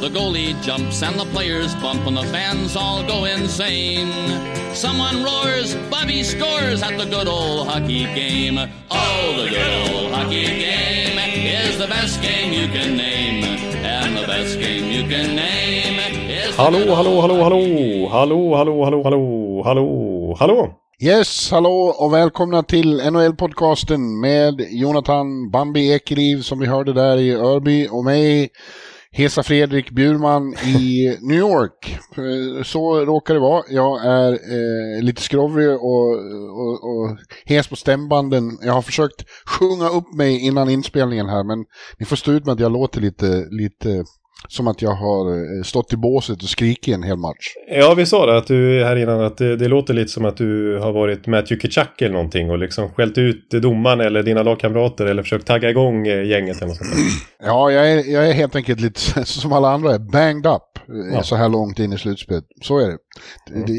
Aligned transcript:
The 0.00 0.08
goalie 0.08 0.54
jumps 0.62 1.02
and 1.02 1.18
the 1.18 1.24
players 1.26 1.74
bump, 1.76 2.06
and 2.06 2.16
the 2.16 2.22
fans 2.22 2.76
all 2.76 3.02
go 3.04 3.24
insane. 3.24 4.12
Someone 4.72 5.24
roars, 5.24 5.74
Bobby 5.90 6.22
scores 6.22 6.82
at 6.82 6.96
the 6.96 7.04
good 7.04 7.26
old 7.26 7.66
hockey 7.66 8.04
game. 8.14 8.58
Oh, 8.90 9.42
the 9.42 9.48
good 9.50 9.90
old 9.90 10.12
hockey 10.12 10.46
game 10.46 11.18
is 11.18 11.78
the 11.78 11.88
best 11.88 12.22
game 12.22 12.52
you 12.52 12.68
can 12.68 12.96
name. 12.96 13.42
And 13.84 14.16
the 14.16 14.26
best 14.26 14.60
game 14.60 14.84
you 14.84 15.02
can 15.08 15.34
name 15.34 15.98
is 16.30 16.54
the 16.54 16.62
Hallå, 16.62 16.78
good 16.78 16.96
hallå, 16.96 17.10
old 17.10 17.22
hallå, 17.22 17.42
hallå, 17.42 18.08
hallå, 18.08 18.54
hallå, 18.54 18.84
hallå, 18.84 19.02
hallå, 19.02 19.62
hallå, 19.64 20.36
hallå. 20.38 20.74
Yes, 21.02 21.50
hallå 21.50 21.94
och 21.98 22.12
välkomna 22.12 22.62
till 22.62 23.00
NHL-podcasten 23.00 24.20
med 24.20 24.66
Jonathan 24.70 25.50
Bambi 25.50 25.92
Ekeliv 25.92 26.42
som 26.42 26.58
vi 26.58 26.66
hörde 26.66 26.92
där 26.92 27.16
i 27.16 27.34
Örby 27.34 27.88
och 27.90 28.04
mig, 28.04 28.48
Hesa 29.18 29.42
Fredrik 29.42 29.90
Bjurman 29.90 30.54
i 30.54 31.16
New 31.20 31.38
York. 31.38 31.98
Eh, 32.16 32.62
så 32.62 33.04
råkar 33.04 33.34
det 33.34 33.40
vara. 33.40 33.64
Jag 33.68 34.04
är 34.06 34.32
eh, 34.32 35.02
lite 35.02 35.22
skrovlig 35.22 35.70
och, 35.70 36.10
och, 36.60 36.90
och 36.90 37.18
hes 37.44 37.68
på 37.68 37.76
stämbanden. 37.76 38.58
Jag 38.62 38.72
har 38.72 38.82
försökt 38.82 39.24
sjunga 39.46 39.88
upp 39.88 40.14
mig 40.14 40.46
innan 40.46 40.70
inspelningen 40.70 41.28
här 41.28 41.44
men 41.44 41.64
ni 41.98 42.06
får 42.06 42.16
stå 42.16 42.32
ut 42.32 42.44
med 42.44 42.52
att 42.52 42.60
jag 42.60 42.72
låter 42.72 43.00
lite, 43.00 43.46
lite 43.50 44.04
som 44.48 44.68
att 44.68 44.82
jag 44.82 44.90
har 44.94 45.30
eh, 45.58 45.62
stått 45.62 45.92
i 45.92 45.96
båset 45.96 46.42
och 46.42 46.48
skrikit 46.48 46.94
en 46.94 47.02
hel 47.02 47.16
match. 47.16 47.46
Ja, 47.70 47.94
vi 47.94 48.06
sa 48.06 48.26
det 48.26 48.36
att 48.38 48.46
du 48.46 48.84
här 48.84 48.96
innan 48.96 49.20
att 49.20 49.36
det, 49.36 49.56
det 49.56 49.68
låter 49.68 49.94
lite 49.94 50.08
som 50.10 50.24
att 50.24 50.36
du 50.36 50.78
har 50.78 50.92
varit 50.92 51.26
Matthew 51.26 51.60
Kitchuck 51.60 52.02
eller 52.02 52.12
någonting 52.14 52.50
och 52.50 52.58
liksom 52.58 52.88
skällt 52.90 53.18
ut 53.18 53.50
domaren 53.50 54.00
eller 54.00 54.22
dina 54.22 54.42
lagkamrater 54.42 55.06
eller 55.06 55.22
försökt 55.22 55.46
tagga 55.46 55.70
igång 55.70 56.06
eh, 56.06 56.24
gänget 56.24 56.56
eller 56.56 56.66
något 56.66 56.76
sånt. 56.76 56.90
Ja, 57.42 57.70
jag 57.70 57.92
är, 57.92 58.12
jag 58.12 58.28
är 58.28 58.32
helt 58.32 58.56
enkelt 58.56 58.80
lite 58.80 59.00
som 59.24 59.52
alla 59.52 59.68
andra, 59.68 59.94
är 59.94 59.98
banged 60.12 60.46
up 60.46 60.62
eh, 60.88 61.14
Ja. 61.14 61.22
så 61.22 61.36
här 61.36 61.48
långt 61.48 61.78
in 61.78 61.92
i 61.92 61.98
slutspelet. 61.98 62.44
Så 62.62 62.78
är 62.78 62.86
det. 62.88 62.98
Det, 63.46 63.54
det, 63.54 63.72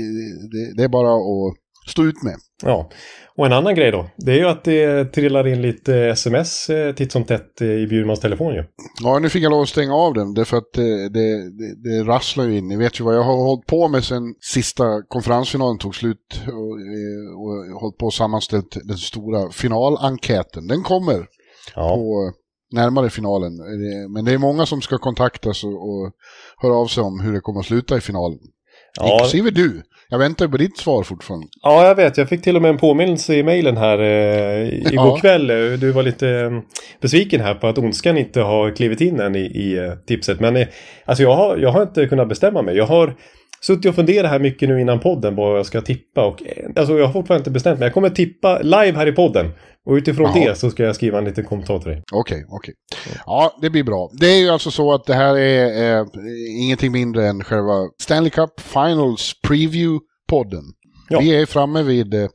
det. 0.52 0.74
det 0.78 0.84
är 0.84 0.88
bara 0.90 1.14
att 1.16 1.56
stå 1.90 2.04
ut 2.04 2.24
med. 2.24 2.36
Ja, 2.64 2.90
och 3.38 3.46
en 3.46 3.54
annan 3.54 3.76
grej 3.76 3.92
då. 3.92 4.10
Det 4.18 4.32
är 4.32 4.36
ju 4.36 4.46
att 4.46 4.64
det 4.64 5.06
trillar 5.06 5.48
in 5.48 5.62
lite 5.62 5.96
sms 5.98 6.70
eh, 6.70 6.96
titt 6.96 7.12
som 7.12 7.24
tätt 7.24 7.62
eh, 7.62 7.68
i 7.68 7.88
Bjurmans 7.88 8.20
telefon 8.20 8.54
ju. 8.54 8.64
Ja, 9.04 9.20
nu 9.20 9.30
fick 9.30 9.44
jag 9.44 9.50
lov 9.50 9.62
att 9.62 9.70
stänga 9.70 9.96
av 9.96 10.14
den 10.14 10.34
därför 10.34 10.58
att 10.58 10.74
det, 10.74 11.10
det, 11.10 11.50
det, 11.58 11.90
det 11.90 12.04
rasslar 12.04 12.46
ju 12.46 12.58
in. 12.58 12.68
Ni 12.68 12.76
vet 12.78 13.00
ju 13.00 13.04
vad 13.04 13.16
jag 13.16 13.24
har 13.24 13.36
hållit 13.38 13.66
på 13.66 13.88
med 13.88 14.04
sen 14.04 14.22
sista 14.54 15.02
konferensfinalen 15.08 15.78
tog 15.78 15.96
slut 15.96 16.42
och, 16.48 16.80
eh, 16.80 17.40
och 17.42 17.82
hållit 17.82 17.98
på 17.98 18.06
och 18.06 18.14
sammanställt 18.14 18.78
den 18.84 18.98
stora 18.98 19.52
finalenkäten. 19.52 20.68
Den 20.68 20.84
kommer 20.84 21.26
Ja, 21.76 21.96
på 21.96 22.32
närmare 22.72 23.10
finalen. 23.10 23.52
Eh, 23.60 24.10
Men 24.10 24.26
det 24.26 24.34
är 24.34 24.38
många 24.38 24.66
som 24.66 24.82
ska 24.82 24.98
kontaktas 24.98 25.64
och, 25.64 25.90
och 25.90 26.12
höra 26.58 26.74
av 26.76 26.88
sig 26.88 27.04
om 27.04 27.20
hur 27.20 27.34
det 27.34 27.40
kommer 27.40 27.60
att 27.60 27.66
sluta 27.66 27.98
i 27.98 28.02
finalen. 28.02 28.40
ja, 29.00 29.14
Inklusive 29.14 29.50
du. 29.50 29.82
Jag 30.12 30.20
väntar 30.20 30.48
på 30.48 30.58
ditt 30.58 30.78
svar 30.78 31.04
fortfarande. 31.04 31.48
ja, 31.62 31.88
jag 31.88 31.96
vet. 31.96 32.18
Jag 32.18 32.30
fick 32.30 32.42
till 32.42 32.56
och 32.56 32.62
med 32.62 32.70
en 32.70 32.78
påminnelse 32.78 33.36
i 33.36 33.44
mejlen 33.44 33.78
här 33.78 34.00
eh, 34.00 34.68
igår 34.68 34.92
Ja. 35.08 35.18
kväll. 35.22 35.48
Du 35.80 35.92
var 35.92 36.04
lite 36.04 36.30
eh, 36.30 36.60
besviken 37.02 37.42
här 37.42 37.54
på 37.56 37.68
att 37.68 37.78
Ondskan 37.78 38.18
inte 38.18 38.42
har 38.42 38.72
klivit 38.76 39.02
in 39.02 39.20
än 39.20 39.36
i, 39.36 39.40
i 39.40 39.78
eh, 39.78 39.94
tipset. 40.08 40.40
Men 40.40 40.56
eh, 40.56 40.68
alltså 41.06 41.24
jag 41.24 41.36
har, 41.36 41.58
jag 41.58 41.70
har 41.72 41.82
inte 41.82 42.08
kunnat 42.08 42.30
bestämma 42.30 42.62
mig. 42.62 42.78
Jag 42.78 42.86
har 42.86 43.16
suttit 43.62 43.86
och 43.86 43.96
funderat 43.96 44.32
här 44.32 44.40
mycket 44.40 44.70
nu 44.70 44.82
innan 44.82 45.00
podden 45.00 45.36
vad 45.36 45.58
jag 45.58 45.66
ska 45.66 45.82
tippa. 45.82 46.26
Och, 46.26 46.44
alltså 46.76 46.98
jag 46.98 47.06
har 47.06 47.14
fortfarande 47.14 47.42
inte 47.42 47.52
bestämt 47.52 47.80
mig. 47.80 47.86
Jag 47.86 47.94
kommer 47.94 48.10
tippa 48.10 48.60
live 48.60 48.92
här 48.98 49.08
i 49.08 49.12
podden. 49.12 49.52
Och 49.86 49.94
utifrån 49.94 50.32
Jaha. 50.36 50.46
det 50.46 50.56
så 50.56 50.70
ska 50.70 50.84
jag 50.84 50.96
skriva 50.96 51.18
en 51.18 51.26
liten 51.26 51.46
kommentar 51.46 51.80
till 51.80 51.90
dig. 51.92 52.04
Okej, 52.12 52.46
okej. 52.50 52.74
Ja, 53.26 53.58
det 53.62 53.70
blir 53.70 53.84
bra. 53.84 54.10
Det 54.20 54.28
är 54.28 54.40
ju 54.40 54.50
alltså 54.50 54.72
så 54.72 54.94
att 54.94 55.06
det 55.06 55.14
här 55.14 55.38
är 55.38 56.00
eh, 56.00 56.06
ingenting 56.62 56.92
mindre 56.92 57.28
än 57.28 57.44
själva 57.44 57.74
Stanley 58.02 58.30
Cup 58.30 58.60
Finals 58.60 59.34
Preview-podden. 59.48 60.64
Ja. 61.10 61.20
Vi 61.20 61.42
är 61.42 61.46
framme 61.46 61.84
vid, 61.84 62.14
eh, 62.14 62.30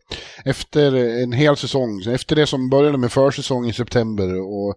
efter 0.45 0.95
en 1.23 1.33
hel 1.33 1.57
säsong, 1.57 2.03
efter 2.09 2.37
det 2.37 2.47
som 2.47 2.71
började 2.71 2.99
med 2.99 3.13
försäsong 3.13 3.69
i 3.69 3.73
september 3.73 4.41
och 4.41 4.75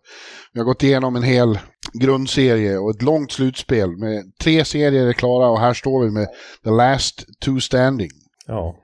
vi 0.53 0.59
har 0.59 0.65
gått 0.65 0.83
igenom 0.83 1.15
en 1.15 1.23
hel 1.23 1.59
grundserie 1.93 2.77
och 2.77 2.89
ett 2.89 3.01
långt 3.01 3.31
slutspel 3.31 3.97
med 3.97 4.23
tre 4.41 4.65
serier 4.65 5.07
är 5.07 5.13
klara 5.13 5.49
och 5.49 5.59
här 5.59 5.73
står 5.73 6.03
vi 6.05 6.11
med 6.11 6.27
the 6.63 6.69
last 6.69 7.25
two 7.45 7.59
standing. 7.59 8.09
Ja. 8.47 8.75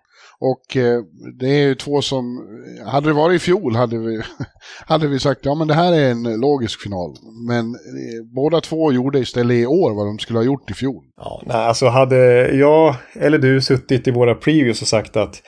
Och 0.51 0.77
eh, 0.77 1.01
det 1.39 1.47
är 1.47 1.67
ju 1.67 1.75
två 1.75 2.01
som, 2.01 2.47
hade 2.85 3.09
det 3.09 3.13
varit 3.13 3.35
i 3.35 3.39
fjol 3.39 3.75
hade 3.75 3.97
vi, 3.97 4.21
hade 4.85 5.07
vi 5.07 5.19
sagt 5.19 5.39
ja 5.43 5.55
men 5.55 5.67
det 5.67 5.73
här 5.73 5.93
är 5.93 6.11
en 6.11 6.23
logisk 6.23 6.81
final. 6.81 7.15
Men 7.47 7.65
eh, 7.65 8.35
båda 8.35 8.61
två 8.61 8.91
gjorde 8.91 9.19
istället 9.19 9.55
i 9.55 9.65
år 9.65 9.95
vad 9.95 10.07
de 10.07 10.19
skulle 10.19 10.39
ha 10.39 10.43
gjort 10.43 10.71
i 10.71 10.73
fjol. 10.73 11.03
Ja, 11.17 11.41
nej, 11.45 11.57
alltså 11.57 11.87
hade 11.87 12.17
jag 12.55 12.95
eller 13.13 13.37
du 13.37 13.61
suttit 13.61 14.07
i 14.07 14.11
våra 14.11 14.35
previews 14.35 14.81
och 14.81 14.87
sagt 14.87 15.17
att 15.17 15.41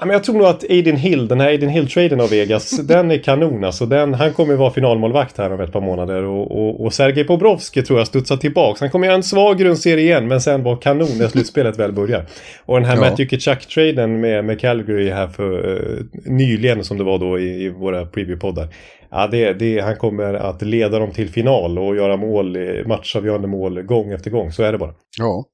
jag 0.00 0.24
tror 0.24 0.34
nog 0.38 0.46
att 0.46 0.64
Aiden 0.70 0.96
Hill, 0.96 1.28
den 1.28 1.40
här 1.40 1.48
Aiden 1.48 1.68
Hill-traden 1.68 2.20
av 2.20 2.30
Vegas, 2.30 2.70
den 2.86 3.10
är 3.10 3.18
kanon. 3.18 3.64
Alltså, 3.64 3.86
den, 3.86 4.14
han 4.14 4.32
kommer 4.32 4.54
vara 4.54 4.70
finalmålvakt 4.70 5.38
här 5.38 5.52
om 5.52 5.60
ett 5.60 5.72
par 5.72 5.80
månader. 5.80 6.22
Och, 6.22 6.50
och, 6.50 6.84
och 6.84 6.92
Sergej 6.92 7.24
Bobrovski 7.24 7.82
tror 7.82 7.98
jag 7.98 8.06
studsar 8.06 8.36
tillbaks. 8.36 8.80
Han 8.80 8.90
kommer 8.90 9.06
göra 9.06 9.16
en 9.16 9.22
svag 9.22 9.58
grundserie 9.58 10.04
igen, 10.04 10.28
men 10.28 10.40
sen 10.40 10.62
vara 10.62 10.76
kanon 10.76 11.18
när 11.18 11.28
slutspelet 11.28 11.78
väl 11.78 11.92
börjar. 11.92 12.26
Och 12.64 12.76
den 12.76 12.84
här 12.84 12.96
Ja. 12.96 13.00
Matthew 13.00 13.36
Kitchuck-traden 13.36 14.20
med, 14.20 14.44
med 14.44 14.60
Calgary 14.60 15.10
här 15.10 15.26
för 15.26 15.76
eh, 15.76 16.04
nyligen, 16.32 16.84
som 16.84 16.98
det 16.98 17.04
var 17.04 17.18
då 17.18 17.38
i, 17.38 17.64
i 17.64 17.68
våra 17.68 18.04
preview-poddar. 18.04 18.68
Ja, 19.14 19.26
det, 19.26 19.52
det, 19.52 19.80
han 19.80 19.96
kommer 19.96 20.34
att 20.34 20.62
leda 20.62 20.98
dem 20.98 21.10
till 21.12 21.28
final 21.30 21.78
och 21.78 21.96
göra 21.96 22.16
mål, 22.16 22.56
matchavgörande 22.86 23.48
mål 23.48 23.82
gång 23.82 24.12
efter 24.12 24.30
gång. 24.30 24.52
Så 24.52 24.62
är 24.62 24.72
det 24.72 24.78
bara. 24.78 24.94
Ja, 25.18 25.44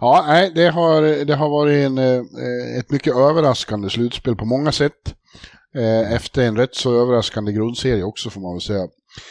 ja 0.00 0.24
nej, 0.26 0.52
det, 0.54 0.66
har, 0.68 1.24
det 1.24 1.34
har 1.34 1.48
varit 1.48 1.86
en, 1.86 1.98
eh, 1.98 2.78
ett 2.78 2.90
mycket 2.90 3.16
överraskande 3.16 3.90
slutspel 3.90 4.36
på 4.36 4.44
många 4.44 4.72
sätt. 4.72 5.14
Eh, 5.76 6.12
Efter 6.12 6.42
en 6.42 6.56
rätt 6.56 6.74
så 6.74 7.02
överraskande 7.02 7.52
grundserie 7.52 8.02
också 8.04 8.30
får 8.30 8.40
man 8.40 8.54
väl 8.54 8.60
säga. 8.60 8.86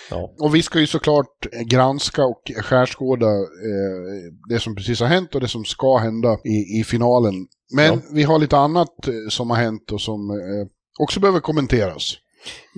Ja. 0.10 0.32
Och 0.40 0.56
vi 0.56 0.62
ska 0.62 0.80
ju 0.80 0.88
såklart 0.88 1.46
granska 1.66 2.26
och 2.26 2.42
skärskåda 2.58 3.26
eh, 3.28 4.32
det 4.50 4.60
som 4.60 4.76
precis 4.76 5.00
har 5.00 5.08
hänt 5.08 5.36
och 5.36 5.42
det 5.42 5.48
som 5.48 5.66
ska 5.66 5.98
hända 5.98 6.38
i, 6.44 6.80
i 6.80 6.84
finalen. 6.84 7.34
Men 7.76 7.86
Ja. 7.86 8.00
vi 8.14 8.24
har 8.24 8.40
lite 8.40 8.58
annat 8.58 8.96
som 9.30 9.50
har 9.50 9.58
hänt 9.58 9.92
och 9.92 10.02
som 10.02 10.30
eh, 10.30 10.68
också 11.00 11.20
behöver 11.20 11.40
kommenteras. 11.40 12.14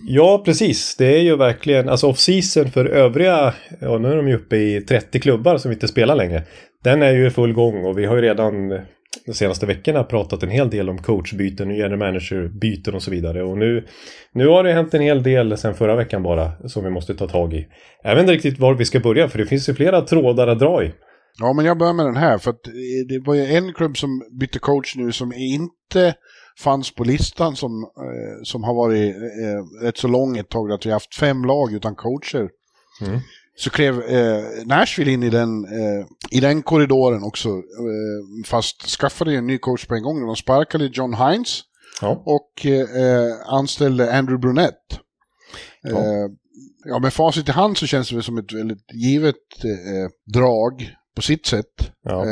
Ja, 0.08 0.42
precis. 0.46 0.96
Det 0.96 1.06
är 1.06 1.22
ju 1.22 1.36
verkligen, 1.36 1.90
alltså 1.90 2.08
off-season 2.08 2.72
för 2.72 2.86
övriga, 2.86 3.54
ja 3.82 3.98
nu 3.98 4.12
är 4.12 4.16
de 4.16 4.28
ju 4.28 4.36
uppe 4.36 4.56
i 4.56 4.82
30 4.82 5.20
klubbar 5.20 5.58
som 5.58 5.72
inte 5.72 5.88
spelar 5.88 6.16
längre. 6.16 6.44
Den 6.84 7.02
är 7.02 7.14
ju 7.14 7.28
i 7.28 7.30
full 7.30 7.54
gång 7.54 7.86
och 7.86 7.98
vi 7.98 8.06
har 8.06 8.16
ju 8.16 8.22
redan 8.22 8.70
de 9.26 9.34
senaste 9.34 9.66
veckorna 9.66 10.04
pratat 10.04 10.44
en 10.44 10.50
hel 10.50 10.70
del 10.70 10.90
om 10.90 10.98
coachbyten, 10.98 11.72
och 11.72 11.78
general 11.78 12.00
manager-byten 12.00 12.96
och 12.96 13.04
så 13.04 13.12
vidare. 13.12 13.44
Och 13.44 13.58
nu, 13.58 13.88
nu 14.34 14.48
har 14.48 14.64
det 14.64 14.74
hänt 14.74 14.94
en 14.94 15.02
hel 15.02 15.24
del 15.24 15.58
sen 15.58 15.74
förra 15.74 15.96
veckan 15.96 16.24
bara 16.24 16.52
som 16.68 16.84
vi 16.84 16.90
måste 16.90 17.16
ta 17.16 17.28
tag 17.28 17.54
i. 17.54 17.68
Jag 18.04 18.16
vet 18.16 18.22
inte 18.22 18.34
riktigt 18.34 18.60
var 18.60 18.74
vi 18.74 18.86
ska 18.86 19.00
börja 19.00 19.30
för 19.30 19.38
det 19.38 19.46
finns 19.46 19.70
ju 19.70 19.74
flera 19.74 20.02
trådar 20.02 20.48
att 20.48 20.60
dra 20.60 20.84
i. 20.84 20.92
Ja, 21.40 21.54
men 21.54 21.66
jag 21.66 21.78
börjar 21.78 21.94
med 21.94 22.06
den 22.06 22.18
här 22.18 22.38
för 22.38 22.52
att 22.52 22.68
eh, 22.68 23.08
det 23.10 23.20
var 23.26 23.34
ju 23.34 23.46
en 23.46 23.74
klubb 23.74 23.98
som 23.98 24.10
bytte 24.40 24.60
coach 24.60 24.96
nu 24.96 25.12
som 25.12 25.34
inte 25.34 26.16
fanns 26.60 26.96
på 26.96 27.04
listan 27.04 27.56
som, 27.56 27.84
eh, 27.84 28.44
som 28.44 28.64
har 28.64 28.74
varit 28.74 29.16
eh, 29.16 29.86
rätt 29.86 29.98
så 29.98 30.08
lång 30.08 30.38
ett 30.38 30.50
tag, 30.50 30.72
att 30.72 30.86
vi 30.86 30.92
haft 30.92 31.16
fem 31.16 31.46
lag 31.46 31.74
utan 31.74 31.96
coacher. 31.96 32.50
Mm. 33.02 33.20
Så 33.56 33.70
klev 33.70 34.02
eh, 34.02 34.44
Nashville 34.66 35.12
in 35.12 35.24
i 35.24 35.30
den, 35.30 35.66
eh, 35.66 36.06
i 36.32 36.40
den 36.40 36.64
korridoren 36.64 37.24
också, 37.24 37.50
eh, 37.50 38.46
fast 38.46 38.82
skaffade 39.00 39.34
en 39.36 39.48
ny 39.48 39.58
coach 39.58 39.86
på 39.86 39.96
en 39.96 40.04
gång. 40.04 40.26
De 40.28 40.36
sparkade 40.36 40.90
John 40.94 41.14
Hines 41.14 41.62
Ja. 42.02 42.24
och 42.26 42.66
eh, 42.66 43.36
anställde 43.46 44.18
Andrew 44.18 44.42
Brunette. 44.42 45.00
Ja. 45.82 46.30
Ja, 46.86 47.00
med 47.00 47.14
facit 47.14 47.50
i 47.50 47.52
hand 47.52 47.78
så 47.78 47.88
känns 47.88 48.10
det 48.10 48.24
som 48.24 48.38
ett 48.38 48.54
väldigt 48.54 48.94
givet 48.94 49.36
drag 50.34 50.90
på 51.16 51.22
sitt 51.22 51.46
sätt. 51.46 51.92
Ja. 52.04 52.26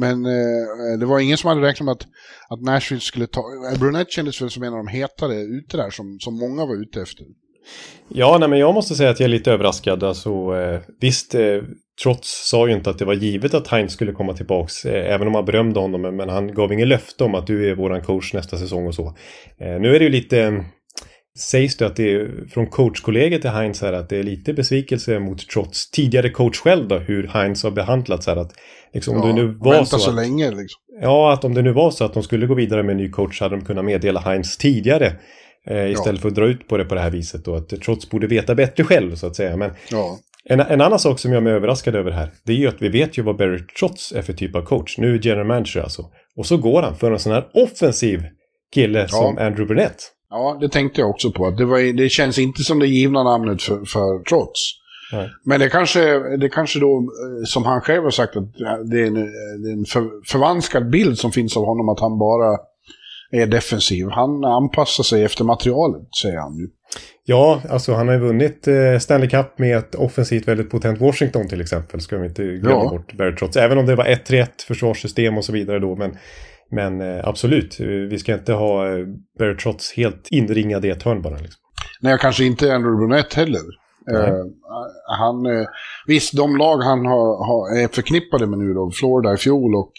Men 0.00 0.26
eh, 0.26 0.98
det 0.98 1.06
var 1.06 1.20
ingen 1.20 1.36
som 1.36 1.48
hade 1.48 1.60
räknat 1.60 1.84
med 1.84 1.92
att, 1.92 2.06
att 2.48 2.62
Nashville 2.62 3.00
skulle 3.00 3.26
ta... 3.26 3.40
Eh, 3.72 3.78
Brunette 3.78 4.10
kändes 4.10 4.42
väl 4.42 4.50
som 4.50 4.62
en 4.62 4.72
av 4.72 4.78
de 4.78 4.88
hetare 4.88 5.34
ute 5.34 5.76
där 5.76 5.90
som, 5.90 6.18
som 6.20 6.38
många 6.38 6.66
var 6.66 6.82
ute 6.82 7.02
efter. 7.02 7.26
Ja, 8.08 8.36
nej, 8.40 8.48
men 8.48 8.58
jag 8.58 8.74
måste 8.74 8.94
säga 8.94 9.10
att 9.10 9.20
jag 9.20 9.24
är 9.24 9.30
lite 9.30 9.52
överraskad. 9.52 10.02
Alltså, 10.02 10.30
eh, 10.30 10.80
visst, 11.00 11.34
eh, 11.34 11.62
Trots 12.02 12.48
sa 12.48 12.68
ju 12.68 12.74
inte 12.74 12.90
att 12.90 12.98
det 12.98 13.04
var 13.04 13.14
givet 13.14 13.54
att 13.54 13.68
Heinz 13.68 13.92
skulle 13.92 14.12
komma 14.12 14.32
tillbaks, 14.32 14.84
eh, 14.84 15.14
även 15.14 15.28
om 15.28 15.34
han 15.34 15.44
berömde 15.44 15.80
honom, 15.80 16.16
men 16.16 16.28
han 16.28 16.54
gav 16.54 16.72
ingen 16.72 16.88
löfte 16.88 17.24
om 17.24 17.34
att 17.34 17.46
du 17.46 17.70
är 17.70 17.74
våran 17.74 18.02
coach 18.02 18.34
nästa 18.34 18.56
säsong 18.56 18.86
och 18.86 18.94
så. 18.94 19.06
Eh, 19.58 19.80
nu 19.80 19.94
är 19.94 19.98
det 19.98 20.04
ju 20.04 20.10
lite, 20.10 20.64
sägs 21.38 21.76
det 21.76 21.86
att 21.86 21.96
det 21.96 22.12
är 22.12 22.48
från 22.50 22.66
coachkollegiet 22.66 23.40
till 23.40 23.50
Heinz 23.50 23.82
här 23.82 23.92
att 23.92 24.08
det 24.08 24.18
är 24.18 24.22
lite 24.22 24.52
besvikelse 24.52 25.18
mot 25.18 25.48
Trots 25.48 25.90
tidigare 25.90 26.30
coach 26.30 26.58
själv 26.58 26.88
då, 26.88 26.98
hur 26.98 27.26
Heinz 27.26 27.62
har 27.62 27.70
behandlats 27.70 28.26
här. 28.26 28.36
Att, 28.36 28.52
liksom, 28.94 29.16
ja, 29.16 29.22
om 29.22 29.28
det 29.28 29.42
nu 29.42 29.46
var 29.60 29.84
så, 29.84 29.98
så 29.98 30.10
att, 30.10 30.16
länge 30.16 30.50
liksom. 30.50 30.80
Ja, 31.00 31.32
att 31.32 31.44
om 31.44 31.54
det 31.54 31.62
nu 31.62 31.72
var 31.72 31.90
så 31.90 32.04
att 32.04 32.14
de 32.14 32.22
skulle 32.22 32.46
gå 32.46 32.54
vidare 32.54 32.82
med 32.82 32.92
en 32.92 32.96
ny 32.96 33.10
coach 33.10 33.40
hade 33.40 33.56
de 33.56 33.64
kunnat 33.64 33.84
meddela 33.84 34.20
Heinz 34.20 34.56
tidigare. 34.56 35.12
Eh, 35.66 35.90
istället 35.90 36.18
ja. 36.18 36.22
för 36.22 36.28
att 36.28 36.34
dra 36.34 36.46
ut 36.46 36.68
på 36.68 36.76
det 36.76 36.84
på 36.84 36.94
det 36.94 37.00
här 37.00 37.10
viset 37.10 37.44
då. 37.44 37.54
Att 37.54 37.68
Trots 37.68 38.10
borde 38.10 38.26
veta 38.26 38.54
bättre 38.54 38.84
själv 38.84 39.14
så 39.14 39.26
att 39.26 39.36
säga. 39.36 39.56
Men 39.56 39.70
ja. 39.90 40.18
En, 40.44 40.60
en, 40.60 40.80
annan 40.80 40.98
sak 40.98 41.18
som 41.18 41.32
jag 41.32 41.46
är 41.46 41.50
överraskad 41.50 41.94
över 41.94 42.10
här, 42.10 42.30
det 42.44 42.52
är 42.52 42.56
ju 42.56 42.68
att 42.68 42.82
vi 42.82 42.88
vet 42.88 43.18
ju 43.18 43.22
vad 43.22 43.36
Barry 43.36 43.66
Trotz 43.78 44.12
är 44.12 44.22
för 44.22 44.32
typ 44.32 44.56
av 44.56 44.62
coach. 44.62 44.98
Nu 44.98 45.14
är 45.14 45.18
general 45.26 45.46
manager 45.46 45.80
alltså. 45.80 46.10
Och 46.36 46.46
så 46.46 46.56
går 46.56 46.82
han 46.82 46.96
för 46.96 47.12
en 47.12 47.18
sån 47.18 47.32
här 47.32 47.46
offensiv 47.54 48.22
kille 48.74 49.08
som 49.08 49.38
Andrew 49.38 49.66
Burnett. 49.66 50.14
Ja, 50.34 50.58
det 50.60 50.68
tänkte 50.68 51.00
jag 51.00 51.10
också 51.10 51.32
på. 51.32 51.46
Att 51.46 51.56
det, 51.56 51.64
var, 51.64 51.96
det 51.96 52.08
känns 52.08 52.38
inte 52.38 52.62
som 52.62 52.78
det 52.78 52.86
givna 52.86 53.22
namnet 53.22 53.62
för, 53.62 53.84
för 53.84 54.24
Trotz. 54.24 54.60
Nej. 55.12 55.30
Men 55.44 55.60
det 55.60 55.68
kanske, 55.68 56.36
det 56.36 56.48
kanske 56.48 56.80
då, 56.80 56.98
eh, 56.98 57.44
som 57.44 57.64
han 57.64 57.80
själv 57.80 58.02
har 58.02 58.10
sagt, 58.10 58.36
att 58.36 58.52
det 58.90 59.00
är 59.00 59.06
en, 59.06 59.14
det 59.62 59.68
är 59.68 59.72
en 59.72 59.84
för, 59.84 60.26
förvanskad 60.26 60.90
bild 60.90 61.18
som 61.18 61.32
finns 61.32 61.56
av 61.56 61.64
honom 61.64 61.88
att 61.88 62.00
han 62.00 62.18
bara 62.18 62.58
är 63.30 63.46
defensiv. 63.46 64.06
Han 64.10 64.44
anpassar 64.44 65.04
sig 65.04 65.24
efter 65.24 65.44
materialet, 65.44 66.02
säger 66.22 66.38
han 66.38 66.56
ju. 66.56 66.68
Ja, 67.24 67.60
alltså 67.70 67.94
han 67.94 68.08
har 68.08 68.14
ju 68.14 68.20
vunnit 68.20 68.68
eh, 68.68 68.98
Stanley 69.00 69.28
Cup 69.28 69.58
med 69.58 69.76
ett 69.76 69.94
offensivt 69.94 70.48
väldigt 70.48 70.70
potent 70.70 71.00
Washington 71.00 71.48
till 71.48 71.60
exempel. 71.60 72.00
Ska 72.00 72.18
vi 72.18 72.26
inte 72.26 72.42
glömma 72.42 72.84
ja. 72.84 72.90
bort 72.90 73.12
Barry 73.12 73.36
Trotz. 73.36 73.56
Även 73.56 73.78
om 73.78 73.86
det 73.86 73.94
var 73.94 74.04
1-3-1 74.04 74.46
försvarssystem 74.66 75.38
och 75.38 75.44
så 75.44 75.52
vidare 75.52 75.78
då. 75.78 75.96
Men, 75.96 76.16
men 76.74 77.00
eh, 77.00 77.28
absolut, 77.28 77.80
vi 77.80 78.18
ska 78.18 78.34
inte 78.34 78.52
ha 78.52 78.88
eh, 78.88 79.06
Barry 79.38 79.56
Trotz 79.56 79.92
helt 79.96 80.28
inringad 80.30 80.84
i 80.84 80.90
ett 80.90 81.02
hörn 81.02 81.22
bara. 81.22 81.36
Liksom. 81.36 81.60
Nej, 82.00 82.18
kanske 82.20 82.44
inte 82.44 82.74
Andrew 82.74 83.06
Brunette 83.06 83.36
heller. 83.36 83.84
Uh, 84.12 84.44
han, 85.18 85.46
uh, 85.46 85.66
visst, 86.06 86.36
de 86.36 86.56
lag 86.56 86.78
han 86.78 87.06
har, 87.06 87.46
har, 87.46 87.82
är 87.82 87.88
förknippade 87.88 88.46
med 88.46 88.58
nu 88.58 88.74
då, 88.74 88.90
Florida 88.90 89.34
i 89.34 89.36
fjol 89.36 89.74
och 89.74 89.92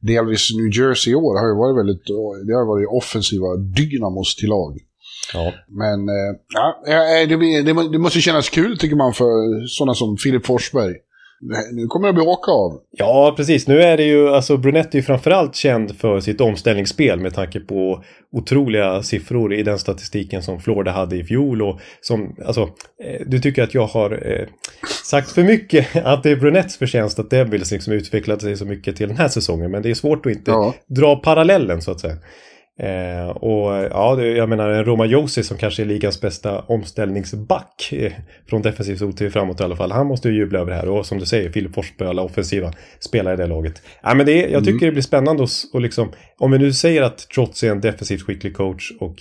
delvis 0.00 0.50
New 0.56 0.66
Jersey 0.66 1.12
i 1.12 1.16
år, 1.16 1.40
har 1.40 1.48
ju 1.48 1.56
varit 1.56 1.78
väldigt, 1.78 2.06
det 2.46 2.54
har 2.54 2.66
varit 2.66 2.88
offensiva 2.88 3.56
dynamos 3.56 4.36
till 4.36 4.48
lag. 4.48 4.78
Ja. 5.34 5.52
Men 5.68 6.08
eh, 6.08 6.32
ja, 6.54 6.80
det, 7.26 7.62
det, 7.62 7.88
det 7.92 7.98
måste 7.98 8.20
kännas 8.20 8.48
kul 8.48 8.78
tycker 8.78 8.96
man 8.96 9.12
för 9.14 9.66
sådana 9.66 9.94
som 9.94 10.16
Filip 10.16 10.46
Forsberg. 10.46 10.96
Nu 11.72 11.86
kommer 11.86 12.06
det 12.06 12.12
bli 12.12 12.22
åka 12.22 12.50
av. 12.50 12.80
Ja, 12.90 13.34
precis. 13.36 13.68
Nu 13.68 13.82
är 13.82 13.96
det 13.96 14.02
ju, 14.02 14.28
alltså 14.28 14.56
Brunette 14.56 14.96
är 14.96 14.98
ju 14.98 15.02
framförallt 15.02 15.56
känd 15.56 15.96
för 15.96 16.20
sitt 16.20 16.40
omställningsspel 16.40 17.20
med 17.20 17.34
tanke 17.34 17.60
på 17.60 18.04
otroliga 18.32 19.02
siffror 19.02 19.54
i 19.54 19.62
den 19.62 19.78
statistiken 19.78 20.42
som 20.42 20.60
Florida 20.60 20.90
hade 20.90 21.16
i 21.16 21.24
fjol 21.24 21.62
och 21.62 21.80
som, 22.00 22.36
alltså, 22.46 22.62
eh, 23.04 23.26
du 23.26 23.38
tycker 23.38 23.62
att 23.62 23.74
jag 23.74 23.86
har 23.86 24.32
eh, 24.32 24.46
sagt 25.04 25.30
för 25.30 25.42
mycket 25.42 25.96
att 26.04 26.22
det 26.22 26.30
är 26.30 26.36
Brunettes 26.36 26.76
förtjänst 26.76 27.18
att 27.18 27.30
Devils 27.30 27.70
liksom 27.70 27.92
utvecklade 27.92 28.40
sig 28.40 28.56
så 28.56 28.64
mycket 28.64 28.96
till 28.96 29.08
den 29.08 29.16
här 29.16 29.28
säsongen, 29.28 29.70
men 29.70 29.82
det 29.82 29.90
är 29.90 29.94
svårt 29.94 30.26
att 30.26 30.32
inte 30.32 30.50
ja. 30.50 30.74
dra 30.86 31.16
parallellen 31.16 31.82
så 31.82 31.90
att 31.90 32.00
säga. 32.00 32.16
Eh, 32.82 33.28
och 33.28 33.72
ja, 33.90 34.22
jag 34.22 34.48
menar 34.48 34.70
en 34.70 34.84
Roma 34.84 35.06
Josi 35.06 35.42
som 35.42 35.56
kanske 35.56 35.82
är 35.82 35.86
ligans 35.86 36.20
bästa 36.20 36.60
omställningsback 36.60 37.92
eh, 37.92 38.12
från 38.48 38.62
defensiv 38.62 38.96
zon 38.96 39.12
till 39.12 39.30
framåt 39.30 39.60
i 39.60 39.64
alla 39.64 39.76
fall. 39.76 39.92
Han 39.92 40.06
måste 40.06 40.28
ju 40.28 40.34
jubla 40.34 40.58
över 40.58 40.70
det 40.70 40.76
här 40.76 40.88
och 40.88 41.06
som 41.06 41.18
du 41.18 41.26
säger, 41.26 41.52
Filip 41.52 41.74
Forsberg 41.74 42.08
alla 42.08 42.22
offensiva 42.22 42.72
spelare 43.00 43.34
i 43.34 43.36
det 43.36 43.46
laget. 43.46 43.82
Ja, 44.02 44.14
men 44.14 44.26
det 44.26 44.44
är, 44.44 44.48
jag 44.48 44.64
tycker 44.64 44.78
mm. 44.78 44.86
det 44.86 44.92
blir 44.92 45.02
spännande 45.02 45.42
och, 45.42 45.48
och 45.72 45.80
liksom, 45.80 46.12
om 46.38 46.50
vi 46.50 46.58
nu 46.58 46.72
säger 46.72 47.02
att 47.02 47.18
Trots 47.34 47.62
är 47.62 47.70
en 47.70 47.80
defensivt 47.80 48.22
skicklig 48.22 48.56
coach 48.56 48.92
och 49.00 49.16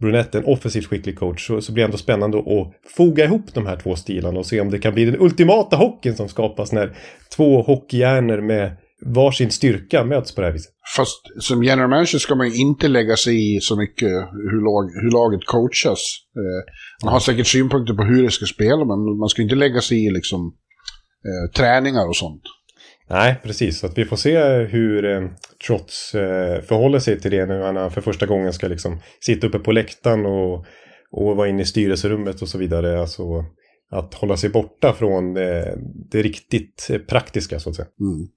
Brunette 0.00 0.38
en 0.38 0.44
offensivt 0.44 0.86
skicklig 0.86 1.18
coach 1.18 1.46
så, 1.46 1.60
så 1.60 1.72
blir 1.72 1.82
det 1.82 1.86
ändå 1.86 1.98
spännande 1.98 2.38
att 2.38 2.92
foga 2.96 3.24
ihop 3.24 3.54
de 3.54 3.66
här 3.66 3.76
två 3.76 3.96
stilarna 3.96 4.38
och 4.38 4.46
se 4.46 4.60
om 4.60 4.70
det 4.70 4.78
kan 4.78 4.94
bli 4.94 5.04
den 5.04 5.20
ultimata 5.20 5.76
hockeyn 5.76 6.16
som 6.16 6.28
skapas 6.28 6.72
när 6.72 6.96
två 7.36 7.62
hockeyhjärnor 7.62 8.40
med 8.40 8.76
varsin 9.04 9.50
styrka 9.50 10.04
möts 10.04 10.34
på 10.34 10.40
det 10.40 10.46
här 10.46 10.52
viset. 10.52 10.72
Fast 10.96 11.20
som 11.40 11.62
general 11.64 11.90
manager 11.90 12.18
ska 12.18 12.34
man 12.34 12.48
ju 12.48 12.54
inte 12.54 12.88
lägga 12.88 13.16
sig 13.16 13.56
i 13.56 13.60
så 13.60 13.76
mycket 13.76 14.10
hur, 14.50 14.64
lag, 14.64 15.02
hur 15.02 15.10
laget 15.10 15.46
coachas. 15.46 16.00
Eh, 16.36 17.04
man 17.04 17.12
har 17.12 17.20
säkert 17.20 17.46
synpunkter 17.46 17.94
på 17.94 18.02
hur 18.02 18.22
det 18.22 18.30
ska 18.30 18.46
spela, 18.46 18.84
men 18.84 19.18
man 19.18 19.28
ska 19.28 19.42
inte 19.42 19.54
lägga 19.54 19.80
sig 19.80 20.06
i 20.06 20.10
liksom, 20.10 20.54
eh, 21.26 21.50
träningar 21.50 22.08
och 22.08 22.16
sånt. 22.16 22.42
Nej, 23.10 23.40
precis. 23.42 23.78
Så 23.78 23.86
att 23.86 23.98
vi 23.98 24.04
får 24.04 24.16
se 24.16 24.38
hur 24.64 25.04
eh, 25.04 25.28
Trots 25.66 26.14
eh, 26.14 26.62
förhåller 26.62 26.98
sig 26.98 27.20
till 27.20 27.30
det 27.30 27.46
nu. 27.46 27.62
Han 27.62 27.90
för 27.90 28.00
första 28.00 28.26
gången 28.26 28.52
ska 28.52 28.68
liksom 28.68 29.00
sitta 29.20 29.46
uppe 29.46 29.58
på 29.58 29.72
läktaren 29.72 30.26
och, 30.26 30.66
och 31.10 31.36
vara 31.36 31.48
inne 31.48 31.62
i 31.62 31.66
styrelserummet 31.66 32.42
och 32.42 32.48
så 32.48 32.58
vidare. 32.58 33.00
Alltså 33.00 33.22
att 33.90 34.14
hålla 34.14 34.36
sig 34.36 34.50
borta 34.50 34.92
från 34.92 35.34
det, 35.34 35.78
det 36.10 36.22
riktigt 36.22 36.90
praktiska 37.08 37.60
så 37.60 37.70
att 37.70 37.76
säga. 37.76 37.88
Mm. 38.00 38.28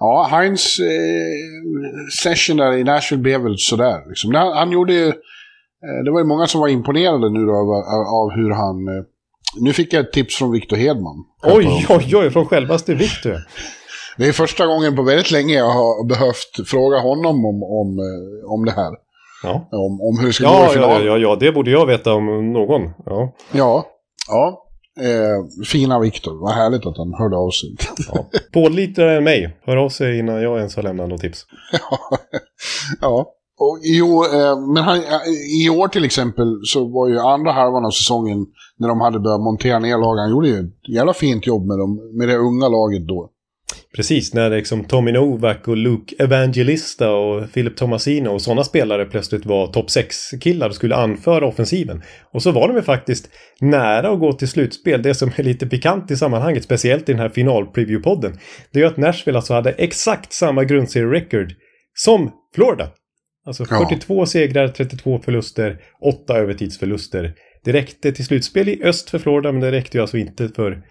Ja, 0.00 0.28
Heinz 0.30 0.78
eh, 0.78 0.86
session 2.22 2.56
där 2.56 2.72
i 2.72 2.84
Nashville 2.84 3.22
blev 3.22 3.40
väl 3.40 3.58
sådär. 3.58 4.08
Liksom. 4.08 4.34
Han, 4.34 4.52
han 4.52 4.72
gjorde 4.72 4.92
ju... 4.92 5.06
Eh, 5.06 6.04
det 6.04 6.10
var 6.10 6.20
ju 6.20 6.26
många 6.26 6.46
som 6.46 6.60
var 6.60 6.68
imponerade 6.68 7.30
nu 7.30 7.46
då 7.46 7.52
av, 7.52 7.70
av 8.22 8.30
hur 8.30 8.50
han... 8.50 8.88
Eh, 8.88 9.04
nu 9.60 9.72
fick 9.72 9.92
jag 9.92 10.00
ett 10.00 10.12
tips 10.12 10.36
från 10.36 10.52
Victor 10.52 10.76
Hedman. 10.76 11.16
Oj, 11.42 11.86
oj, 11.88 12.16
oj, 12.16 12.30
från 12.30 12.46
självaste 12.46 12.94
Victor. 12.94 13.36
Det 14.16 14.28
är 14.28 14.32
första 14.32 14.66
gången 14.66 14.96
på 14.96 15.02
väldigt 15.02 15.30
länge 15.30 15.54
jag 15.54 15.70
har 15.70 16.08
behövt 16.08 16.68
fråga 16.68 16.98
honom 16.98 17.44
om, 17.44 17.62
om, 17.62 17.98
eh, 17.98 18.52
om 18.52 18.64
det 18.64 18.72
här. 18.72 18.92
Ja. 19.42 19.68
Om, 19.72 20.00
om 20.00 20.18
hur 20.20 20.26
det 20.26 20.32
ska 20.32 20.44
ja, 20.44 20.58
gå 20.64 20.70
i 20.70 20.74
finalen. 20.74 21.06
Ja, 21.06 21.12
ja, 21.12 21.18
ja, 21.18 21.36
det 21.40 21.52
borde 21.52 21.70
jag 21.70 21.86
veta 21.86 22.12
om 22.14 22.52
någon. 22.52 22.82
Ja, 23.06 23.34
ja. 23.52 23.86
ja. 24.28 24.69
Eh, 25.00 25.64
fina 25.64 26.00
Viktor, 26.00 26.40
vad 26.40 26.52
härligt 26.52 26.86
att 26.86 26.96
han 26.96 27.14
hörde 27.14 27.36
av 27.36 27.50
sig. 27.50 27.76
Ja. 28.12 28.26
Pålitligare 28.52 29.16
än 29.16 29.24
mig, 29.24 29.58
hör 29.66 29.76
av 29.76 29.88
sig 29.88 30.18
innan 30.18 30.42
jag 30.42 30.58
ens 30.58 30.76
har 30.76 30.82
lämnat 30.82 31.08
något 31.08 31.20
tips. 31.20 31.46
ja. 33.00 33.26
Och, 33.58 33.78
jo, 33.82 34.24
eh, 34.24 34.60
men 34.74 34.82
han, 34.82 34.98
i 35.62 35.70
år 35.70 35.88
till 35.88 36.04
exempel 36.04 36.60
så 36.64 36.84
var 36.88 37.08
ju 37.08 37.18
andra 37.18 37.52
halvan 37.52 37.84
av 37.84 37.90
säsongen 37.90 38.46
när 38.78 38.88
de 38.88 39.00
hade 39.00 39.20
börjat 39.20 39.40
montera 39.40 39.78
ner 39.78 39.98
lagen, 39.98 40.18
han 40.18 40.30
gjorde 40.30 40.48
ju 40.48 40.58
ett 40.60 40.88
jävla 40.88 41.12
fint 41.12 41.46
jobb 41.46 41.66
med, 41.66 41.78
dem, 41.78 42.00
med 42.18 42.28
det 42.28 42.36
unga 42.36 42.68
laget 42.68 43.08
då. 43.08 43.30
Precis, 43.96 44.34
när 44.34 44.50
liksom 44.50 44.84
Tommy 44.84 45.12
Novak 45.12 45.68
och 45.68 45.76
Luke 45.76 46.14
Evangelista 46.18 47.10
och 47.10 47.52
Philip 47.52 47.76
Tomasino 47.76 48.28
och 48.28 48.42
sådana 48.42 48.64
spelare 48.64 49.04
plötsligt 49.04 49.46
var 49.46 49.66
topp 49.66 49.86
6-killar 49.86 50.68
och 50.68 50.74
skulle 50.74 50.96
anföra 50.96 51.46
offensiven. 51.46 52.02
Och 52.32 52.42
så 52.42 52.52
var 52.52 52.68
de 52.68 52.76
ju 52.76 52.82
faktiskt 52.82 53.30
nära 53.60 54.10
att 54.10 54.20
gå 54.20 54.32
till 54.32 54.48
slutspel. 54.48 55.02
Det 55.02 55.14
som 55.14 55.32
är 55.36 55.42
lite 55.42 55.66
pikant 55.66 56.10
i 56.10 56.16
sammanhanget, 56.16 56.64
speciellt 56.64 57.08
i 57.08 57.12
den 57.12 57.20
här 57.20 57.28
final-preview-podden, 57.28 58.38
det 58.72 58.78
är 58.78 58.82
ju 58.82 58.88
att 58.88 58.96
Nashville 58.96 59.38
alltså 59.38 59.54
hade 59.54 59.70
exakt 59.70 60.32
samma 60.32 60.64
grundserie-record 60.64 61.54
som 61.94 62.30
Florida. 62.54 62.90
Alltså 63.46 63.64
42 63.64 64.18
ja. 64.18 64.26
segrar, 64.26 64.68
32 64.68 65.20
förluster, 65.24 65.80
8 66.24 66.36
övertidsförluster. 66.36 67.34
Det 67.64 67.72
räckte 67.72 68.12
till 68.12 68.24
slutspel 68.24 68.68
i 68.68 68.82
öst 68.84 69.10
för 69.10 69.18
Florida, 69.18 69.52
men 69.52 69.60
det 69.60 69.72
räckte 69.72 69.96
ju 69.96 70.00
alltså 70.00 70.16
inte 70.16 70.48
för 70.48 70.82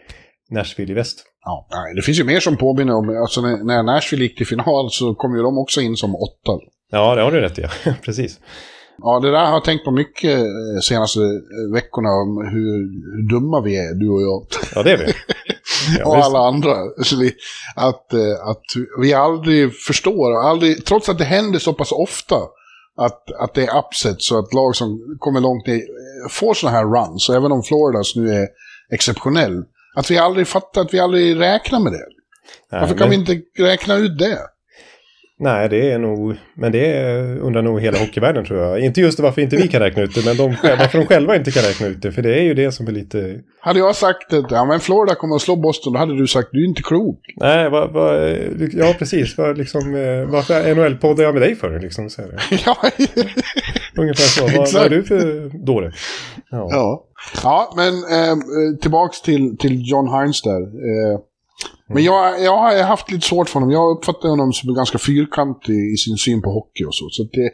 Nashville 0.51 0.91
i 0.91 0.96
väst. 0.96 1.25
Ja, 1.70 1.94
det 1.96 2.01
finns 2.01 2.20
ju 2.20 2.24
mer 2.24 2.39
som 2.39 2.58
påminner 2.58 2.94
om, 2.94 3.22
alltså 3.22 3.41
när 3.41 3.84
Nashville 3.84 4.24
gick 4.24 4.38
till 4.38 4.48
final 4.48 4.91
så 4.91 5.15
kom 5.15 5.36
ju 5.36 5.41
de 5.41 5.58
också 5.58 5.82
in 5.82 5.98
som 5.98 6.15
åtta. 6.15 6.51
Ja, 6.91 7.15
det 7.15 7.22
har 7.22 7.32
du 7.32 7.41
rätt 7.41 7.60
i, 7.60 7.62
ja. 7.62 7.94
precis. 8.06 8.39
Ja, 9.01 9.20
det 9.20 9.32
där 9.32 9.46
har 9.46 9.53
jag 9.53 9.63
tänkt 9.63 9.86
på 9.86 9.91
mycket 9.91 10.39
eh, 10.39 10.79
senaste 10.84 11.20
eh, 11.20 11.74
veckorna 11.74 12.10
om 12.10 12.48
hur, 12.51 12.77
hur 13.15 13.29
dumma 13.29 13.62
vi 13.62 13.77
är, 13.77 13.94
du 13.94 14.10
och 14.10 14.22
jag. 14.22 14.46
Ja, 14.75 14.84
det 14.84 14.91
är 14.91 14.98
vi. 14.98 15.13
Ja, 16.00 16.06
och 16.06 16.15
alla 16.15 16.39
andra. 16.39 16.72
Att, 17.75 18.13
eh, 18.13 18.48
att 18.50 18.63
vi 19.01 19.13
aldrig 19.13 19.75
förstår, 19.75 20.50
aldrig, 20.50 20.86
trots 20.86 21.10
att 21.10 21.18
det 21.18 21.24
händer 21.24 21.60
så 21.60 21.74
pass 21.74 21.91
ofta, 21.91 22.36
att, 22.98 23.32
att 23.32 23.53
det 23.53 23.63
är 23.63 23.77
upset 23.79 24.22
så 24.22 24.39
att 24.39 24.53
lag 24.53 24.75
som 24.75 25.18
kommer 25.20 25.41
långt 25.41 25.68
ner 25.68 25.82
får 26.29 26.53
sådana 26.53 26.77
här 26.77 26.86
runs. 26.86 27.29
Och 27.29 27.36
även 27.36 27.51
om 27.51 27.63
Floridas 27.63 28.15
nu 28.15 28.34
är 28.34 28.48
exceptionell, 28.94 29.63
att 30.00 30.12
vi 30.12 30.18
aldrig 30.18 30.48
fattar, 30.48 30.82
att 30.82 30.94
vi 30.94 31.00
aldrig 31.00 31.39
räknar 31.39 31.79
med 31.79 31.91
det. 31.91 32.08
Nej, 32.72 32.82
Varför 32.82 32.98
kan 32.98 33.10
men... 33.10 33.25
vi 33.25 33.34
inte 33.34 33.63
räkna 33.63 33.96
ut 33.96 34.20
det? 34.20 34.39
Nej, 35.41 35.69
det 35.69 35.91
är 35.91 36.00
nog, 36.00 36.36
men 36.53 36.72
det 36.72 37.13
undrar 37.39 37.62
nog 37.62 37.81
hela 37.81 38.00
hockeyvärlden 38.00 38.46
tror 38.46 38.60
jag. 38.60 38.79
Inte 38.79 39.01
just 39.01 39.19
varför 39.19 39.41
inte 39.41 39.55
vi 39.55 39.67
kan 39.67 39.81
räkna 39.81 40.03
ut 40.03 40.15
det, 40.15 40.25
men 40.25 40.38
de, 40.38 40.55
varför 40.63 40.98
de 40.98 41.05
själva 41.05 41.36
inte 41.36 41.51
kan 41.51 41.63
räkna 41.63 41.88
ut 41.88 42.01
det. 42.01 42.12
För 42.12 42.22
det 42.22 42.39
är 42.39 42.43
ju 42.43 42.53
det 42.53 42.72
som 42.72 42.88
är 42.88 42.91
lite... 42.91 43.39
Hade 43.62 43.79
jag 43.79 43.96
sagt 43.96 44.34
att 44.34 44.51
ja, 44.51 44.65
men 44.65 44.79
Florida 44.79 45.15
kommer 45.15 45.36
att 45.36 45.41
slå 45.41 45.55
Boston, 45.55 45.93
då 45.93 46.00
hade 46.00 46.17
du 46.17 46.27
sagt 46.27 46.50
du 46.51 46.63
är 46.63 46.67
inte 46.67 46.81
klok. 46.81 47.19
Nej, 47.36 47.69
vad, 47.69 47.91
vad, 47.91 48.38
ja 48.74 48.93
precis. 49.00 49.38
Vad, 49.38 49.58
liksom, 49.58 49.96
eh, 49.96 50.31
varför 50.31 50.75
NHL-poddar 50.75 51.24
jag 51.24 51.34
med 51.34 51.41
dig 51.41 51.55
för? 51.55 51.79
Liksom, 51.79 52.10
så 52.10 52.22
ja, 52.65 52.77
Ungefär 53.98 54.24
så. 54.24 54.58
Vad, 54.58 54.74
vad 54.74 54.86
är 54.86 54.89
du 54.89 55.03
för 55.03 55.50
dåre? 55.65 55.91
Ja. 56.51 56.67
ja. 56.72 57.05
ja, 57.43 57.74
men 57.75 57.93
eh, 57.93 58.38
tillbaks 58.81 59.22
till, 59.22 59.58
till 59.58 59.89
John 59.89 60.19
Hines 60.19 60.41
där. 60.41 60.62
Eh, 60.62 61.19
men 61.93 62.03
jag, 62.03 62.43
jag 62.43 62.58
har 62.58 62.84
haft 62.84 63.12
lite 63.12 63.27
svårt 63.27 63.50
för 63.50 63.53
honom. 63.53 63.72
Jag 63.72 63.98
uppfattar 63.98 64.29
honom 64.29 64.53
som 64.53 64.74
ganska 64.74 64.98
fyrkantig 64.98 65.93
i 65.93 65.98
sin 65.98 66.17
syn 66.17 66.41
på 66.41 66.50
hockey 66.50 66.84
och 66.86 66.96
så. 66.96 67.10
så 67.10 67.24
det, 67.24 67.51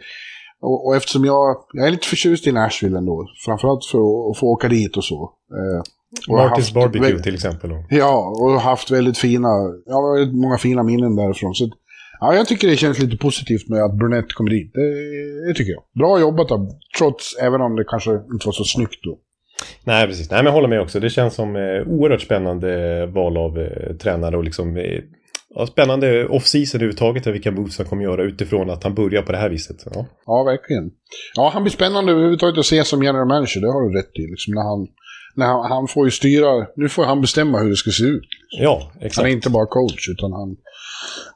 och, 0.61 0.87
och, 0.87 0.95
eftersom 0.95 1.25
jag, 1.25 1.55
jag 1.73 1.87
är 1.87 1.91
lite 1.91 2.07
förtjust 2.07 2.47
i 2.47 2.51
Nashville 2.51 2.97
ändå. 2.97 3.27
Framförallt 3.45 3.85
för 3.85 4.31
att 4.31 4.37
få 4.37 4.45
åka 4.47 4.67
dit 4.67 4.97
och 4.97 5.03
så. 5.03 5.31
Eh, 5.51 5.81
och 6.29 6.37
Martins 6.37 6.73
Barbecue 6.73 7.19
till 7.19 7.35
exempel. 7.35 7.71
Ja, 7.89 8.35
och 8.39 8.61
haft 8.61 8.91
väldigt 8.91 9.17
fina, 9.17 9.49
ja, 9.85 10.01
många 10.31 10.57
fina 10.57 10.83
minnen 10.83 11.15
därifrån. 11.15 11.53
Så 11.55 11.69
ja, 12.19 12.35
jag 12.35 12.47
tycker 12.47 12.67
det 12.67 12.77
känns 12.77 12.99
lite 12.99 13.17
positivt 13.17 13.69
med 13.69 13.83
att 13.83 13.97
Burnett 13.97 14.33
kommer 14.33 14.49
dit. 14.49 14.71
Det, 14.73 15.47
det 15.47 15.53
tycker 15.53 15.71
jag. 15.71 15.83
Bra 15.99 16.19
jobbat 16.19 16.51
av, 16.51 16.69
trots, 16.97 17.35
även 17.41 17.61
om 17.61 17.75
det 17.75 17.83
kanske 17.83 18.11
inte 18.11 18.45
var 18.45 18.53
så 18.53 18.63
snyggt 18.63 19.03
då. 19.03 19.17
Nej, 19.83 20.07
precis. 20.07 20.31
Nej, 20.31 20.39
men 20.39 20.45
jag 20.45 20.53
håller 20.53 20.67
med 20.67 20.81
också. 20.81 20.99
Det 20.99 21.09
känns 21.09 21.33
som 21.33 21.55
eh, 21.55 21.87
oerhört 21.87 22.21
spännande 22.21 23.05
val 23.05 23.37
av 23.37 23.59
eh, 23.59 23.95
tränare 23.95 24.37
och 24.37 24.43
liksom 24.43 24.77
eh, 24.77 25.01
ja, 25.55 25.67
spännande 25.67 26.27
off-season 26.27 26.77
överhuvudtaget 26.77 27.27
vilka 27.27 27.51
moves 27.51 27.77
han 27.77 27.87
kommer 27.87 28.03
göra 28.03 28.23
utifrån 28.23 28.69
att 28.69 28.83
han 28.83 28.93
börjar 28.95 29.21
på 29.21 29.31
det 29.31 29.37
här 29.37 29.49
viset. 29.49 29.77
Ja, 29.93 30.05
ja 30.25 30.43
verkligen. 30.43 30.91
Ja, 31.35 31.49
han 31.53 31.63
blir 31.63 31.71
spännande 31.71 32.11
överhuvudtaget 32.11 32.57
att 32.57 32.65
se 32.65 32.83
som 32.83 33.03
general 33.03 33.27
manager, 33.27 33.61
det 33.61 33.67
har 33.67 33.89
du 33.89 33.97
rätt 33.97 34.19
i. 34.19 34.21
Liksom 34.21 34.53
när 34.53 34.63
han, 34.63 34.87
när 35.35 35.45
han, 35.45 35.71
han 35.71 35.87
får 35.87 36.05
ju 36.05 36.11
styra, 36.11 36.67
nu 36.75 36.89
får 36.89 37.05
han 37.05 37.21
bestämma 37.21 37.59
hur 37.59 37.69
det 37.69 37.75
ska 37.75 37.91
se 37.91 38.03
ut. 38.03 38.21
Liksom. 38.21 38.63
Ja, 38.63 38.91
exakt. 38.95 39.17
Han 39.17 39.25
är 39.25 39.29
inte 39.29 39.49
bara 39.49 39.65
coach, 39.65 40.09
utan 40.09 40.31
han 40.33 40.55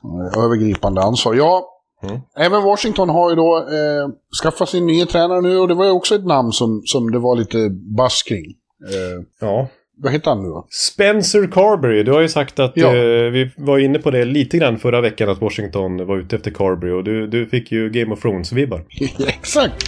har 0.02 0.46
övergripande 0.46 1.02
ansvar. 1.02 1.36
Ja, 1.36 1.79
Mm. 2.04 2.20
Även 2.38 2.64
Washington 2.64 3.10
har 3.10 3.30
ju 3.30 3.36
då 3.36 3.58
eh, 3.58 4.10
skaffat 4.44 4.70
sin 4.70 4.86
nya 4.86 5.06
tränare 5.06 5.42
nu 5.42 5.58
och 5.58 5.68
det 5.68 5.74
var 5.74 5.86
ju 5.86 5.92
också 5.92 6.16
ett 6.16 6.26
namn 6.26 6.52
som, 6.52 6.82
som 6.86 7.12
det 7.12 7.20
var 7.20 7.36
lite 7.36 7.70
buzz 7.70 8.24
kring. 8.24 8.46
Eh, 8.90 9.24
ja. 9.40 9.68
Vad 10.02 10.12
heter 10.12 10.32
han 10.32 10.44
nu 10.44 10.50
då? 10.50 10.68
Spencer 10.70 11.48
Carberry. 11.52 12.04
Du 12.04 12.12
har 12.12 12.22
ju 12.22 12.30
sagt 12.30 12.60
att 12.60 12.72
ja. 12.76 12.88
eh, 12.88 13.32
vi 13.32 13.52
var 13.58 13.80
inne 13.80 14.00
på 14.00 14.12
det 14.12 14.26
lite 14.26 14.58
grann 14.58 14.80
förra 14.80 15.02
veckan 15.02 15.30
att 15.30 15.42
Washington 15.42 16.08
var 16.08 16.18
ute 16.18 16.36
efter 16.36 16.52
Carberry 16.52 16.92
och 16.92 17.04
du, 17.04 17.28
du 17.28 17.46
fick 17.46 17.72
ju 17.72 17.90
Game 17.90 18.14
of 18.14 18.26
Thrones-vibbar. 18.26 18.82
Exakt! 19.28 19.86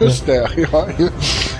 Just 0.00 0.26
det. 0.26 0.50
Ja, 0.72 0.88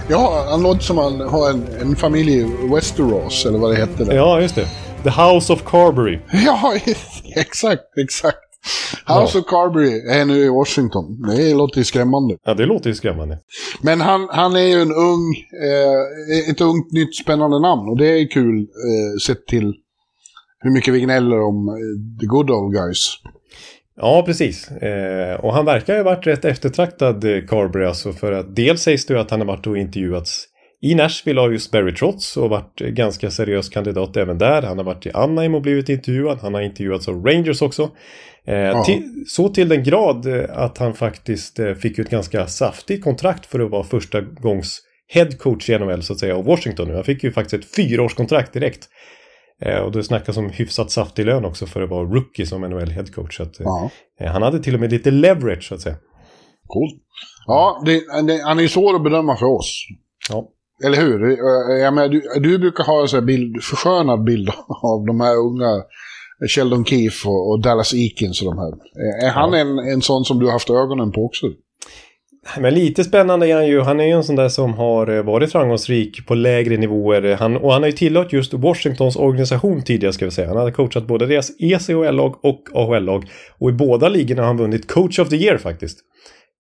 ja, 0.09 0.47
han 0.51 0.63
låter 0.63 0.81
som 0.81 0.99
han 0.99 1.21
har 1.21 1.51
en, 1.51 1.67
en 1.81 1.97
familj 1.97 2.33
i 2.33 2.69
Westeros 2.75 3.47
eller 3.47 3.59
vad 3.59 3.71
det 3.71 3.77
hette. 3.77 4.05
Där. 4.05 4.15
Ja, 4.15 4.41
just 4.41 4.55
det. 4.55 4.67
The 5.03 5.11
House 5.11 5.53
of 5.53 5.63
Carberry. 5.65 6.19
Ja, 6.33 6.75
exakt, 7.37 7.83
exakt. 7.99 8.39
House 9.07 9.39
ja. 9.39 9.41
of 9.41 9.47
Carberry 9.47 10.19
är 10.21 10.25
nu 10.25 10.37
i 10.37 10.49
Washington. 10.49 11.23
Det 11.37 11.55
låter 11.55 11.79
ju 11.79 11.85
skrämmande. 11.85 12.37
Ja, 12.45 12.55
det 12.55 12.67
låter 12.67 12.91
ju 12.91 12.95
skrämmande. 12.95 13.39
Men 13.83 14.01
han, 14.01 14.29
han 14.31 14.57
är 14.57 14.67
ju 14.67 14.83
en 14.83 14.93
ung, 14.93 15.35
eh, 15.63 16.51
ett 16.51 16.61
ungt 16.61 16.93
nytt 16.93 17.17
spännande 17.17 17.61
namn. 17.61 17.89
Och 17.89 17.99
det 17.99 18.07
är 18.07 18.31
kul 18.31 18.59
eh, 18.61 19.19
sett 19.27 19.47
till 19.47 19.75
hur 20.59 20.71
mycket 20.71 20.95
vi 20.95 21.01
gnäller 21.01 21.41
om 21.41 21.69
eh, 21.69 22.21
the 22.21 22.27
good 22.27 22.51
old 22.51 22.75
guys. 22.75 23.19
Ja, 23.97 24.23
precis. 24.27 24.71
Eh, 24.71 25.41
och 25.41 25.55
han 25.55 25.65
verkar 25.65 25.93
ju 25.93 25.99
ha 25.99 26.05
varit 26.05 26.27
rätt 26.27 26.45
eftertraktad, 26.45 27.25
eh, 27.25 27.47
Carberry, 27.49 27.87
alltså 27.87 28.13
för 28.13 28.33
att 28.33 28.57
dels 28.57 28.83
sägs 28.83 29.07
det 29.07 29.15
ju 29.15 29.21
att 29.21 29.31
han 29.31 29.41
har 29.41 29.47
varit 29.47 29.67
och 29.67 29.79
intervjuats 29.79 30.47
i 30.85 30.95
Nashville 30.95 31.41
av 31.41 31.53
just 31.53 31.71
Barry 31.71 31.95
Trotz 31.95 32.37
och 32.37 32.51
varit 32.51 32.81
ganska 32.81 33.31
seriös 33.31 33.69
kandidat 33.69 34.17
även 34.17 34.39
där. 34.39 34.63
Han 34.63 34.79
har 34.79 34.85
varit 34.85 35.07
i 35.07 35.11
Anaheim 35.11 35.55
och 35.55 35.63
blivit 35.63 35.89
intervjuad. 35.89 36.39
Han 36.43 36.55
har 36.55 36.61
intervjuats 36.61 37.09
av 37.09 37.27
Rangers 37.27 37.63
också. 37.63 37.91
Eh, 38.47 38.85
till, 38.85 39.25
så 39.29 39.49
till 39.49 39.69
den 39.69 39.83
grad 39.83 40.27
eh, 40.27 40.59
att 40.59 40.79
han 40.79 40.95
faktiskt 40.95 41.59
eh, 41.59 41.75
fick 41.75 41.99
ett 41.99 42.11
ganska 42.11 42.47
saftigt 42.47 43.05
kontrakt 43.05 43.47
för 43.47 43.61
att 43.61 43.71
vara 43.71 43.85
första 43.85 44.21
gångs 44.21 44.81
headcoach 45.09 45.71
i 45.71 45.79
NHL 45.79 46.03
så 46.03 46.13
att 46.13 46.19
säga 46.19 46.37
av 46.37 46.45
Washington 46.45 46.89
nu. 46.89 46.95
Han 46.95 47.05
fick 47.05 47.25
ju 47.25 47.33
faktiskt 47.33 47.65
ett 47.65 47.75
fyraårskontrakt 47.77 48.53
direkt. 48.53 48.89
Eh, 49.63 49.79
och 49.79 49.93
det 49.93 50.05
snackas 50.05 50.37
om 50.37 50.51
hyfsat 50.51 50.91
saftig 50.91 51.27
lön 51.27 51.45
också 51.45 51.67
för 51.67 51.83
att 51.83 51.91
vara 51.91 52.05
rookie 52.05 52.47
som 52.47 52.61
NHL 52.61 52.91
headcoach. 52.91 53.37
Så 53.37 53.43
att, 53.43 53.61
eh, 54.21 54.27
han 54.33 54.43
hade 54.43 54.63
till 54.63 54.75
och 54.75 54.81
med 54.81 54.93
lite 54.93 55.11
leverage 55.11 55.69
så 55.69 55.75
att 55.75 55.81
säga. 55.81 55.97
Coolt. 56.67 57.03
Ja, 57.47 57.83
det, 57.87 57.93
det, 58.27 58.43
han 58.45 58.61
är 58.61 58.69
svår 58.69 58.97
att 58.97 59.05
bedöma 59.05 59.37
för 59.37 59.47
oss. 59.47 59.87
Ja. 60.29 60.51
Eller 60.87 60.97
hur? 60.97 61.25
Eh, 61.25 61.77
jag 61.77 61.95
menar, 61.95 62.09
du, 62.09 62.23
du 62.41 62.59
brukar 62.59 62.85
ha 62.85 63.03
en 63.03 63.09
sån 63.09 63.19
här 63.19 63.27
bild, 63.27 63.63
förskönad 63.63 64.25
bild 64.25 64.49
av 64.69 65.07
de 65.07 65.21
här 65.21 65.37
unga 65.37 65.83
Sheldon 66.49 66.85
Keefe 66.85 67.29
och, 67.29 67.51
och 67.51 67.61
Dallas 67.61 67.95
Eakins 67.95 68.43
och 68.43 68.55
de 68.55 68.59
här. 68.59 68.73
Är 69.27 69.31
han 69.31 69.53
ja. 69.53 69.59
en, 69.59 69.79
en 69.79 70.03
sån 70.03 70.25
som 70.25 70.39
du 70.39 70.47
har 70.47 70.53
haft 70.53 70.71
ögonen 70.71 71.13
på 71.13 71.25
också? 71.25 71.47
Men 72.59 72.75
lite 72.75 73.05
spännande 73.05 73.49
är 73.49 73.55
han 73.55 73.67
ju. 73.67 73.81
Han 73.81 74.01
är 74.01 74.05
ju 74.05 74.11
en 74.11 74.25
sån 74.25 74.37
där 74.37 74.49
som 74.49 74.75
har 74.75 75.17
eh, 75.17 75.23
varit 75.23 75.53
framgångsrik 75.53 76.27
på 76.27 76.35
lägre 76.35 76.77
nivåer. 76.77 77.37
Han, 77.37 77.57
och 77.57 77.73
han 77.73 77.83
har 77.83 77.89
ju 77.89 77.97
tillhört 77.97 78.33
just 78.33 78.55
Washingtons 78.55 79.17
organisation 79.17 79.83
tidigare 79.83 80.13
ska 80.13 80.25
vi 80.25 80.31
säga. 80.31 80.49
Han 80.49 80.57
hade 80.57 80.73
coachat 80.73 81.07
både 81.07 81.27
deras 81.27 81.51
ECHL-lag 81.59 82.45
och 82.45 82.69
AHL-lag. 82.75 83.25
Och 83.59 83.71
i 83.71 83.73
båda 83.73 84.09
ligorna 84.09 84.43
har 84.43 84.47
han 84.47 84.57
vunnit 84.57 84.93
Coach 84.93 85.19
of 85.19 85.29
the 85.29 85.37
Year 85.37 85.59
faktiskt. 85.59 85.99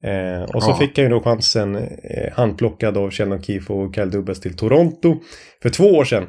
Eh, 0.05 0.43
och 0.43 0.63
så 0.63 0.71
ja. 0.71 0.77
fick 0.77 0.99
han 0.99 1.05
ju 1.05 1.11
då 1.11 1.21
chansen 1.21 1.77
eh, 1.77 2.33
handplockad 2.33 2.97
av 2.97 3.11
Sheldon 3.11 3.43
Keefe 3.43 3.73
och 3.73 3.95
Kyle 3.95 4.11
Dubas 4.11 4.41
till 4.41 4.57
Toronto 4.57 5.17
för 5.63 5.69
två 5.69 5.85
år 5.85 6.05
sedan. 6.05 6.27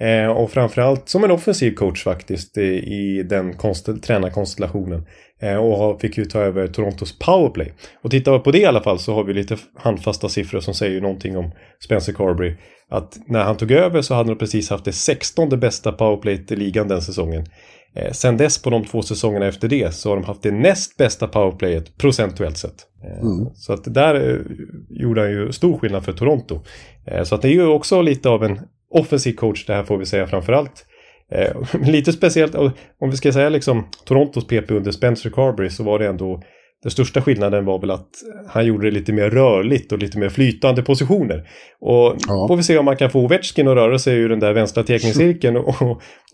Eh, 0.00 0.26
och 0.26 0.50
framförallt 0.50 1.08
som 1.08 1.24
en 1.24 1.30
offensiv 1.30 1.74
coach 1.74 2.04
faktiskt 2.04 2.58
i, 2.58 2.62
i 2.62 3.22
den 3.22 3.54
tränarkonstellationen. 4.02 5.06
Eh, 5.42 5.56
och 5.56 6.00
fick 6.00 6.18
ju 6.18 6.24
ta 6.24 6.40
över 6.40 6.66
Torontos 6.66 7.18
powerplay. 7.18 7.72
Och 8.02 8.10
tittar 8.10 8.32
vi 8.32 8.38
på 8.38 8.50
det 8.50 8.58
i 8.58 8.66
alla 8.66 8.82
fall 8.82 8.98
så 8.98 9.14
har 9.14 9.24
vi 9.24 9.34
lite 9.34 9.56
handfasta 9.74 10.28
siffror 10.28 10.60
som 10.60 10.74
säger 10.74 11.00
någonting 11.00 11.36
om 11.36 11.52
Spencer 11.84 12.12
Carberry. 12.12 12.56
Att 12.90 13.18
när 13.26 13.44
han 13.44 13.56
tog 13.56 13.72
över 13.72 14.02
så 14.02 14.14
hade 14.14 14.28
de 14.28 14.38
precis 14.38 14.70
haft 14.70 14.84
det 14.84 14.92
16 14.92 15.48
bästa 15.48 15.92
powerplayet 15.92 16.52
i 16.52 16.56
ligan 16.56 16.88
den 16.88 17.02
säsongen. 17.02 17.46
Eh, 17.94 18.12
sen 18.12 18.36
dess 18.36 18.62
på 18.62 18.70
de 18.70 18.84
två 18.84 19.02
säsongerna 19.02 19.46
efter 19.46 19.68
det 19.68 19.94
så 19.94 20.08
har 20.08 20.16
de 20.16 20.24
haft 20.24 20.42
det 20.42 20.50
näst 20.50 20.96
bästa 20.96 21.28
powerplayet 21.28 21.98
procentuellt 21.98 22.56
sett. 22.56 22.86
Eh, 23.04 23.20
mm. 23.20 23.46
Så 23.54 23.72
att 23.72 23.94
där 23.94 24.14
eh, 24.14 24.40
gjorde 24.90 25.20
han 25.20 25.30
ju 25.30 25.52
stor 25.52 25.78
skillnad 25.78 26.04
för 26.04 26.12
Toronto. 26.12 26.60
Eh, 27.06 27.22
så 27.22 27.34
att 27.34 27.42
det 27.42 27.48
är 27.48 27.52
ju 27.52 27.66
också 27.66 28.02
lite 28.02 28.28
av 28.28 28.44
en 28.44 28.60
offensiv 28.90 29.32
coach 29.32 29.66
det 29.66 29.74
här 29.74 29.84
får 29.84 29.98
vi 29.98 30.06
säga 30.06 30.26
framförallt. 30.26 30.86
Lite 31.84 32.12
speciellt, 32.12 32.54
om 32.54 33.10
vi 33.10 33.16
ska 33.16 33.32
säga 33.32 33.48
liksom 33.48 33.88
Torontos 34.04 34.46
PP 34.46 34.70
under 34.70 34.90
Spencer 34.90 35.30
Carberry 35.30 35.70
så 35.70 35.82
var 35.82 35.98
det 35.98 36.06
ändå 36.06 36.42
den 36.86 36.90
största 36.90 37.22
skillnaden 37.22 37.64
var 37.64 37.78
väl 37.78 37.90
att 37.90 38.08
han 38.48 38.66
gjorde 38.66 38.86
det 38.86 38.90
lite 38.90 39.12
mer 39.12 39.30
rörligt 39.30 39.92
och 39.92 39.98
lite 39.98 40.18
mer 40.18 40.28
flytande 40.28 40.82
positioner. 40.82 41.48
Och 41.80 42.16
ja. 42.28 42.48
får 42.48 42.56
vi 42.56 42.62
se 42.62 42.78
om 42.78 42.84
man 42.84 42.96
kan 42.96 43.10
få 43.10 43.20
Ovechkin 43.20 43.68
att 43.68 43.74
röra 43.74 43.98
sig 43.98 44.18
ur 44.18 44.28
den 44.28 44.40
där 44.40 44.52
vänstra 44.52 44.82
teckningscirkeln 44.82 45.56
och, 45.68 45.82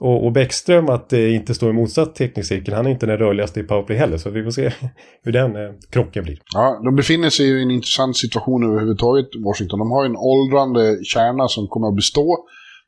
och, 0.01 0.25
och 0.25 0.33
Bäckström 0.33 0.89
att 0.89 1.09
det 1.09 1.31
inte 1.31 1.55
står 1.55 1.71
i 1.71 1.73
motsatt 1.73 2.15
teckningscirkel. 2.15 2.75
Han 2.75 2.87
är 2.87 2.91
inte 2.91 3.07
den 3.07 3.19
rörligaste 3.19 3.61
i 3.61 3.63
powerplay 3.63 3.99
heller, 3.99 4.17
så 4.17 4.31
vi 4.31 4.45
får 4.45 4.51
se 4.51 4.73
hur 5.23 5.33
den 5.33 5.57
eh, 5.57 5.73
krocken 5.91 6.25
blir. 6.25 6.39
Ja, 6.55 6.81
de 6.85 6.97
befinner 6.97 7.31
sig 7.31 7.47
i 7.47 7.63
en 7.63 7.71
intressant 7.71 8.17
situation 8.17 8.65
överhuvudtaget, 8.65 9.29
Washington. 9.45 9.79
De 9.79 9.91
har 9.91 10.05
en 10.05 10.17
åldrande 10.17 11.05
kärna 11.05 11.49
som 11.49 11.69
kommer 11.69 11.89
att 11.89 11.97
bestå, 11.97 12.39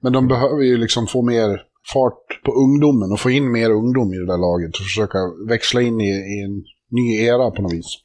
men 0.03 0.13
de 0.13 0.29
behöver 0.29 0.63
ju 0.63 0.77
liksom 0.77 1.07
få 1.07 1.23
mer 1.23 1.61
fart 1.93 2.45
på 2.45 2.53
ungdomen 2.53 3.13
och 3.13 3.21
få 3.21 3.31
in 3.31 3.53
mer 3.53 3.71
ungdom 3.71 4.15
i 4.15 4.17
det 4.17 4.27
där 4.27 4.39
laget 4.39 4.77
och 4.77 4.85
försöka 4.85 5.19
växla 5.49 5.83
in 5.83 6.01
i, 6.01 6.11
i 6.11 6.45
en 6.45 6.74
ny 6.91 7.25
era 7.25 7.51
på 7.51 7.63
något 7.63 7.73
vis. 7.73 8.01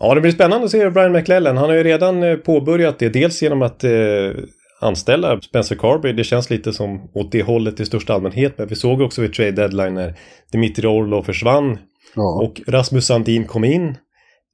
Ja, 0.00 0.14
det 0.14 0.20
blir 0.20 0.32
spännande 0.32 0.64
att 0.64 0.70
se 0.70 0.90
Brian 0.90 1.12
McLellan. 1.12 1.56
Han 1.56 1.68
har 1.68 1.76
ju 1.76 1.82
redan 1.82 2.22
eh, 2.22 2.36
påbörjat 2.36 2.98
det. 2.98 3.08
Dels 3.08 3.42
genom 3.42 3.62
att 3.62 3.84
eh, 3.84 3.90
anställa 4.80 5.40
Spencer 5.40 5.76
Carby. 5.76 6.12
Det 6.12 6.24
känns 6.24 6.50
lite 6.50 6.72
som 6.72 7.10
åt 7.14 7.32
det 7.32 7.42
hållet 7.42 7.80
i 7.80 7.86
största 7.86 8.14
allmänhet. 8.14 8.58
Men 8.58 8.68
vi 8.68 8.74
såg 8.74 9.00
också 9.00 9.22
vid 9.22 9.32
trade 9.32 9.52
deadline 9.52 9.94
när 9.94 10.18
Dimitri 10.52 10.86
Orlov 10.86 11.22
försvann. 11.22 11.78
Ja. 12.14 12.42
Och 12.42 12.60
Rasmus 12.66 13.06
Sandin 13.06 13.44
kom 13.44 13.64
in. 13.64 13.88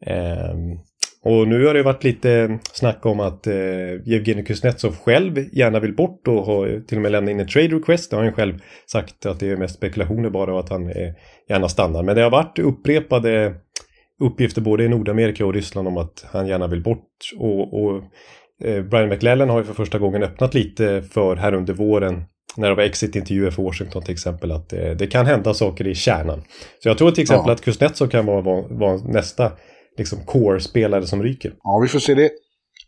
Eh, 0.06 0.54
och 1.24 1.48
nu 1.48 1.66
har 1.66 1.74
det 1.74 1.82
varit 1.82 2.04
lite 2.04 2.58
snack 2.72 3.06
om 3.06 3.20
att 3.20 3.46
eh, 3.46 3.54
Evgenij 4.14 4.44
Kuznetsov 4.44 4.96
själv 4.96 5.38
gärna 5.52 5.80
vill 5.80 5.94
bort 5.94 6.28
och 6.28 6.46
har 6.46 6.86
till 6.86 6.98
och 6.98 7.02
med 7.02 7.12
lämnat 7.12 7.30
in 7.30 7.40
en 7.40 7.48
trade 7.48 7.76
request. 7.76 8.10
Det 8.10 8.16
har 8.16 8.24
han 8.24 8.32
själv 8.32 8.58
sagt 8.86 9.26
att 9.26 9.40
det 9.40 9.50
är 9.50 9.56
mest 9.56 9.74
spekulationer 9.74 10.30
bara 10.30 10.52
och 10.52 10.60
att 10.60 10.68
han 10.68 10.90
eh, 10.90 11.12
gärna 11.48 11.68
stannar. 11.68 12.02
Men 12.02 12.16
det 12.16 12.22
har 12.22 12.30
varit 12.30 12.58
upprepade 12.58 13.54
uppgifter 14.20 14.60
både 14.60 14.84
i 14.84 14.88
Nordamerika 14.88 15.46
och 15.46 15.54
Ryssland 15.54 15.88
om 15.88 15.96
att 15.96 16.26
han 16.32 16.46
gärna 16.46 16.66
vill 16.66 16.82
bort. 16.82 17.08
Och, 17.38 17.84
och 17.84 18.02
eh, 18.64 18.82
Brian 18.82 19.08
McLellan 19.08 19.48
har 19.48 19.58
ju 19.58 19.64
för 19.64 19.74
första 19.74 19.98
gången 19.98 20.22
öppnat 20.22 20.54
lite 20.54 21.02
för 21.02 21.36
här 21.36 21.54
under 21.54 21.74
våren 21.74 22.24
när 22.56 22.68
det 22.68 22.74
var 22.74 22.82
exit-intervjuer 22.82 23.50
för 23.50 23.62
Washington 23.62 24.02
till 24.02 24.12
exempel 24.12 24.52
att 24.52 24.68
det, 24.68 24.94
det, 24.94 25.06
kan 25.06 25.26
hända 25.26 25.54
saker 25.54 25.86
i 25.86 25.94
kärnan. 25.94 26.42
Så 26.82 26.88
jag 26.88 26.98
tror 26.98 27.10
till 27.10 27.22
exempel 27.22 27.48
ja. 27.48 27.52
att 27.52 27.60
Kuznetsov 27.60 28.06
kan 28.06 28.26
vara, 28.26 28.40
vara, 28.40 28.64
vara 28.70 28.96
nästa 28.96 29.52
liksom 29.98 30.18
core-spelare 30.26 31.06
som 31.06 31.22
ryker. 31.22 31.52
Ja, 31.62 31.80
vi 31.82 31.88
får 31.88 31.98
se 31.98 32.14
det. 32.14 32.30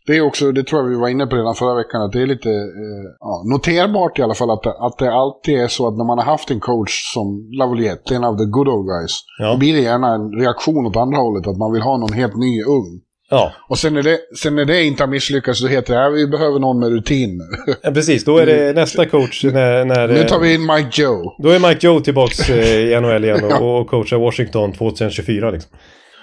Det 0.07 0.17
är 0.17 0.21
också, 0.21 0.51
det 0.51 0.63
tror 0.63 0.81
jag 0.81 0.89
vi 0.89 0.95
var 0.95 1.09
inne 1.09 1.27
på 1.27 1.35
redan 1.35 1.55
förra 1.55 1.75
veckan, 1.75 2.01
att 2.01 2.11
det 2.11 2.21
är 2.21 2.27
lite 2.27 2.49
eh, 2.49 3.05
ja, 3.19 3.43
noterbart 3.45 4.19
i 4.19 4.21
alla 4.21 4.33
fall 4.33 4.51
att, 4.51 4.67
att 4.67 4.97
det 4.97 5.13
alltid 5.13 5.59
är 5.59 5.67
så 5.67 5.87
att 5.87 5.97
när 5.97 6.05
man 6.05 6.17
har 6.17 6.25
haft 6.25 6.51
en 6.51 6.59
coach 6.59 7.13
som 7.13 7.49
Lavaliette, 7.57 8.15
en 8.15 8.23
av 8.23 8.37
the 8.37 8.45
good 8.45 8.67
old 8.67 8.87
guys, 8.87 9.11
ja. 9.39 9.51
då 9.51 9.57
blir 9.57 9.73
det 9.73 9.81
gärna 9.81 10.13
en 10.13 10.31
reaktion 10.41 10.85
åt 10.85 10.95
andra 10.95 11.17
hållet, 11.17 11.47
att 11.47 11.57
man 11.57 11.73
vill 11.73 11.81
ha 11.81 11.97
någon 11.97 12.13
helt 12.13 12.35
ny 12.35 12.63
ung. 12.63 13.01
Ja. 13.29 13.51
Och 13.69 13.77
sen 13.79 13.93
när, 13.93 14.03
det, 14.03 14.19
sen 14.41 14.55
när 14.55 14.65
det 14.65 14.83
inte 14.83 15.03
har 15.03 15.07
misslyckats, 15.07 15.61
då 15.61 15.67
heter 15.67 15.93
det 15.93 16.05
att 16.05 16.13
vi 16.13 16.27
behöver 16.27 16.59
någon 16.59 16.79
med 16.79 16.89
rutin. 16.89 17.41
Ja, 17.83 17.91
precis, 17.91 18.25
då 18.25 18.37
är 18.37 18.45
det 18.45 18.63
mm. 18.63 18.75
nästa 18.75 19.05
coach. 19.05 19.43
När, 19.43 19.85
när, 19.85 20.07
nu 20.07 20.23
tar 20.23 20.39
vi 20.39 20.53
in 20.53 20.61
Mike 20.61 21.01
Joe. 21.01 21.35
Då 21.37 21.49
är 21.49 21.59
Mike 21.59 21.87
Joe 21.87 21.99
tillbaka 21.99 22.55
i 22.55 23.01
NHL 23.01 23.23
igen 23.23 23.43
och, 23.43 23.51
ja. 23.51 23.79
och 23.79 23.87
coachar 23.87 24.17
Washington 24.17 24.73
2024. 24.73 25.51
Liksom. 25.51 25.71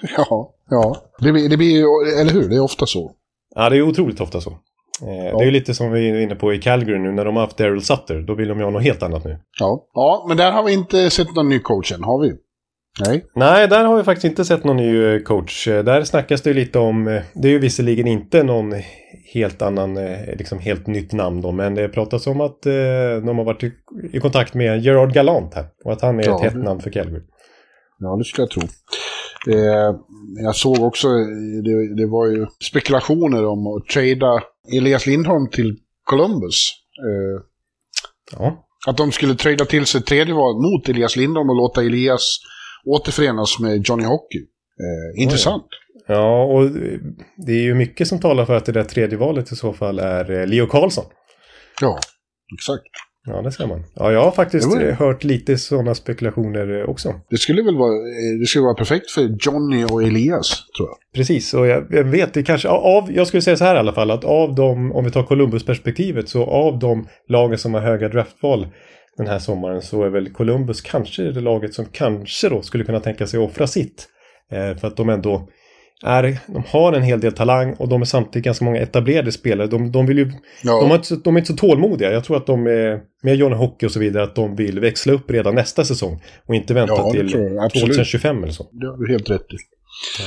Ja, 0.17 0.53
ja. 0.69 0.95
Det 1.19 1.31
blir, 1.31 1.49
det 1.49 1.57
blir 1.57 1.71
ju, 1.71 1.85
eller 2.21 2.31
hur? 2.31 2.49
Det 2.49 2.55
är 2.55 2.63
ofta 2.63 2.85
så. 2.85 3.11
Ja, 3.55 3.69
det 3.69 3.77
är 3.77 3.81
otroligt 3.81 4.21
ofta 4.21 4.41
så. 4.41 4.49
Eh, 5.01 5.25
ja. 5.25 5.37
Det 5.37 5.43
är 5.43 5.45
ju 5.45 5.51
lite 5.51 5.73
som 5.73 5.91
vi 5.91 6.09
är 6.09 6.19
inne 6.19 6.35
på 6.35 6.53
i 6.53 6.61
Calgary 6.61 6.99
nu 6.99 7.11
när 7.11 7.25
de 7.25 7.35
har 7.35 7.43
haft 7.43 7.57
Daryl 7.57 7.81
Sutter. 7.81 8.21
Då 8.21 8.35
vill 8.35 8.47
de 8.47 8.57
ju 8.57 8.63
ha 8.63 8.71
något 8.71 8.83
helt 8.83 9.03
annat 9.03 9.25
nu. 9.25 9.39
Ja. 9.59 9.87
ja, 9.93 10.25
men 10.27 10.37
där 10.37 10.51
har 10.51 10.63
vi 10.63 10.73
inte 10.73 11.09
sett 11.09 11.35
någon 11.35 11.49
ny 11.49 11.59
coach 11.59 11.91
än, 11.91 12.03
har 12.03 12.21
vi? 12.21 12.33
Nej. 13.05 13.25
Nej, 13.35 13.67
där 13.67 13.83
har 13.83 13.97
vi 13.97 14.03
faktiskt 14.03 14.25
inte 14.25 14.45
sett 14.45 14.63
någon 14.63 14.77
ny 14.77 15.03
eh, 15.03 15.19
coach. 15.19 15.67
Eh, 15.67 15.83
där 15.83 16.03
snackas 16.03 16.41
det 16.41 16.49
ju 16.49 16.53
lite 16.53 16.79
om, 16.79 17.21
det 17.33 17.47
är 17.47 17.51
ju 17.51 17.59
visserligen 17.59 18.07
inte 18.07 18.43
någon 18.43 18.73
helt 19.33 19.61
annan, 19.61 19.93
liksom 20.37 20.59
helt 20.59 20.87
nytt 20.87 21.13
namn 21.13 21.41
då, 21.41 21.51
men 21.51 21.75
det 21.75 21.89
pratas 21.89 22.27
om 22.27 22.41
att 22.41 22.61
de 23.23 23.37
har 23.37 23.43
varit 23.43 23.63
i 24.13 24.19
kontakt 24.19 24.53
med 24.53 24.81
Gerard 24.81 25.13
Galant 25.13 25.53
här. 25.53 25.65
Och 25.85 25.93
att 25.93 26.01
han 26.01 26.19
är 26.19 26.25
ja, 26.25 26.35
ett 26.35 26.41
hett 26.41 26.63
namn 26.63 26.81
för 26.81 26.89
Calgary. 26.89 27.21
Ja, 27.99 28.15
det 28.15 28.23
skulle 28.23 28.43
jag 28.43 28.51
tro. 28.51 28.61
Eh, 29.47 29.95
jag 30.43 30.55
såg 30.55 30.83
också, 30.83 31.07
det, 31.63 31.95
det, 31.95 32.07
var 32.07 32.27
ju 32.27 32.47
spekulationer 32.63 33.45
om 33.45 33.67
att 33.67 33.87
trada 33.87 34.43
Elias 34.77 35.05
Lindholm 35.05 35.49
till 35.49 35.77
Columbus. 36.03 36.71
Eh, 36.99 37.43
ja. 38.31 38.65
Att 38.87 38.97
de 38.97 39.11
skulle 39.11 39.35
trada 39.35 39.65
till 39.65 39.85
sig 39.85 40.01
tredje 40.01 40.33
val 40.33 40.55
mot 40.55 40.89
Elias 40.89 41.15
Lindholm 41.15 41.49
och 41.49 41.55
låta 41.55 41.81
Elias 41.81 42.39
återförenas 42.85 43.59
med 43.59 43.87
Johnny 43.87 44.03
Hockey. 44.03 44.39
Eh, 44.39 45.23
intressant. 45.23 45.65
Ja, 46.07 46.43
och 46.43 46.71
det 47.37 47.51
är 47.51 47.61
ju 47.61 47.73
mycket 47.73 48.07
som 48.07 48.19
talar 48.19 48.45
för 48.45 48.55
att 48.55 48.65
det 48.65 48.71
där 48.71 48.83
tredje 48.83 49.17
valet 49.17 49.51
i 49.51 49.55
så 49.55 49.73
fall 49.73 49.99
är 49.99 50.31
eh, 50.31 50.47
Leo 50.47 50.67
Karlsson. 50.67 51.05
Ja, 51.81 51.99
exakt. 52.57 53.08
Ja, 53.25 53.41
det 53.41 53.51
ser 53.51 53.67
man. 53.67 53.83
Ja, 53.95 54.11
jag 54.11 54.23
har 54.23 54.31
faktiskt 54.31 54.79
det 54.79 54.93
hört 54.93 55.23
lite 55.23 55.57
sådana 55.57 55.95
spekulationer 55.95 56.89
också. 56.89 57.13
Det 57.29 57.37
skulle 57.37 57.61
väl 57.61 57.77
vara, 57.77 57.91
det 58.39 58.45
skulle 58.45 58.63
vara 58.63 58.75
perfekt 58.75 59.11
för 59.11 59.37
Johnny 59.39 59.83
och 59.83 60.03
Elias, 60.03 60.63
tror 60.77 60.89
jag. 60.89 60.97
Precis, 61.15 61.53
och 61.53 61.67
jag, 61.67 61.87
jag 61.89 62.03
vet, 62.03 62.33
det 62.33 62.43
kanske, 62.43 62.67
av, 62.67 63.11
jag 63.13 63.27
skulle 63.27 63.41
säga 63.41 63.57
så 63.57 63.63
här 63.63 63.75
i 63.75 63.79
alla 63.79 63.93
fall, 63.93 64.11
att 64.11 64.23
av 64.23 64.55
de, 64.55 64.91
om 64.91 65.05
vi 65.05 65.11
tar 65.11 65.23
Columbus-perspektivet, 65.23 66.29
så 66.29 66.45
av 66.45 66.79
de 66.79 67.07
lagen 67.27 67.57
som 67.57 67.73
har 67.73 67.81
höga 67.81 68.09
draftval 68.09 68.67
den 69.17 69.27
här 69.27 69.39
sommaren 69.39 69.81
så 69.81 70.03
är 70.03 70.09
väl 70.09 70.29
Columbus 70.33 70.81
kanske 70.81 71.23
det 71.23 71.41
laget 71.41 71.73
som 71.73 71.85
kanske 71.85 72.49
då 72.49 72.61
skulle 72.61 72.83
kunna 72.83 72.99
tänka 72.99 73.27
sig 73.27 73.39
offra 73.39 73.67
sitt. 73.67 74.07
Eh, 74.51 74.77
för 74.77 74.87
att 74.87 74.97
de 74.97 75.09
ändå 75.09 75.49
är, 76.05 76.37
de 76.47 76.63
har 76.67 76.93
en 76.93 77.03
hel 77.03 77.19
del 77.19 77.33
talang 77.33 77.73
och 77.73 77.87
de 77.87 78.01
är 78.01 78.05
samtidigt 78.05 78.45
ganska 78.45 78.65
många 78.65 78.79
etablerade 78.79 79.31
spelare. 79.31 79.67
De, 79.67 79.91
de, 79.91 80.05
vill 80.05 80.17
ju, 80.17 80.31
ja. 80.63 80.81
de, 80.81 80.91
inte, 80.95 81.15
de 81.15 81.35
är 81.35 81.39
inte 81.39 81.51
så 81.51 81.57
tålmodiga. 81.57 82.11
Jag 82.11 82.23
tror 82.23 82.37
att 82.37 82.45
de 82.45 82.67
är, 82.67 82.99
med 83.23 83.35
Johnny 83.35 83.55
Hockey 83.55 83.85
och 83.85 83.91
så 83.91 83.99
vidare, 83.99 84.23
att 84.23 84.35
de 84.35 84.55
vill 84.55 84.79
växla 84.79 85.13
upp 85.13 85.31
redan 85.31 85.55
nästa 85.55 85.85
säsong. 85.85 86.23
Och 86.45 86.55
inte 86.55 86.73
vänta 86.73 86.93
ja, 86.93 87.11
till 87.11 87.31
2025 87.81 88.43
eller 88.43 88.53
så. 88.53 88.67
Det 88.71 88.87
har 88.87 88.97
du 88.97 89.11
helt 89.11 89.29
rätt 89.29 89.41
i. 89.41 89.55
Ja. 90.19 90.25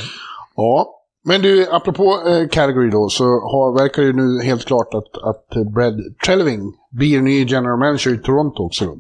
ja. 0.57 0.99
Men 1.25 1.43
du, 1.43 1.67
apropå 1.71 2.19
eh, 2.27 2.49
Calgary 2.49 2.91
då, 2.91 3.09
så 3.09 3.25
har, 3.25 3.79
verkar 3.79 4.03
det 4.03 4.13
nu 4.13 4.43
helt 4.43 4.65
klart 4.65 4.95
att, 4.95 5.23
att 5.23 5.73
Brad 5.75 5.95
Trelving 6.27 6.73
blir 6.91 7.21
ny 7.21 7.45
general 7.45 7.79
manager 7.79 8.15
i 8.15 8.19
Toronto 8.19 8.63
också. 8.63 8.85
Då. 8.85 8.99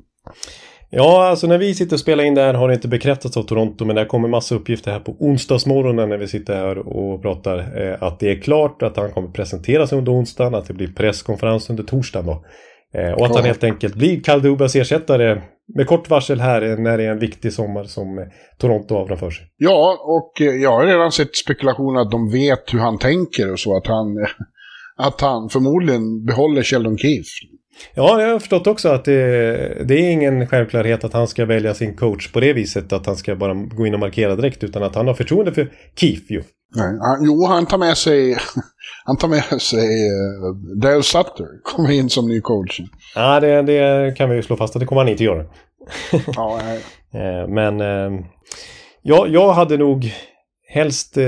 Ja, 0.94 1.28
alltså 1.28 1.46
när 1.46 1.58
vi 1.58 1.74
sitter 1.74 1.96
och 1.96 2.00
spelar 2.00 2.24
in 2.24 2.34
det 2.34 2.42
här 2.42 2.54
har 2.54 2.68
det 2.68 2.74
inte 2.74 2.88
bekräftats 2.88 3.36
av 3.36 3.42
Toronto 3.42 3.84
men 3.84 3.96
det 3.96 4.04
kommer 4.04 4.28
massa 4.28 4.54
uppgifter 4.54 4.90
här 4.92 5.00
på 5.00 5.16
onsdagsmorgonen 5.18 6.08
när 6.08 6.18
vi 6.18 6.28
sitter 6.28 6.54
här 6.54 6.78
och 6.78 7.22
pratar. 7.22 7.58
Eh, 7.58 8.02
att 8.02 8.20
det 8.20 8.30
är 8.30 8.40
klart 8.40 8.82
att 8.82 8.96
han 8.96 9.10
kommer 9.10 9.28
presentera 9.28 9.86
sig 9.86 9.98
under 9.98 10.12
onsdagen, 10.12 10.54
att 10.54 10.68
det 10.68 10.74
blir 10.74 10.92
presskonferens 10.92 11.70
under 11.70 11.84
torsdagen 11.84 12.26
då. 12.26 12.44
Eh, 12.94 13.12
och 13.12 13.26
att 13.26 13.34
han 13.34 13.44
helt 13.44 13.64
enkelt 13.64 13.94
blir 13.94 14.20
Kaldubas 14.20 14.76
ersättare 14.76 15.42
med 15.76 15.86
kort 15.86 16.10
varsel 16.10 16.40
här 16.40 16.76
när 16.76 16.98
det 16.98 17.04
är 17.04 17.10
en 17.10 17.18
viktig 17.18 17.52
sommar 17.52 17.84
som 17.84 18.30
Toronto 18.58 18.94
har 18.94 19.06
framför 19.06 19.30
sig. 19.30 19.46
Ja, 19.56 19.98
och 20.02 20.40
jag 20.40 20.72
har 20.72 20.86
redan 20.86 21.12
sett 21.12 21.36
spekulationer 21.36 22.00
att 22.00 22.10
de 22.10 22.30
vet 22.30 22.74
hur 22.74 22.78
han 22.78 22.98
tänker 22.98 23.52
och 23.52 23.60
så 23.60 23.76
att 23.76 23.86
han, 23.86 24.06
att 25.08 25.20
han 25.20 25.48
förmodligen 25.48 26.24
behåller 26.24 26.62
Sheldon 26.62 26.98
Keefe. 26.98 27.52
Ja, 27.94 28.22
jag 28.22 28.32
har 28.32 28.38
förstått 28.38 28.66
också 28.66 28.88
att 28.88 29.04
det, 29.04 29.88
det, 29.88 29.94
är 29.94 30.10
ingen 30.10 30.46
självklarhet 30.46 31.04
att 31.04 31.12
han 31.12 31.28
ska 31.28 31.44
välja 31.44 31.74
sin 31.74 31.96
coach 31.96 32.32
på 32.32 32.40
det 32.40 32.52
viset. 32.52 32.92
Att 32.92 33.06
han 33.06 33.16
ska 33.16 33.36
bara 33.36 33.54
gå 33.54 33.86
in 33.86 33.94
och 33.94 34.00
markera 34.00 34.36
direkt. 34.36 34.64
Utan 34.64 34.82
att 34.82 34.94
han 34.94 35.06
har 35.06 35.14
förtroende 35.14 35.52
för 35.52 35.72
Keefe 35.96 36.34
ju. 36.34 36.42
Nej, 36.74 36.98
han, 37.00 37.24
jo, 37.24 37.46
han 37.46 37.66
tar 37.66 37.78
med 37.78 37.96
sig, 37.96 38.36
han 39.04 39.16
tar 39.16 39.28
med 39.28 39.62
sig 39.62 39.88
uh, 40.10 40.54
Dale 40.76 41.02
Sutter. 41.02 41.46
Kommer 41.62 41.90
in 41.90 42.10
som 42.10 42.28
ny 42.28 42.40
coach. 42.40 42.80
Ja, 43.14 43.40
det, 43.40 43.62
det, 43.62 44.16
kan 44.16 44.30
vi 44.30 44.36
ju 44.36 44.42
slå 44.42 44.56
fast 44.56 44.76
att 44.76 44.80
det 44.80 44.86
kommer 44.86 45.02
han 45.02 45.08
inte 45.08 45.24
göra. 45.24 45.44
ja, 46.36 46.60
nej. 46.64 46.80
Eh, 47.14 47.48
men 47.48 47.80
uh, 47.80 48.24
ja, 49.02 49.26
jag 49.26 49.52
hade 49.52 49.76
nog 49.76 50.12
helst 50.68 51.18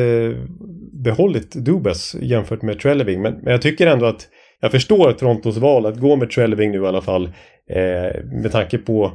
behållit 0.93 1.53
Dubas 1.53 2.15
jämfört 2.21 2.63
med 2.63 2.81
Trelleving. 2.81 3.23
Men, 3.23 3.35
men 3.35 3.53
jag 3.53 3.63
tycker 3.63 3.87
ändå 3.87 4.07
att 4.07 4.29
jag 4.65 4.73
förstår 4.73 5.13
Torontos 5.13 5.57
val 5.57 5.87
att 5.87 6.01
gå 6.01 6.17
med 6.17 6.31
Trellving 6.31 6.73
nu 6.73 6.83
i 6.83 6.87
alla 6.87 7.03
fall. 7.03 7.25
Eh, 7.71 8.23
med 8.43 8.53
tanke 8.53 8.79
på 8.79 9.13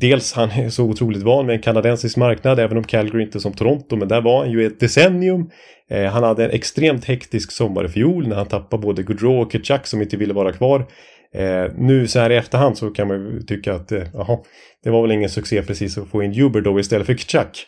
Dels 0.00 0.32
han 0.32 0.50
är 0.50 0.68
så 0.68 0.84
otroligt 0.84 1.22
van 1.22 1.46
med 1.46 1.54
en 1.54 1.62
kanadensisk 1.62 2.16
marknad, 2.16 2.58
även 2.58 2.76
om 2.76 2.84
Calgary 2.84 3.22
inte 3.22 3.38
är 3.38 3.40
som 3.40 3.52
Toronto, 3.52 3.96
men 3.96 4.08
där 4.08 4.20
var 4.20 4.38
han 4.38 4.50
ju 4.50 4.66
ett 4.66 4.80
decennium. 4.80 5.50
Eh, 5.90 6.04
han 6.04 6.22
hade 6.22 6.44
en 6.44 6.50
extremt 6.50 7.04
hektisk 7.04 7.52
sommar 7.52 7.84
i 7.84 7.88
fjol 7.88 8.28
när 8.28 8.36
han 8.36 8.46
tappade 8.46 8.82
både 8.82 9.02
Gaudreau 9.02 9.42
och 9.42 9.52
Kachuk 9.52 9.86
som 9.86 10.02
inte 10.02 10.16
ville 10.16 10.34
vara 10.34 10.52
kvar. 10.52 10.86
Eh, 11.34 11.72
nu 11.76 12.06
så 12.06 12.18
här 12.18 12.30
i 12.30 12.36
efterhand 12.36 12.78
så 12.78 12.90
kan 12.90 13.08
man 13.08 13.16
ju 13.16 13.40
tycka 13.40 13.74
att 13.74 13.92
eh, 13.92 14.02
jaha, 14.12 14.38
det 14.84 14.90
var 14.90 15.02
väl 15.02 15.12
ingen 15.12 15.30
succé 15.30 15.62
precis 15.62 15.98
att 15.98 16.08
få 16.08 16.22
in 16.22 16.40
Uber 16.40 16.60
då 16.60 16.80
istället 16.80 17.06
för 17.06 17.14
Kachuk. 17.14 17.66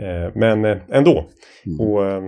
Eh, 0.00 0.32
men 0.34 0.64
eh, 0.64 0.76
ändå. 0.92 1.30
Mm. 1.66 1.80
Och 1.80 2.06
eh, 2.06 2.22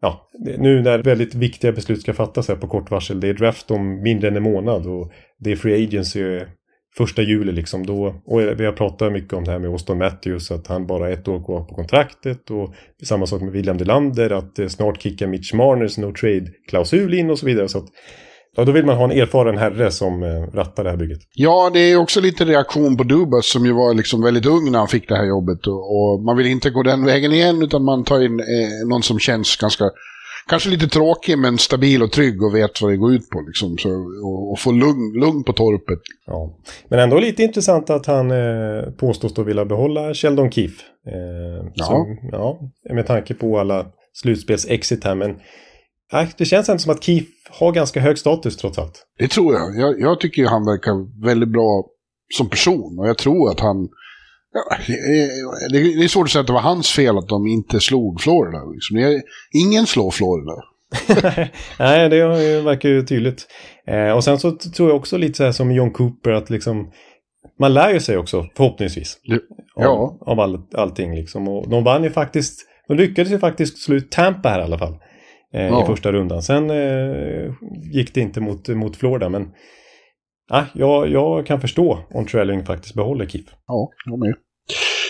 ja, 0.00 0.30
nu 0.58 0.82
när 0.82 0.98
väldigt 0.98 1.34
viktiga 1.34 1.72
beslut 1.72 2.00
ska 2.00 2.14
fattas 2.14 2.48
här 2.48 2.56
på 2.56 2.68
kort 2.68 2.90
varsel. 2.90 3.20
Det 3.20 3.28
är 3.28 3.34
draft 3.34 3.70
om 3.70 4.02
mindre 4.02 4.28
än 4.28 4.36
en 4.36 4.42
månad 4.42 4.86
och 4.86 5.12
det 5.38 5.52
är 5.52 5.56
free 5.56 5.84
agency 5.84 6.22
eh, 6.22 6.42
första 6.96 7.22
juli 7.22 7.52
liksom. 7.52 7.86
Då, 7.86 8.22
och 8.24 8.40
vi 8.40 8.64
har 8.64 8.72
pratat 8.72 9.12
mycket 9.12 9.32
om 9.32 9.44
det 9.44 9.50
här 9.50 9.58
med 9.58 9.70
Austin 9.70 9.98
Matthews, 9.98 10.50
att 10.50 10.66
han 10.66 10.86
bara 10.86 11.04
har 11.04 11.10
ett 11.10 11.28
år 11.28 11.44
kvar 11.44 11.64
på 11.64 11.74
kontraktet. 11.74 12.50
Och 12.50 12.74
samma 13.02 13.26
sak 13.26 13.42
med 13.42 13.52
William 13.52 13.78
Delander, 13.78 14.30
att 14.30 14.58
eh, 14.58 14.68
snart 14.68 15.02
kickar 15.02 15.26
Mitch 15.26 15.52
Marners 15.52 15.98
no 15.98 16.12
trade-klausul 16.12 17.14
in 17.14 17.30
och 17.30 17.38
så 17.38 17.46
vidare. 17.46 17.68
Så 17.68 17.78
att, 17.78 17.86
Ja, 18.56 18.64
då 18.64 18.72
vill 18.72 18.84
man 18.84 18.96
ha 18.96 19.04
en 19.04 19.10
erfaren 19.10 19.58
herre 19.58 19.90
som 19.90 20.22
eh, 20.22 20.56
rattar 20.56 20.84
det 20.84 20.90
här 20.90 20.96
bygget. 20.96 21.18
Ja, 21.34 21.70
det 21.72 21.80
är 21.80 21.96
också 21.96 22.20
lite 22.20 22.44
reaktion 22.44 22.96
på 22.96 23.04
Dubas 23.04 23.46
som 23.46 23.66
ju 23.66 23.72
var 23.72 23.94
liksom 23.94 24.22
väldigt 24.22 24.46
ung 24.46 24.72
när 24.72 24.78
han 24.78 24.88
fick 24.88 25.08
det 25.08 25.16
här 25.16 25.26
jobbet. 25.26 25.66
Och, 25.66 26.22
man 26.24 26.36
vill 26.36 26.46
inte 26.46 26.70
gå 26.70 26.82
den 26.82 27.04
vägen 27.04 27.32
igen 27.32 27.62
utan 27.62 27.84
man 27.84 28.04
tar 28.04 28.24
in 28.24 28.40
eh, 28.40 28.88
någon 28.88 29.02
som 29.02 29.18
känns 29.18 29.56
ganska, 29.56 29.84
kanske 30.48 30.68
lite 30.70 30.88
tråkig 30.88 31.38
men 31.38 31.58
stabil 31.58 32.02
och 32.02 32.12
trygg 32.12 32.42
och 32.42 32.54
vet 32.54 32.82
vad 32.82 32.90
det 32.90 32.96
går 32.96 33.14
ut 33.14 33.30
på. 33.30 33.40
Liksom, 33.40 33.78
så, 33.78 33.90
och, 34.24 34.52
och 34.52 34.58
få 34.58 34.72
lugn, 34.72 35.12
lugn 35.20 35.44
på 35.44 35.52
torpet. 35.52 36.00
Ja. 36.26 36.56
Men 36.88 36.98
ändå 36.98 37.18
lite 37.18 37.42
intressant 37.42 37.90
att 37.90 38.06
han 38.06 38.30
eh, 38.30 38.82
påstås 38.98 39.34
då 39.34 39.42
vilja 39.42 39.64
behålla 39.64 40.14
Sheldon 40.14 40.50
Keefe. 40.50 40.82
Eh, 41.06 41.70
ja. 41.74 41.84
Som, 41.84 42.18
ja. 42.32 42.58
Med 42.94 43.06
tanke 43.06 43.34
på 43.34 43.58
alla 43.58 43.86
slutspels-exit 44.24 45.04
här. 45.04 45.14
Men 45.14 45.36
Nej, 46.12 46.28
det 46.38 46.44
känns 46.44 46.68
ändå 46.68 46.78
som 46.78 46.92
att 46.92 47.04
Keith 47.04 47.30
har 47.50 47.72
ganska 47.72 48.00
hög 48.00 48.18
status 48.18 48.56
trots 48.56 48.78
allt. 48.78 49.06
Det 49.18 49.28
tror 49.28 49.54
jag. 49.54 49.76
Jag, 49.76 50.00
jag 50.00 50.20
tycker 50.20 50.46
han 50.46 50.64
verkar 50.64 51.24
väldigt 51.26 51.48
bra 51.48 51.86
som 52.34 52.48
person 52.48 52.98
och 52.98 53.08
jag 53.08 53.18
tror 53.18 53.50
att 53.50 53.60
han... 53.60 53.88
Ja, 54.52 54.76
det, 55.70 55.78
det, 55.78 56.04
är 56.04 56.08
svårt 56.08 56.24
att 56.24 56.30
säga 56.30 56.40
att 56.40 56.46
det 56.46 56.52
var 56.52 56.60
hans 56.60 56.90
fel 56.90 57.18
att 57.18 57.28
de 57.28 57.46
inte 57.46 57.80
slog 57.80 58.20
Florida. 58.20 58.58
Liksom. 58.64 59.22
Ingen 59.52 59.86
slår 59.86 60.10
Florida. 60.10 60.52
Nej, 61.78 62.08
det 62.08 62.60
verkar 62.60 62.88
ju 62.88 63.06
tydligt. 63.06 63.46
Eh, 63.86 64.16
och 64.16 64.24
sen 64.24 64.38
så 64.38 64.50
tror 64.52 64.88
jag 64.88 64.96
också 64.96 65.18
lite 65.18 65.36
så 65.36 65.44
här 65.44 65.52
som 65.52 65.72
John 65.72 65.90
Cooper 65.90 66.30
att 66.30 66.50
liksom 66.50 66.92
man 67.58 67.74
lär 67.74 67.92
ju 67.92 68.00
sig 68.00 68.16
också 68.16 68.46
förhoppningsvis. 68.56 69.18
Ja. 69.74 69.88
Av, 69.88 70.28
av 70.28 70.40
all, 70.40 70.62
allting 70.74 71.14
liksom. 71.14 71.48
Och 71.48 71.68
de 71.68 71.84
vann 71.84 72.04
ju 72.04 72.10
faktiskt, 72.10 72.60
de 72.88 72.96
lyckades 72.96 73.32
ju 73.32 73.38
faktiskt 73.38 73.78
slå 73.78 73.96
ut 73.96 74.10
Tampa 74.10 74.48
här 74.48 74.60
i 74.60 74.62
alla 74.62 74.78
fall 74.78 74.98
eh, 75.56 75.66
ja. 75.66 75.82
i 75.82 75.86
första 75.86 76.12
rundan. 76.12 76.42
Sen 76.42 76.70
eh, 76.70 77.52
gick 77.92 78.14
det 78.14 78.20
inte 78.20 78.40
mot, 78.40 78.68
mot 78.68 78.96
Florida, 78.96 79.28
men 79.28 79.48
ah, 80.50 80.64
jag, 80.74 81.10
jag 81.10 81.46
kan 81.46 81.60
förstå 81.60 81.98
om 82.10 82.26
Trelling 82.26 82.64
faktiskt 82.64 82.94
behåller 82.94 83.26
Keith. 83.26 83.52
Ja, 83.66 83.88
jag 84.04 84.18
med. 84.18 84.34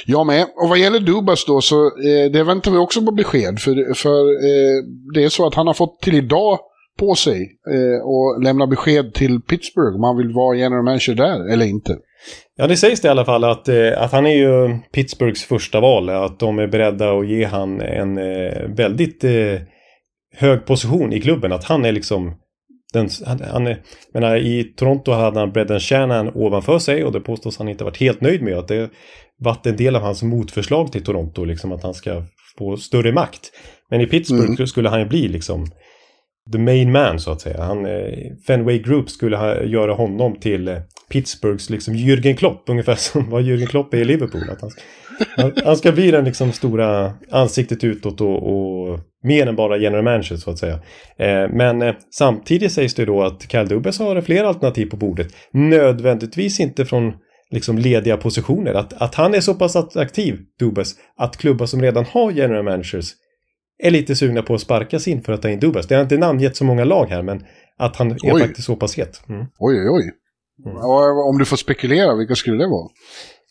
Jag 0.07 0.27
med. 0.27 0.43
Och 0.43 0.69
vad 0.69 0.79
gäller 0.79 1.01
Dubas 1.01 1.45
då 1.45 1.61
så 1.61 1.85
eh, 1.85 2.31
det 2.33 2.45
väntar 2.45 2.71
vi 2.71 2.79
också 2.79 3.05
på 3.05 3.13
besked. 3.13 3.59
För, 3.61 3.95
för 3.95 4.21
eh, 4.21 4.83
det 5.15 5.25
är 5.25 5.29
så 5.29 5.47
att 5.47 5.55
han 5.55 5.67
har 5.67 5.75
fått 5.75 6.01
till 6.01 6.15
idag 6.15 6.59
på 6.99 7.15
sig 7.15 7.59
eh, 7.73 8.07
och 8.07 8.43
lämna 8.43 8.67
besked 8.67 9.15
till 9.15 9.41
Pittsburgh 9.41 9.97
om 9.97 10.03
han 10.03 10.17
vill 10.17 10.33
vara 10.33 10.57
general 10.57 10.85
manager 10.85 11.15
där 11.15 11.53
eller 11.53 11.67
inte. 11.67 11.97
Ja, 12.57 12.67
det 12.67 12.77
sägs 12.77 13.01
det 13.01 13.09
i 13.09 13.11
alla 13.11 13.25
fall 13.25 13.45
att, 13.45 13.69
eh, 13.69 14.03
att 14.03 14.13
han 14.13 14.27
är 14.27 14.37
ju 14.37 14.79
Pittsburghs 14.93 15.45
första 15.45 15.81
val. 15.81 16.11
Att 16.11 16.39
de 16.39 16.59
är 16.59 16.67
beredda 16.67 17.19
att 17.19 17.29
ge 17.29 17.45
han 17.45 17.81
en 17.81 18.19
eh, 18.19 18.69
väldigt 18.77 19.25
eh, 19.25 19.61
hög 20.37 20.67
position 20.67 21.13
i 21.13 21.21
klubben. 21.21 21.53
Att 21.53 21.65
han 21.65 21.85
är 21.85 21.93
liksom 21.93 22.35
den, 22.93 23.09
han, 23.27 23.41
han 23.53 23.67
är, 23.67 23.83
menar, 24.15 24.37
I 24.37 24.65
Toronto 24.65 25.13
hade 25.13 25.41
han 25.41 25.53
Brendan 25.53 25.81
Shannon 25.81 26.31
ovanför 26.35 26.79
sig 26.79 27.05
och 27.05 27.13
det 27.13 27.21
påstås 27.21 27.59
han 27.59 27.69
inte 27.69 27.85
varit 27.85 27.97
helt 27.97 28.21
nöjd 28.21 28.43
med. 28.43 28.59
Att 28.59 28.69
det 28.69 28.91
varit 29.39 29.67
en 29.67 29.77
del 29.77 29.97
av 29.97 30.03
hans 30.03 30.23
motförslag 30.23 30.93
till 30.93 31.05
Toronto, 31.05 31.45
liksom 31.45 31.73
att 31.73 31.83
han 31.83 31.95
ska 31.95 32.23
få 32.59 32.77
större 32.77 33.13
makt. 33.13 33.53
Men 33.91 34.01
i 34.01 34.07
Pittsburgh 34.07 34.55
mm. 34.55 34.67
skulle 34.67 34.89
han 34.89 35.01
ju 35.01 35.07
bli 35.07 35.29
liksom 35.29 35.67
the 36.53 36.59
main 36.59 36.93
man 36.93 37.21
så 37.21 37.31
att 37.31 37.41
säga. 37.41 37.63
Han, 37.63 37.87
eh, 37.87 38.13
Fenway 38.47 38.79
Group 38.79 39.11
skulle 39.11 39.37
ha, 39.37 39.63
göra 39.63 39.93
honom 39.93 40.37
till 40.41 40.69
eh, 40.69 40.79
Pittsburghs 41.11 41.71
liksom 41.71 41.95
Jürgen 41.95 42.37
Klopp, 42.37 42.63
ungefär 42.69 42.95
som 42.99 43.31
vad 43.31 43.43
Jürgen 43.43 43.67
Klopp 43.67 43.95
är 43.95 43.99
i 43.99 44.05
Liverpool. 44.05 44.51
Att 44.51 44.61
han, 44.61 44.71
han, 45.37 45.53
han 45.65 45.77
ska 45.77 45.93
bli 45.93 46.11
den 46.11 46.25
liksom 46.25 46.53
stora 46.53 47.13
ansiktet 47.31 47.85
utåt 47.85 48.21
och, 48.21 48.37
och 48.37 49.01
mer 49.23 49.47
än 49.47 49.57
bara 49.57 49.77
general 49.77 50.05
manager 50.05 50.37
så 50.37 50.51
att 50.51 50.59
säga. 50.59 50.75
Eh, 51.19 51.51
men 51.51 51.83
eh, 51.83 51.95
samtidigt 52.11 52.73
sägs 52.73 52.95
det 52.95 53.05
då 53.05 53.23
att 53.23 53.51
Kyle 53.51 53.69
Dubas 53.69 53.99
har 53.99 54.21
fler 54.21 54.45
alternativ 54.45 54.87
på 54.87 54.97
bordet. 54.97 55.29
Nödvändigtvis 55.51 56.61
inte 56.61 56.85
från 56.85 57.13
liksom 57.51 57.79
lediga 57.79 58.17
positioner. 58.17 58.75
Att, 58.75 58.93
att 58.93 59.15
han 59.15 59.35
är 59.35 59.41
så 59.41 59.55
pass 59.55 59.77
attraktiv, 59.77 60.39
Dubas, 60.59 60.95
att 61.17 61.37
klubbar 61.37 61.67
som 61.67 61.83
redan 61.83 62.05
har 62.05 62.31
general 62.31 62.65
managers 62.65 63.13
är 63.83 63.91
lite 63.91 64.17
sugna 64.17 64.43
på 64.43 64.55
att 64.55 64.61
sparka 64.61 64.99
sin 64.99 65.23
för 65.23 65.33
att 65.33 65.43
ta 65.43 65.49
in 65.49 65.61
Dubas. 65.61 65.87
Det 65.87 65.95
har 65.95 66.03
inte 66.03 66.17
namngett 66.17 66.57
så 66.57 66.65
många 66.65 66.85
lag 66.85 67.07
här, 67.07 67.23
men 67.23 67.45
att 67.79 67.97
han 67.97 68.11
är 68.11 68.19
oj. 68.23 68.41
faktiskt 68.41 68.67
så 68.67 68.77
pass 68.77 68.99
het. 68.99 69.23
Mm. 69.29 69.41
Oj, 69.59 69.81
oj, 69.81 69.89
oj. 69.89 70.13
Mm. 70.65 70.77
Om 71.31 71.39
du 71.39 71.45
får 71.45 71.57
spekulera, 71.57 72.15
vilka 72.15 72.35
skulle 72.35 72.57
det 72.57 72.69
vara? 72.69 72.89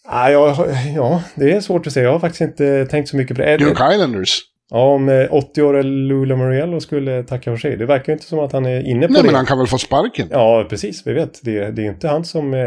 Ah, 0.07 0.29
ja, 0.29 0.67
ja, 0.95 1.23
det 1.35 1.51
är 1.51 1.59
svårt 1.59 1.87
att 1.87 1.93
säga. 1.93 2.05
Jag 2.05 2.11
har 2.11 2.19
faktiskt 2.19 2.41
inte 2.41 2.85
tänkt 2.85 3.09
så 3.09 3.17
mycket 3.17 3.37
på 3.37 3.43
det. 3.43 3.57
Duke 3.57 3.93
Islanders? 3.93 4.41
Ja, 4.69 4.93
om 4.93 5.09
80-åriga 5.09 5.79
eh, 5.79 5.85
Lula 5.85 6.35
Moriello 6.35 6.79
skulle 6.79 7.23
tacka 7.23 7.51
för 7.51 7.57
sig. 7.57 7.77
Det 7.77 7.85
verkar 7.85 8.05
ju 8.07 8.13
inte 8.13 8.25
som 8.25 8.39
att 8.39 8.51
han 8.51 8.65
är 8.65 8.87
inne 8.87 9.07
på 9.07 9.13
Nej, 9.13 9.21
det. 9.21 9.25
men 9.25 9.35
han 9.35 9.45
kan 9.45 9.57
väl 9.57 9.67
få 9.67 9.77
sparken? 9.77 10.27
Ja, 10.31 10.65
precis. 10.69 11.07
Vi 11.07 11.13
vet. 11.13 11.39
Det, 11.43 11.71
det 11.71 11.81
är 11.81 11.85
inte 11.85 12.07
han 12.07 12.25
som 12.25 12.53
eh, 12.53 12.59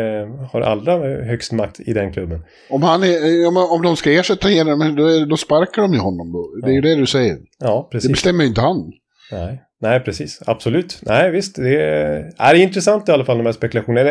har 0.53 0.61
allra 0.61 0.99
högst 1.25 1.53
makt 1.53 1.81
i 1.81 1.93
den 1.93 2.13
klubben. 2.13 2.45
Om, 2.71 2.83
han 2.83 3.03
är, 3.03 3.49
om, 3.49 3.57
om 3.57 3.83
de 3.83 3.97
ska 3.97 4.13
ersätta 4.13 4.49
honom, 4.49 4.97
då, 4.97 5.25
då 5.25 5.37
sparkar 5.37 5.83
de 5.83 5.93
ju 5.93 5.99
honom 5.99 6.33
då. 6.33 6.67
Det 6.67 6.71
är 6.71 6.75
ju 6.75 6.81
det 6.81 6.95
du 6.95 7.07
säger. 7.07 7.37
Ja, 7.59 7.89
precis. 7.93 8.09
Det 8.09 8.13
bestämmer 8.13 8.43
ju 8.43 8.49
inte 8.49 8.61
han. 8.61 8.93
Nej. 9.33 9.63
Nej, 9.81 10.01
precis. 10.01 10.41
Absolut. 10.47 11.01
Nej, 11.03 11.31
visst. 11.31 11.57
Det 11.57 11.83
är, 11.83 12.33
är 12.39 12.55
intressant 12.55 13.09
i 13.09 13.13
alla 13.13 13.25
fall 13.25 13.37
de 13.37 13.47
här 13.47 13.53
spekulationerna. 13.53 14.11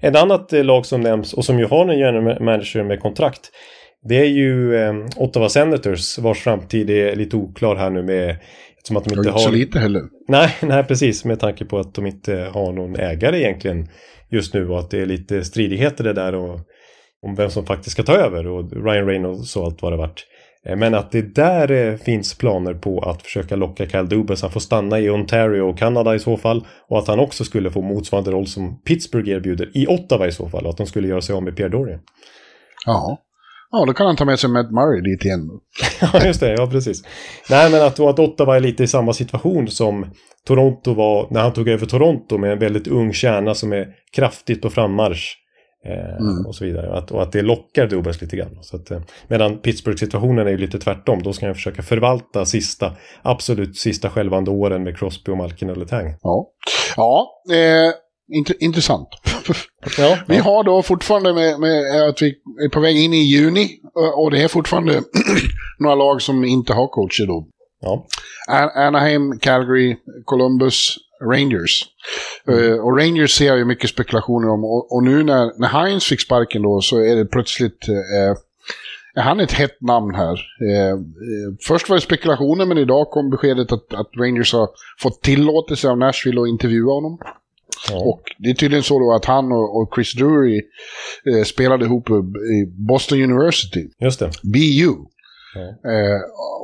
Ett 0.00 0.16
annat 0.16 0.52
lag 0.52 0.86
som 0.86 1.00
nämns 1.00 1.32
och 1.32 1.44
som 1.44 1.58
ju 1.58 1.66
har 1.66 1.88
en 1.88 1.98
general 1.98 2.42
manager 2.42 2.82
med 2.82 3.00
kontrakt 3.00 3.50
det 4.08 4.16
är 4.16 4.24
ju 4.24 4.76
eh, 4.76 4.94
Ottawa 5.16 5.48
Senators 5.48 6.18
vars 6.18 6.38
framtid 6.38 6.90
är 6.90 7.16
lite 7.16 7.36
oklar 7.36 7.76
här 7.76 7.90
nu 7.90 8.02
med 8.02 8.36
Eftersom 8.76 8.96
att 8.96 9.04
de 9.04 9.18
inte 9.18 9.30
har... 9.30 9.38
så 9.38 9.50
lite 9.50 9.78
heller. 9.78 10.02
Nej, 10.28 10.54
nej, 10.62 10.84
precis. 10.84 11.24
Med 11.24 11.40
tanke 11.40 11.64
på 11.64 11.78
att 11.78 11.94
de 11.94 12.06
inte 12.06 12.50
har 12.52 12.72
någon 12.72 12.96
ägare 12.96 13.38
egentligen 13.38 13.88
just 14.30 14.54
nu 14.54 14.68
och 14.68 14.78
att 14.78 14.90
det 14.90 15.00
är 15.00 15.06
lite 15.06 15.44
stridigheter 15.44 16.04
det 16.04 16.12
där 16.12 16.34
och 16.34 16.60
om 17.26 17.34
vem 17.34 17.50
som 17.50 17.66
faktiskt 17.66 17.92
ska 17.92 18.02
ta 18.02 18.12
över 18.12 18.46
och 18.46 18.72
Ryan 18.84 19.06
Reynolds 19.06 19.56
och 19.56 19.64
allt 19.64 19.82
vad 19.82 19.92
det 19.92 19.96
varit. 19.96 20.24
Eh, 20.68 20.76
men 20.76 20.94
att 20.94 21.12
det 21.12 21.34
där 21.34 21.70
eh, 21.72 21.96
finns 21.96 22.38
planer 22.38 22.74
på 22.74 23.00
att 23.00 23.22
försöka 23.22 23.56
locka 23.56 23.88
Kyle 23.88 24.08
Dubas 24.08 24.44
att 24.44 24.52
få 24.52 24.60
stanna 24.60 25.00
i 25.00 25.10
Ontario 25.10 25.60
och 25.62 25.78
Kanada 25.78 26.14
i 26.14 26.18
så 26.18 26.36
fall. 26.36 26.66
Och 26.88 26.98
att 26.98 27.08
han 27.08 27.20
också 27.20 27.44
skulle 27.44 27.70
få 27.70 27.82
motsvarande 27.82 28.30
roll 28.30 28.46
som 28.46 28.82
Pittsburgh 28.82 29.30
erbjuder 29.30 29.70
i 29.74 29.86
Ottawa 29.86 30.26
i 30.26 30.32
så 30.32 30.48
fall. 30.48 30.64
Och 30.64 30.70
att 30.70 30.76
de 30.76 30.86
skulle 30.86 31.08
göra 31.08 31.20
sig 31.20 31.34
av 31.34 31.42
med 31.42 31.56
Pierre 31.56 31.70
Dorian. 31.70 32.00
Ja. 32.86 33.22
Ja, 33.70 33.84
då 33.86 33.92
kan 33.92 34.06
han 34.06 34.16
ta 34.16 34.24
med 34.24 34.38
sig 34.38 34.50
Matt 34.50 34.70
Murray 34.70 35.00
dit 35.00 35.24
igen. 35.24 35.50
ja, 36.00 36.26
just 36.26 36.40
det. 36.40 36.52
Ja, 36.52 36.66
precis. 36.66 37.02
Nej, 37.50 37.70
men 37.70 37.82
att, 37.82 38.00
att 38.00 38.18
Ottawa 38.18 38.56
är 38.56 38.60
lite 38.60 38.84
i 38.84 38.86
samma 38.86 39.12
situation 39.12 39.68
som 39.68 40.06
Toronto 40.46 40.94
var 40.94 41.26
när 41.30 41.40
han 41.40 41.52
tog 41.52 41.68
över 41.68 41.86
Toronto 41.86 42.38
med 42.38 42.52
en 42.52 42.58
väldigt 42.58 42.88
ung 42.88 43.12
kärna 43.12 43.54
som 43.54 43.72
är 43.72 43.86
kraftigt 44.12 44.62
på 44.62 44.70
frammarsch. 44.70 45.36
Eh, 45.88 46.16
mm. 46.20 46.46
Och 46.46 46.54
så 46.54 46.64
vidare. 46.64 46.98
Att, 46.98 47.10
och 47.10 47.22
att 47.22 47.32
det 47.32 47.42
lockar 47.42 47.86
Dubas 47.86 48.20
lite 48.20 48.36
grann. 48.36 48.58
Så 48.62 48.76
att, 48.76 48.90
eh, 48.90 49.00
medan 49.28 49.58
Pittsburgh-situationen 49.58 50.46
är 50.46 50.50
ju 50.50 50.58
lite 50.58 50.78
tvärtom. 50.78 51.22
Då 51.22 51.32
ska 51.32 51.46
han 51.46 51.54
försöka 51.54 51.82
förvalta 51.82 52.44
sista, 52.44 52.92
absolut 53.22 53.76
sista 53.76 54.10
självande 54.10 54.50
åren 54.50 54.82
med 54.82 54.98
Crosby 54.98 55.32
och 55.32 55.36
Malkin 55.36 55.70
eller 55.70 55.84
Tang. 55.84 56.14
Ja, 56.22 56.46
ja 56.96 57.28
eh, 57.52 57.92
int 58.36 58.50
intressant. 58.60 59.08
Ja, 59.98 60.18
vi 60.26 60.36
har 60.36 60.64
då 60.64 60.82
fortfarande 60.82 61.34
med, 61.34 61.60
med, 61.60 62.08
att 62.08 62.22
vi 62.22 62.34
är 62.64 62.68
på 62.68 62.80
väg 62.80 62.96
in 62.96 63.12
i 63.12 63.22
juni 63.22 63.68
och 64.16 64.30
det 64.30 64.42
är 64.42 64.48
fortfarande 64.48 65.02
några 65.78 65.94
lag 65.94 66.22
som 66.22 66.44
inte 66.44 66.72
har 66.72 66.86
coacher 66.86 67.26
då. 67.26 67.46
Ja. 67.80 68.06
Anaheim, 68.74 69.38
Calgary, 69.38 69.96
Columbus, 70.24 70.96
Rangers. 71.22 71.84
Mm. 72.48 72.60
Uh, 72.60 72.80
och 72.80 72.98
Rangers 72.98 73.30
ser 73.30 73.46
jag 73.46 73.58
ju 73.58 73.64
mycket 73.64 73.90
spekulationer 73.90 74.48
om. 74.48 74.64
Och, 74.64 74.96
och, 74.96 75.04
nu 75.04 75.24
när, 75.24 75.60
när 75.60 75.68
Heinz 75.68 76.04
fick 76.04 76.20
sparken 76.20 76.62
då 76.62 76.80
så 76.80 76.98
är 76.98 77.16
det 77.16 77.26
plötsligt... 77.26 77.88
Uh, 77.88 78.36
är 79.18 79.22
han 79.22 79.40
ett 79.40 79.52
hett 79.52 79.80
namn 79.80 80.14
här? 80.14 80.32
Uh, 80.34 81.00
först 81.66 81.88
var 81.88 81.96
det 81.96 82.02
spekulationer 82.02 82.66
men 82.66 82.78
idag 82.78 83.10
kom 83.10 83.30
beskedet 83.30 83.72
att, 83.72 83.94
att 83.94 84.10
Rangers 84.16 84.52
har 84.52 84.68
fått 84.98 85.22
tillåtelse 85.22 85.88
av 85.88 85.98
Nashville 85.98 86.40
att 86.40 86.48
intervjua 86.48 86.92
honom. 86.92 87.18
Ja. 87.90 87.96
Och 87.96 88.22
det 88.38 88.50
är 88.50 88.54
tydligen 88.54 88.82
så 88.82 88.98
då 88.98 89.14
att 89.14 89.24
han 89.24 89.52
och, 89.52 89.76
och 89.76 89.94
Chris 89.94 90.14
Drury 90.14 90.62
eh, 91.24 91.44
spelade 91.44 91.84
ihop 91.84 92.10
i 92.10 92.66
Boston 92.66 93.22
University. 93.22 93.88
Just 94.00 94.20
det. 94.20 94.30
BU. 94.42 94.94
Ja. 95.56 95.90
Eh, 95.90 96.20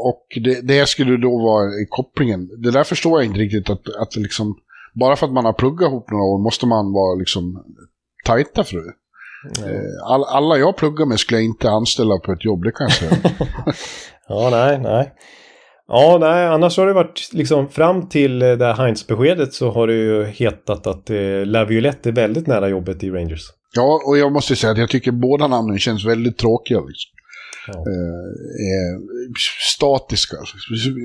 och 0.07 0.27
det, 0.45 0.61
det, 0.61 0.89
skulle 0.89 1.17
då 1.17 1.39
vara 1.39 1.71
kopplingen. 1.89 2.49
Det 2.63 2.71
där 2.71 2.85
förstår 2.85 3.21
jag 3.21 3.27
inte 3.27 3.41
riktigt 3.41 3.71
att, 3.71 3.97
att 4.01 4.17
liksom, 4.17 4.57
bara 4.95 5.17
för 5.17 5.27
att 5.27 5.33
man 5.33 5.45
har 5.45 5.53
pluggat 5.53 5.89
ihop 5.89 6.11
några 6.11 6.25
år 6.25 6.43
måste 6.43 6.67
man 6.67 6.93
vara 6.93 7.15
liksom 7.15 7.65
tajta 8.25 8.65
för 8.65 8.77
det. 8.77 8.93
Eh, 9.67 10.13
all, 10.13 10.25
alla 10.25 10.59
jag 10.59 10.77
pluggar 10.77 11.07
med 11.07 11.21
skulle 11.21 11.39
jag 11.39 11.45
inte 11.45 11.71
anställa 11.71 12.19
på 12.19 12.33
ett 12.33 12.45
jobb, 12.45 12.65
det 12.65 12.73
kan 12.73 12.85
jag 12.85 12.93
säga. 12.93 13.17
ja, 14.29 14.49
nej, 14.51 14.79
nej. 14.79 15.13
Ja, 15.89 16.19
nej, 16.21 16.47
annars 16.47 16.77
har 16.77 16.87
det 16.87 16.93
varit 16.93 17.31
liksom 17.33 17.69
fram 17.69 18.09
till 18.09 18.39
det 18.39 18.65
här 18.65 18.75
Heinz-beskedet 18.75 19.53
så 19.53 19.71
har 19.71 19.87
det 19.87 19.95
ju 19.95 20.25
hetat 20.25 20.87
att 20.87 21.11
eh, 21.11 21.47
Laviolette 21.47 22.09
är 22.09 22.13
väldigt 22.13 22.47
nära 22.47 22.69
jobbet 22.69 23.03
i 23.03 23.11
Rangers. 23.11 23.43
Ja, 23.75 24.03
och 24.07 24.19
jag 24.19 24.33
måste 24.33 24.57
säga 24.57 24.73
att 24.73 24.79
jag 24.79 24.91
tycker 24.91 25.13
båda 25.13 25.47
namnen 25.47 25.79
känns 25.79 26.07
väldigt 26.07 26.39
tråkiga. 26.39 26.81
Liksom. 26.81 27.11
Ja. 27.67 27.73
Eh, 27.73 27.79
eh, 28.67 29.01
statiska. 29.75 30.37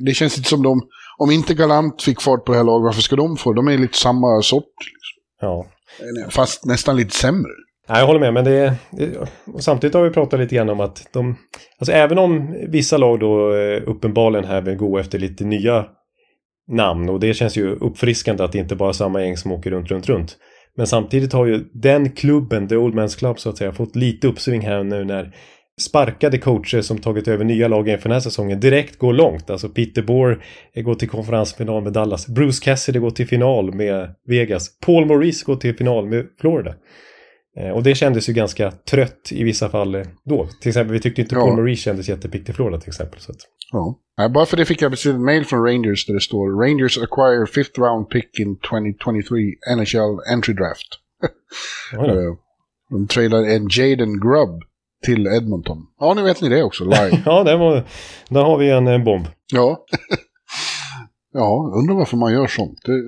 Det 0.05 0.13
känns 0.13 0.37
inte 0.37 0.49
som 0.49 0.63
de, 0.63 0.81
om 1.17 1.31
inte 1.31 1.53
Galant 1.53 2.01
fick 2.01 2.21
fart 2.21 2.45
på 2.45 2.51
det 2.51 2.57
här 2.57 2.65
laget, 2.65 2.83
varför 2.83 3.01
ska 3.01 3.15
de 3.15 3.37
få? 3.37 3.53
De 3.53 3.67
är 3.67 3.77
lite 3.77 3.97
samma 3.97 4.41
sort. 4.41 4.63
Liksom. 4.63 5.17
Ja. 5.41 5.67
Fast 6.29 6.65
nästan 6.65 6.95
lite 6.95 7.15
sämre. 7.15 7.51
Nej, 7.89 7.99
jag 7.99 8.07
håller 8.07 8.19
med, 8.19 8.33
men 8.33 8.45
det, 8.45 8.73
det 8.91 9.27
samtidigt 9.59 9.93
har 9.93 10.03
vi 10.03 10.09
pratat 10.09 10.39
lite 10.39 10.55
grann 10.55 10.69
om 10.69 10.79
att 10.79 11.07
de, 11.13 11.35
alltså 11.79 11.91
även 11.91 12.17
om 12.17 12.55
vissa 12.67 12.97
lag 12.97 13.19
då 13.19 13.55
eh, 13.55 13.81
uppenbarligen 13.85 14.45
här 14.45 14.61
vill 14.61 14.75
gå 14.75 14.97
efter 14.97 15.19
lite 15.19 15.43
nya 15.43 15.85
namn 16.67 17.09
och 17.09 17.19
det 17.19 17.33
känns 17.33 17.57
ju 17.57 17.75
uppfriskande 17.75 18.43
att 18.43 18.51
det 18.51 18.57
inte 18.57 18.75
bara 18.75 18.89
är 18.89 18.93
samma 18.93 19.21
gäng 19.21 19.37
som 19.37 19.51
åker 19.51 19.71
runt, 19.71 19.91
runt, 19.91 20.09
runt. 20.09 20.37
Men 20.77 20.87
samtidigt 20.87 21.33
har 21.33 21.45
ju 21.45 21.69
den 21.73 22.11
klubben, 22.11 22.67
The 22.67 22.75
Old 22.75 22.95
Man's 22.95 23.17
Club 23.17 23.39
så 23.39 23.49
att 23.49 23.57
säga, 23.57 23.71
fått 23.71 23.95
lite 23.95 24.27
uppsving 24.27 24.61
här 24.61 24.83
nu 24.83 25.05
när 25.05 25.35
sparkade 25.81 26.37
coacher 26.37 26.81
som 26.81 26.97
tagit 26.97 27.27
över 27.27 27.45
nya 27.45 27.67
lag 27.67 27.89
inför 27.89 28.09
den 28.09 28.15
här 28.15 28.19
säsongen 28.19 28.59
direkt 28.59 28.99
går 28.99 29.13
långt. 29.13 29.49
Alltså 29.49 29.69
Peter 29.69 30.01
Bohr 30.01 30.43
går 30.75 30.95
till 30.95 31.09
konferensfinal 31.09 31.83
med 31.83 31.93
Dallas. 31.93 32.27
Bruce 32.27 32.63
Cassidy 32.63 32.99
går 32.99 33.11
till 33.11 33.27
final 33.27 33.73
med 33.73 34.15
Vegas. 34.27 34.79
Paul 34.79 35.05
Maurice 35.05 35.45
går 35.45 35.55
till 35.55 35.77
final 35.77 36.07
med 36.07 36.27
Florida. 36.39 36.75
Eh, 37.57 37.69
och 37.69 37.83
det 37.83 37.95
kändes 37.95 38.29
ju 38.29 38.33
ganska 38.33 38.71
trött 38.71 39.29
i 39.31 39.43
vissa 39.43 39.69
fall 39.69 39.95
eh, 39.95 40.03
då. 40.25 40.47
Till 40.61 40.69
exempel, 40.69 40.93
vi 40.93 40.99
tyckte 40.99 41.21
inte 41.21 41.35
ja. 41.35 41.41
Paul 41.41 41.55
Marie 41.55 41.75
kändes 41.75 42.09
jättepigg 42.09 42.49
i 42.49 42.53
Florida 42.53 42.79
till 42.79 42.89
exempel. 42.89 43.19
Så 43.19 43.31
att. 43.31 43.37
Ja. 43.71 43.99
ja. 44.17 44.29
bara 44.29 44.45
för 44.45 44.57
det 44.57 44.65
fick 44.65 44.81
jag 44.81 44.91
precis 44.91 45.13
ett 45.13 45.19
mail 45.19 45.45
från 45.45 45.63
Rangers 45.63 46.05
där 46.05 46.13
det 46.13 46.21
står 46.21 46.61
Rangers 46.61 46.97
acquire 46.97 47.45
fifth 47.45 47.79
round 47.79 48.09
pick 48.09 48.39
in 48.39 48.57
2023 48.59 49.39
NHL 49.77 50.33
entry 50.33 50.53
draft. 50.53 50.87
Eh, 51.93 52.33
de 52.89 53.07
tradar 53.07 53.43
en 53.43 53.67
Jaden 53.71 54.19
Grubb 54.19 54.63
till 55.05 55.27
Edmonton. 55.27 55.77
Ja, 55.99 56.13
nu 56.13 56.21
vet 56.21 56.41
ni 56.41 56.49
det 56.49 56.63
också, 56.63 56.83
live. 56.83 57.21
ja, 57.25 57.43
det 57.43 57.57
var, 57.57 57.88
där 58.29 58.43
har 58.43 58.57
vi 58.57 58.71
en, 58.71 58.88
en 58.88 59.03
bomb. 59.03 59.27
Ja. 59.53 59.86
ja, 61.33 61.73
undrar 61.75 61.95
varför 61.95 62.17
man 62.17 62.33
gör 62.33 62.47
sånt. 62.47 62.79
Det, 62.86 63.01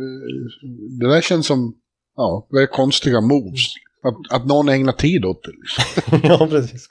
det 1.00 1.14
där 1.14 1.22
känns 1.22 1.48
som 1.48 1.74
ja, 2.16 2.48
väldigt 2.52 2.72
konstiga 2.72 3.22
moves. 3.22 3.66
Att, 4.04 4.36
att 4.36 4.48
någon 4.48 4.70
ägnar 4.70 4.94
tid 4.94 5.26
åt 5.26 5.44
det. 5.44 5.52
Liksom. 5.52 6.20
ja, 6.40 6.48
precis. 6.48 6.88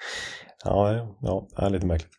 Ja, 0.64 1.08
ja, 1.20 1.48
ja, 1.56 1.68
lite 1.68 1.86
märkligt. 1.86 2.10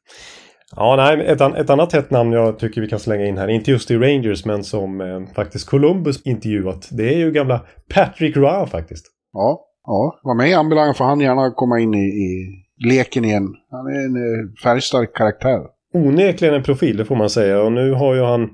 Ja, 0.76 0.96
nej, 0.96 1.26
ett, 1.28 1.42
ett 1.42 1.70
annat 1.70 1.94
hett 1.94 2.12
namn 2.12 2.32
jag 2.32 2.60
tycker 2.60 2.82
vi 2.82 2.88
kan 2.88 3.00
slänga 3.00 3.26
in 3.26 3.38
här, 3.38 3.48
inte 3.48 3.72
just 3.72 3.92
i 3.92 3.98
Rangers 3.98 4.46
men 4.46 4.63
som 4.63 5.02
eh, 5.02 5.34
faktiskt 5.36 5.70
Columbus 5.70 6.22
intervjuat, 6.22 6.89
det 6.92 7.13
är 7.13 7.18
ju 7.18 7.32
gamla 7.32 7.65
Patrick 7.94 8.38
Roy 8.38 8.68
faktiskt. 8.68 9.06
Ja, 9.34 9.65
ja. 9.86 10.20
Vad 10.24 10.38
mig 10.38 10.54
anbelangar 10.54 10.94
får 10.94 11.06
han 11.06 11.22
gärna 11.22 11.52
komma 11.52 11.80
in 11.80 11.94
i, 11.94 12.08
i 12.08 12.48
leken 12.86 13.26
igen. 13.26 13.48
Han 13.72 13.88
är 13.88 14.06
en 14.06 14.15
eh, 14.15 14.62
färgstark 14.63 15.15
karaktär. 15.15 15.60
Onekligen 15.94 16.56
en 16.56 16.63
profil, 16.63 16.98
det 16.98 17.06
får 17.06 17.15
man 17.15 17.30
säga. 17.30 17.62
Och 17.62 17.72
nu 17.72 17.92
har 17.92 18.15
ju 18.15 18.22
han 18.22 18.50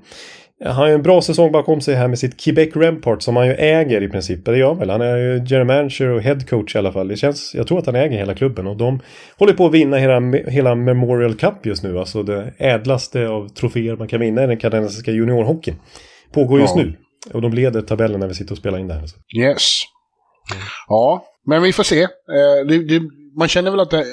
han 0.64 0.74
har 0.74 0.86
ju 0.88 0.94
en 0.94 1.02
bra 1.02 1.22
säsong 1.22 1.52
bakom 1.52 1.80
sig 1.80 1.94
här 1.94 2.08
med 2.08 2.18
sitt 2.18 2.40
Quebec 2.40 2.76
Rempart 2.76 3.22
som 3.22 3.36
han 3.36 3.46
ju 3.46 3.52
äger 3.52 4.02
i 4.02 4.08
princip. 4.08 4.44
Det 4.44 4.58
gör 4.58 4.68
han 4.68 4.78
väl. 4.78 4.90
Han 4.90 5.00
är 5.00 5.16
ju 5.16 5.44
general 5.46 5.66
manager 5.66 6.08
och 6.08 6.22
head 6.22 6.40
coach 6.40 6.74
i 6.74 6.78
alla 6.78 6.92
fall. 6.92 7.08
Det 7.08 7.16
känns, 7.16 7.54
jag 7.54 7.66
tror 7.66 7.78
att 7.78 7.86
han 7.86 7.94
äger 7.94 8.18
hela 8.18 8.34
klubben 8.34 8.66
och 8.66 8.76
de 8.76 9.00
håller 9.38 9.52
på 9.52 9.66
att 9.66 9.72
vinna 9.72 9.96
hela, 9.96 10.20
hela 10.48 10.74
Memorial 10.74 11.34
Cup 11.34 11.66
just 11.66 11.82
nu. 11.82 11.98
Alltså 11.98 12.22
det 12.22 12.52
ädlaste 12.58 13.28
av 13.28 13.48
troféer 13.48 13.96
man 13.96 14.08
kan 14.08 14.20
vinna 14.20 14.44
i 14.44 14.46
den 14.46 14.56
kanadensiska 14.56 15.10
juniorhockeyn. 15.10 15.76
Pågår 16.32 16.60
just 16.60 16.76
ja. 16.76 16.82
nu. 16.82 16.96
Och 17.32 17.42
de 17.42 17.52
leder 17.52 17.82
tabellen 17.82 18.20
när 18.20 18.28
vi 18.28 18.34
sitter 18.34 18.52
och 18.52 18.58
spelar 18.58 18.78
in 18.78 18.88
det 18.88 18.94
här. 18.94 19.04
Yes. 19.38 19.82
Ja, 20.88 21.24
men 21.46 21.62
vi 21.62 21.72
får 21.72 21.82
se. 21.82 22.02
Eh, 22.02 22.66
det, 22.68 22.78
det, 22.78 23.02
man 23.36 23.48
känner 23.48 23.70
väl 23.70 23.80
att 23.80 23.90
det, 23.90 24.04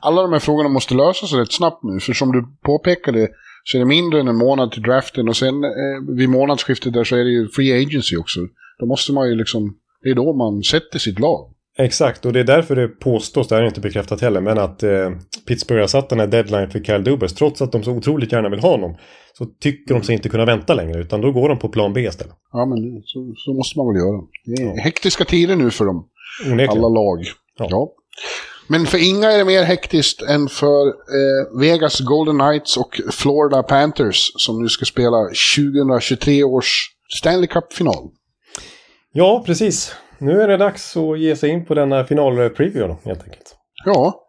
alla 0.00 0.22
de 0.22 0.32
här 0.32 0.40
frågorna 0.40 0.68
måste 0.68 0.94
lösas 0.94 1.32
rätt 1.32 1.52
snabbt 1.52 1.82
nu. 1.82 2.00
För 2.00 2.12
som 2.12 2.32
du 2.32 2.44
påpekade 2.64 3.28
så 3.64 3.76
är 3.76 3.78
det 3.78 3.86
mindre 3.86 4.20
än 4.20 4.28
en 4.28 4.36
månad 4.36 4.72
till 4.72 4.82
draften 4.82 5.28
och 5.28 5.36
sen 5.36 5.64
eh, 5.64 6.16
vid 6.16 6.28
månadsskiftet 6.28 6.92
där 6.92 7.04
så 7.04 7.16
är 7.16 7.24
det 7.24 7.30
ju 7.30 7.48
free 7.48 7.82
agency 7.82 8.16
också. 8.16 8.40
Då 8.78 8.86
måste 8.86 9.12
man 9.12 9.28
ju 9.28 9.34
liksom, 9.34 9.74
det 10.02 10.10
är 10.10 10.14
då 10.14 10.32
man 10.32 10.62
sätter 10.62 10.98
sitt 10.98 11.18
lag. 11.18 11.48
Exakt, 11.78 12.26
och 12.26 12.32
det 12.32 12.40
är 12.40 12.44
därför 12.44 12.76
det 12.76 12.88
påstås, 12.88 13.48
det 13.48 13.54
här 13.54 13.62
är 13.62 13.66
inte 13.66 13.80
bekräftat 13.80 14.20
heller, 14.20 14.40
men 14.40 14.58
att 14.58 14.82
eh, 14.82 15.10
Pittsburgh 15.48 15.80
har 15.80 15.86
satt 15.86 16.08
den 16.08 16.20
här 16.20 16.26
deadline 16.26 16.70
för 16.70 16.80
Kyle 16.80 17.04
Dubas. 17.04 17.34
Trots 17.34 17.62
att 17.62 17.72
de 17.72 17.82
så 17.82 17.92
otroligt 17.92 18.32
gärna 18.32 18.48
vill 18.48 18.60
ha 18.60 18.70
honom 18.70 18.96
så 19.38 19.46
tycker 19.46 19.94
de 19.94 20.02
sig 20.02 20.14
inte 20.14 20.28
kunna 20.28 20.44
vänta 20.44 20.74
längre, 20.74 21.00
utan 21.00 21.20
då 21.20 21.32
går 21.32 21.48
de 21.48 21.58
på 21.58 21.68
plan 21.68 21.92
B 21.92 22.00
istället. 22.00 22.34
Ja, 22.52 22.66
men 22.66 23.02
så, 23.04 23.32
så 23.36 23.54
måste 23.54 23.78
man 23.78 23.86
väl 23.86 23.96
göra. 23.96 24.22
Det 24.44 24.62
är 24.62 24.66
ja. 24.66 24.82
hektiska 24.82 25.24
tider 25.24 25.56
nu 25.56 25.70
för 25.70 25.84
dem. 25.84 26.08
Onekligen. 26.46 26.70
Alla 26.70 26.88
lag. 26.88 27.18
Ja. 27.58 27.66
ja. 27.70 27.92
Men 28.72 28.86
för 28.86 28.98
inga 28.98 29.30
är 29.30 29.38
det 29.38 29.44
mer 29.44 29.62
hektiskt 29.62 30.22
än 30.22 30.48
för 30.48 30.86
eh, 30.88 31.60
Vegas 31.60 32.00
Golden 32.00 32.38
Knights 32.38 32.76
och 32.76 33.00
Florida 33.10 33.62
Panthers 33.62 34.32
som 34.36 34.62
nu 34.62 34.68
ska 34.68 34.84
spela 34.84 35.16
2023 35.56 36.44
års 36.44 36.90
Stanley 37.18 37.46
Cup-final. 37.46 38.08
Ja, 39.12 39.42
precis. 39.46 39.94
Nu 40.18 40.42
är 40.42 40.48
det 40.48 40.56
dags 40.56 40.96
att 40.96 41.20
ge 41.20 41.36
sig 41.36 41.50
in 41.50 41.64
på 41.64 41.74
denna 41.74 42.04
final-preview 42.04 42.96
helt 43.04 43.22
enkelt. 43.24 43.56
Ja, 43.84 44.26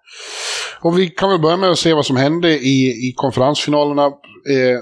och 0.81 0.99
vi 0.99 1.07
kan 1.07 1.29
väl 1.29 1.41
börja 1.41 1.57
med 1.57 1.69
att 1.69 1.79
se 1.79 1.93
vad 1.93 2.05
som 2.05 2.17
hände 2.17 2.49
i, 2.49 3.09
i 3.09 3.13
konferensfinalerna. 3.15 4.05
Eh, 4.05 4.79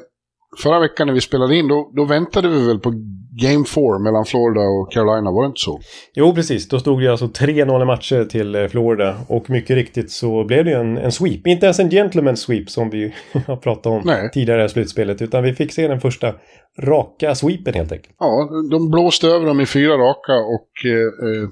förra 0.63 0.80
veckan 0.80 1.08
när 1.08 1.13
vi 1.13 1.21
spelade 1.21 1.56
in, 1.56 1.67
då, 1.67 1.91
då 1.95 2.06
väntade 2.06 2.47
vi 2.47 2.67
väl 2.67 2.80
på 2.80 2.93
Game 3.34 3.65
4 3.65 4.00
mellan 4.00 4.26
Florida 4.26 4.62
och 4.62 4.91
Carolina, 4.91 5.32
var 5.32 5.44
det 5.44 5.48
inte 5.48 5.60
så? 5.60 5.80
Jo, 6.13 6.36
precis. 6.36 6.70
Då 6.70 6.80
stod 6.80 7.02
det 7.02 7.08
alltså 7.08 7.26
3-0 7.26 7.86
matcher 7.86 8.26
till 8.26 8.56
eh, 8.56 8.67
Florida. 8.67 9.17
Och 9.28 9.50
mycket 9.50 9.76
riktigt 9.76 10.12
så 10.12 10.44
blev 10.44 10.65
det 10.65 10.72
en, 10.72 10.98
en 10.98 11.12
sweep. 11.12 11.48
Inte 11.48 11.65
ens 11.65 11.80
en 11.80 11.89
gentleman 11.89 12.38
sweep 12.38 12.70
som 12.70 12.89
vi 12.89 13.13
har 13.48 13.56
pratat 13.56 13.86
om 13.86 14.02
Nej. 14.06 14.30
tidigare 14.34 14.65
i 14.65 14.70
slutspelet. 14.70 15.22
Utan 15.22 15.44
vi 15.44 15.54
fick 15.54 15.74
se 15.74 15.88
den 15.88 16.02
första 16.02 16.34
raka 16.80 17.36
sweepen 17.36 17.74
helt 17.74 17.91
enkelt. 17.91 18.15
Ja, 18.20 18.50
de 18.72 18.91
blåste 18.91 19.28
över 19.28 19.46
dem 19.46 19.60
i 19.60 19.65
fyra 19.65 19.94
raka 19.94 20.34
och 20.34 20.86
eh, 20.86 21.41
eh 21.41 21.50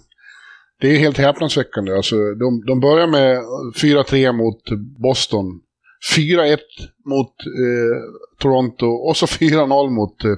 det 0.82 0.88
är 0.88 1.00
helt 1.00 1.18
häpnadsväckande. 1.18 1.96
Alltså, 1.96 2.16
de, 2.16 2.64
de 2.68 2.80
börjar 2.80 3.08
med 3.08 3.38
4-3 3.82 4.32
mot 4.32 4.64
Boston. 5.02 5.46
4-1 6.18 6.58
mot 7.06 7.28
eh, 7.28 7.98
Toronto 8.40 8.86
och 8.86 9.18
så 9.18 9.26
4-0 9.26 9.90
mot 9.90 10.24
eh, 10.24 10.32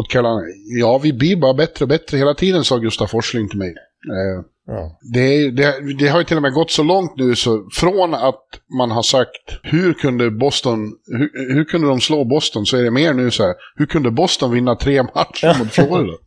mot 0.00 0.08
Carolina. 0.08 0.42
Ja, 0.80 0.98
vi 0.98 1.12
blir 1.12 1.36
bara 1.36 1.54
bättre 1.54 1.84
och 1.84 1.88
bättre 1.88 2.18
hela 2.18 2.34
tiden, 2.34 2.64
sa 2.64 2.78
Gustaf 2.78 3.10
Forsling 3.10 3.48
till 3.48 3.58
mig. 3.58 3.68
Eh, 3.68 4.44
ja. 4.66 4.98
det, 5.14 5.50
det, 5.50 5.94
det, 5.98 6.08
har 6.08 6.18
ju 6.18 6.24
till 6.24 6.36
och 6.36 6.42
med 6.42 6.52
gått 6.52 6.70
så 6.70 6.82
långt 6.82 7.16
nu 7.16 7.36
så 7.36 7.68
från 7.72 8.14
att 8.14 8.44
man 8.78 8.90
har 8.90 9.02
sagt 9.02 9.60
hur 9.62 9.92
kunde 9.92 10.30
Boston, 10.30 10.92
hur, 11.06 11.54
hur 11.54 11.64
kunde 11.64 11.88
de 11.88 12.00
slå 12.00 12.24
Boston 12.24 12.66
så 12.66 12.76
är 12.76 12.82
det 12.82 12.90
mer 12.90 13.14
nu 13.14 13.30
så 13.30 13.42
här, 13.42 13.54
hur 13.76 13.86
kunde 13.86 14.10
Boston 14.10 14.52
vinna 14.52 14.76
tre 14.76 15.02
matcher 15.02 15.46
ja. 15.46 15.58
mot 15.58 15.72
Florida? 15.72 16.12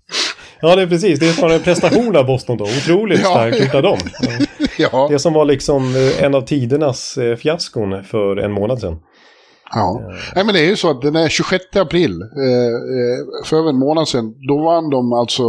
Ja, 0.65 0.75
det 0.75 0.81
är 0.81 0.87
precis. 0.87 1.19
Det 1.19 1.27
är 1.27 1.31
snarare 1.31 1.55
en 1.55 1.61
prestation 1.61 2.15
av 2.15 2.25
Boston 2.25 2.57
då. 2.57 2.63
Otroligt 2.63 3.19
ja. 3.23 3.29
starkt 3.29 3.59
gjort 3.59 3.75
av 3.75 3.83
dem. 3.83 3.97
Ja. 4.77 5.07
Det 5.11 5.19
som 5.19 5.33
var 5.33 5.45
liksom 5.45 5.95
eh, 5.95 6.23
en 6.23 6.35
av 6.35 6.41
tidernas 6.41 7.17
eh, 7.17 7.35
fiaskon 7.35 8.03
för 8.03 8.37
en 8.37 8.51
månad 8.51 8.79
sedan. 8.79 8.99
Ja. 9.75 10.01
Nej, 10.35 10.45
men 10.45 10.53
det 10.53 10.59
är 10.59 10.69
ju 10.69 10.75
så 10.75 10.89
att 10.89 11.01
den 11.01 11.15
är 11.15 11.29
26 11.29 11.75
april, 11.75 12.21
eh, 12.21 12.73
eh, 12.97 13.45
för 13.45 13.57
över 13.57 13.69
en 13.69 13.79
månad 13.79 14.07
sedan, 14.07 14.35
då 14.47 14.63
vann 14.63 14.89
de 14.89 15.13
alltså, 15.13 15.43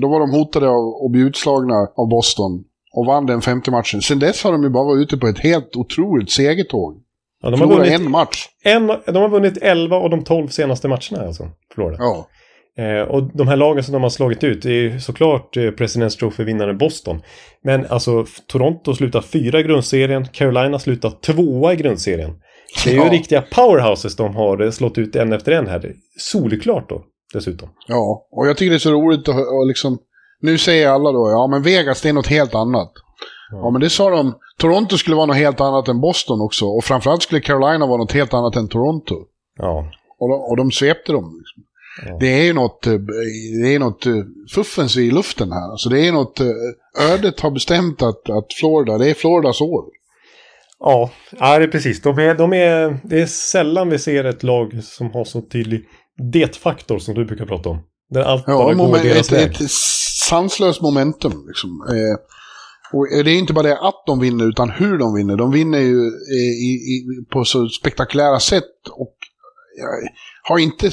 då 0.00 0.08
var 0.08 0.20
de 0.20 0.30
hotade 0.30 0.68
av 0.68 1.04
att 1.04 1.10
bli 1.10 1.20
utslagna 1.20 1.74
av 1.96 2.08
Boston 2.08 2.64
och 2.92 3.06
vann 3.06 3.26
den 3.26 3.40
femte 3.40 3.70
matchen. 3.70 4.02
Sen 4.02 4.18
dess 4.18 4.44
har 4.44 4.52
de 4.52 4.62
ju 4.62 4.68
bara 4.68 4.84
varit 4.84 5.02
ute 5.02 5.16
på 5.16 5.26
ett 5.26 5.38
helt 5.38 5.76
otroligt 5.76 6.30
segertåg. 6.30 7.02
Ja, 7.42 7.50
de 7.50 7.60
har 7.60 7.68
vunnit 7.68 7.92
en 7.92 8.10
match. 8.10 8.46
En, 8.64 8.86
de 8.86 9.16
har 9.16 9.28
vunnit 9.28 9.58
11 9.62 9.96
av 9.96 10.10
de 10.10 10.24
12 10.24 10.48
senaste 10.48 10.88
matcherna 10.88 11.26
alltså, 11.26 11.48
Florida. 11.74 11.96
Ja. 11.98 12.28
Eh, 12.78 13.02
och 13.02 13.36
de 13.36 13.48
här 13.48 13.56
lagen 13.56 13.84
som 13.84 13.92
de 13.92 14.02
har 14.02 14.10
slagit 14.10 14.44
ut 14.44 14.64
är 14.64 14.70
ju 14.70 15.00
såklart 15.00 15.56
eh, 15.56 15.70
Presidents 15.70 16.16
Trophy-vinnaren 16.16 16.78
Boston. 16.78 17.22
Men 17.62 17.86
alltså 17.86 18.26
Toronto 18.46 18.94
slutar 18.94 19.20
fyra 19.20 19.60
i 19.60 19.62
grundserien, 19.62 20.28
Carolina 20.28 20.78
slutar 20.78 21.10
tvåa 21.10 21.72
i 21.72 21.76
grundserien. 21.76 22.34
Det 22.84 22.90
är 22.90 22.94
ju 22.94 23.00
ja. 23.00 23.12
riktiga 23.12 23.42
powerhouses 23.42 24.16
de 24.16 24.36
har 24.36 24.70
slått 24.70 24.98
ut 24.98 25.16
en 25.16 25.32
efter 25.32 25.52
en 25.52 25.66
här. 25.66 25.92
Solklart 26.18 26.88
då, 26.88 27.04
dessutom. 27.34 27.68
Ja, 27.86 28.26
och 28.30 28.46
jag 28.46 28.56
tycker 28.56 28.70
det 28.70 28.76
är 28.76 28.78
så 28.78 28.92
roligt 28.92 29.28
att 29.28 29.36
liksom... 29.68 29.98
Nu 30.40 30.58
säger 30.58 30.88
alla 30.88 31.12
då, 31.12 31.30
ja 31.30 31.46
men 31.46 31.62
Vegas 31.62 32.02
det 32.02 32.08
är 32.08 32.12
något 32.12 32.26
helt 32.26 32.54
annat. 32.54 32.92
Ja. 33.50 33.58
ja 33.58 33.70
men 33.70 33.80
det 33.80 33.90
sa 33.90 34.10
de, 34.10 34.34
Toronto 34.58 34.96
skulle 34.96 35.16
vara 35.16 35.26
något 35.26 35.36
helt 35.36 35.60
annat 35.60 35.88
än 35.88 36.00
Boston 36.00 36.40
också. 36.40 36.66
Och 36.66 36.84
framförallt 36.84 37.22
skulle 37.22 37.40
Carolina 37.40 37.86
vara 37.86 37.96
något 37.96 38.12
helt 38.12 38.34
annat 38.34 38.56
än 38.56 38.68
Toronto. 38.68 39.14
Ja. 39.58 39.92
Och 40.18 40.28
de, 40.28 40.40
och 40.40 40.56
de 40.56 40.70
svepte 40.70 41.12
dem. 41.12 41.38
Liksom. 41.38 41.64
Ja. 42.06 42.16
Det 42.20 42.40
är 42.40 42.44
ju 42.44 42.52
något, 42.52 42.86
eh, 42.86 42.92
det 43.62 43.74
är 43.74 43.78
något 43.78 44.06
eh, 44.06 44.12
fuffens 44.54 44.96
i 44.96 45.10
luften 45.10 45.52
här. 45.52 45.70
Alltså 45.70 45.88
det 45.88 46.06
är 46.06 46.12
något, 46.12 46.40
eh, 46.40 47.12
ödet 47.12 47.40
har 47.40 47.50
bestämt 47.50 48.02
att, 48.02 48.30
att 48.30 48.52
Florida, 48.60 48.98
det 48.98 49.10
är 49.10 49.14
Floridas 49.14 49.60
år. 49.60 49.84
Ja, 50.80 51.10
ja 51.38 51.58
det 51.58 51.64
är 51.64 51.68
precis. 51.68 52.02
De 52.02 52.18
är, 52.18 52.34
de 52.34 52.52
är, 52.52 53.00
det 53.04 53.20
är 53.20 53.26
sällan 53.26 53.88
vi 53.88 53.98
ser 53.98 54.24
ett 54.24 54.42
lag 54.42 54.84
som 54.84 55.10
har 55.10 55.24
så 55.24 55.40
tydlig 55.40 55.84
det-faktor 56.32 56.98
som 56.98 57.14
du 57.14 57.24
brukar 57.24 57.46
prata 57.46 57.68
om. 57.68 57.78
Där 58.10 58.22
allt 58.22 58.44
ja, 58.46 58.58
bara 58.58 58.74
går 58.74 58.98
deras 58.98 59.32
ett, 59.32 59.38
väg. 59.38 59.50
Ett 59.50 59.70
sanslöst 60.28 60.80
momentum. 60.80 61.44
Liksom. 61.46 61.70
Eh, 61.90 62.18
och 62.92 63.06
det 63.24 63.30
är 63.30 63.38
inte 63.38 63.52
bara 63.52 63.66
det 63.66 63.78
att 63.78 64.02
de 64.06 64.20
vinner, 64.20 64.48
utan 64.48 64.70
hur 64.70 64.98
de 64.98 65.14
vinner. 65.14 65.36
De 65.36 65.52
vinner 65.52 65.78
ju 65.78 66.06
eh, 66.06 66.52
i, 66.68 66.72
i, 66.72 67.24
på 67.32 67.44
så 67.44 67.68
spektakulära 67.68 68.40
sätt. 68.40 68.88
Och 68.92 69.14
jag 69.76 69.88
har 70.42 70.58
inte 70.58 70.90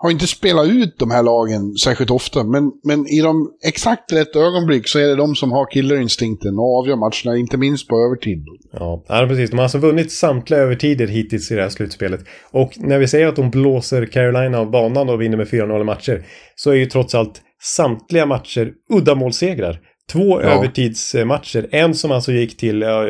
har 0.00 0.10
inte 0.10 0.26
spelat 0.26 0.66
ut 0.66 0.98
de 0.98 1.10
här 1.10 1.22
lagen 1.22 1.74
särskilt 1.74 2.10
ofta, 2.10 2.44
men, 2.44 2.72
men 2.84 3.06
i 3.06 3.20
de 3.20 3.50
exakt 3.64 4.12
rätt 4.12 4.36
ögonblick 4.36 4.88
så 4.88 4.98
är 4.98 5.06
det 5.06 5.16
de 5.16 5.34
som 5.34 5.52
har 5.52 5.70
killerinstinkten 5.70 6.58
och 6.58 6.78
avgör 6.78 6.96
matcherna, 6.96 7.38
inte 7.38 7.56
minst 7.56 7.88
på 7.88 7.96
övertid. 7.96 8.44
Ja, 8.72 9.04
ja, 9.08 9.26
precis. 9.28 9.50
De 9.50 9.56
har 9.56 9.62
alltså 9.62 9.78
vunnit 9.78 10.12
samtliga 10.12 10.60
övertider 10.60 11.06
hittills 11.06 11.50
i 11.50 11.54
det 11.54 11.62
här 11.62 11.68
slutspelet. 11.68 12.20
Och 12.50 12.72
när 12.76 12.98
vi 12.98 13.08
säger 13.08 13.26
att 13.26 13.36
de 13.36 13.50
blåser 13.50 14.06
Carolina 14.06 14.58
av 14.58 14.70
banan 14.70 15.08
och 15.08 15.20
vinner 15.20 15.36
med 15.36 15.48
4-0 15.48 15.84
matcher 15.84 16.26
så 16.56 16.70
är 16.70 16.74
ju 16.74 16.86
trots 16.86 17.14
allt 17.14 17.42
samtliga 17.62 18.26
matcher 18.26 18.72
uddamålssegrar. 18.90 19.80
Två 20.12 20.42
ja. 20.42 20.48
övertidsmatcher. 20.48 21.68
En 21.70 21.94
som 21.94 22.12
alltså 22.12 22.32
gick 22.32 22.56
till, 22.56 22.80
ja, 22.80 23.02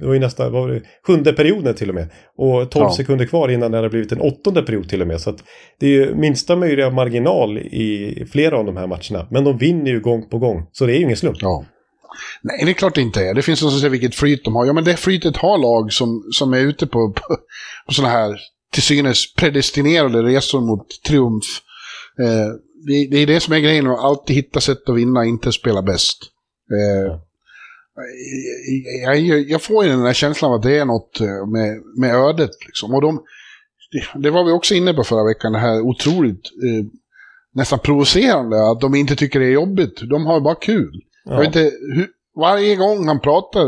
det 0.00 0.06
var 0.06 0.14
ju 0.14 0.20
nästa, 0.20 0.50
var 0.50 0.68
det, 0.68 0.82
sjunde 1.06 1.32
perioden 1.32 1.74
till 1.74 1.88
och 1.88 1.94
med. 1.94 2.10
Och 2.36 2.70
12 2.70 2.84
ja. 2.84 2.94
sekunder 2.96 3.26
kvar 3.26 3.48
innan 3.48 3.70
det 3.70 3.78
hade 3.78 3.88
blivit 3.88 4.12
en 4.12 4.20
åttonde 4.20 4.62
period 4.62 4.88
till 4.88 5.02
och 5.02 5.08
med. 5.08 5.20
Så 5.20 5.30
att 5.30 5.36
det 5.80 5.86
är 5.86 5.90
ju 5.90 6.14
minsta 6.14 6.56
möjliga 6.56 6.90
marginal 6.90 7.58
i 7.58 8.24
flera 8.32 8.58
av 8.58 8.64
de 8.64 8.76
här 8.76 8.86
matcherna. 8.86 9.28
Men 9.30 9.44
de 9.44 9.58
vinner 9.58 9.90
ju 9.90 10.00
gång 10.00 10.28
på 10.28 10.38
gång. 10.38 10.66
Så 10.72 10.86
det 10.86 10.92
är 10.92 10.96
ju 10.96 11.02
ingen 11.02 11.16
slump. 11.16 11.36
Ja. 11.40 11.64
Nej, 12.42 12.64
det 12.64 12.70
är 12.70 12.74
klart 12.74 12.94
det 12.94 13.00
inte 13.00 13.20
är. 13.20 13.34
Det 13.34 13.42
finns 13.42 13.62
någon 13.62 13.70
som 13.70 13.80
säger 13.80 13.90
vilket 13.90 14.14
flyt 14.14 14.44
de 14.44 14.56
har. 14.56 14.66
Ja, 14.66 14.72
men 14.72 14.84
det 14.84 14.96
flytet 14.96 15.36
har 15.36 15.58
lag 15.58 15.92
som, 15.92 16.22
som 16.32 16.52
är 16.52 16.58
ute 16.58 16.86
på, 16.86 17.12
på, 17.12 17.36
på 17.86 17.92
sådana 17.92 18.12
här 18.12 18.36
till 18.72 18.82
synes 18.82 19.34
predestinerade 19.34 20.22
resor 20.22 20.60
mot 20.60 21.02
triumf. 21.06 21.44
Eh, 22.20 22.52
det, 22.86 23.08
det, 23.10 23.18
är 23.18 23.26
det 23.26 23.40
som 23.40 23.54
är 23.54 23.58
grejen, 23.58 23.86
att 23.86 24.04
alltid 24.04 24.36
hitta 24.36 24.60
sätt 24.60 24.88
att 24.88 24.96
vinna, 24.96 25.24
inte 25.24 25.52
spela 25.52 25.82
bäst. 25.82 26.18
Eh, 26.72 27.18
jag, 29.04 29.40
jag, 29.50 29.62
får 29.62 29.84
ju 29.84 29.90
den 29.90 30.02
där 30.02 30.12
känslan 30.12 30.52
att 30.52 30.62
det 30.62 30.78
är 30.78 30.84
något 30.84 31.20
eh, 31.20 31.46
med, 31.46 31.82
med 31.96 32.14
ödet. 32.14 32.50
Liksom. 32.66 32.94
Och 32.94 33.02
de, 33.02 33.22
det, 33.92 34.22
det 34.22 34.30
var 34.30 34.44
vi 34.44 34.52
också 34.52 34.74
inne 34.74 34.94
på 34.94 35.04
förra 35.04 35.24
veckan, 35.24 35.52
det 35.52 35.58
här 35.58 35.80
otroligt 35.80 36.50
eh, 36.64 36.86
nästan 37.54 37.78
provocerande 37.78 38.70
att 38.70 38.80
de 38.80 38.94
inte 38.94 39.16
tycker 39.16 39.40
det 39.40 39.46
är 39.46 39.50
jobbigt. 39.50 40.00
De 40.10 40.26
har 40.26 40.40
bara 40.40 40.54
kul. 40.54 41.02
Ja. 41.24 41.32
Jag 41.32 41.38
vet 41.38 41.46
inte, 41.46 41.70
hur, 41.94 42.08
varje 42.36 42.76
gång 42.76 43.08
han 43.08 43.20
pratar, 43.20 43.66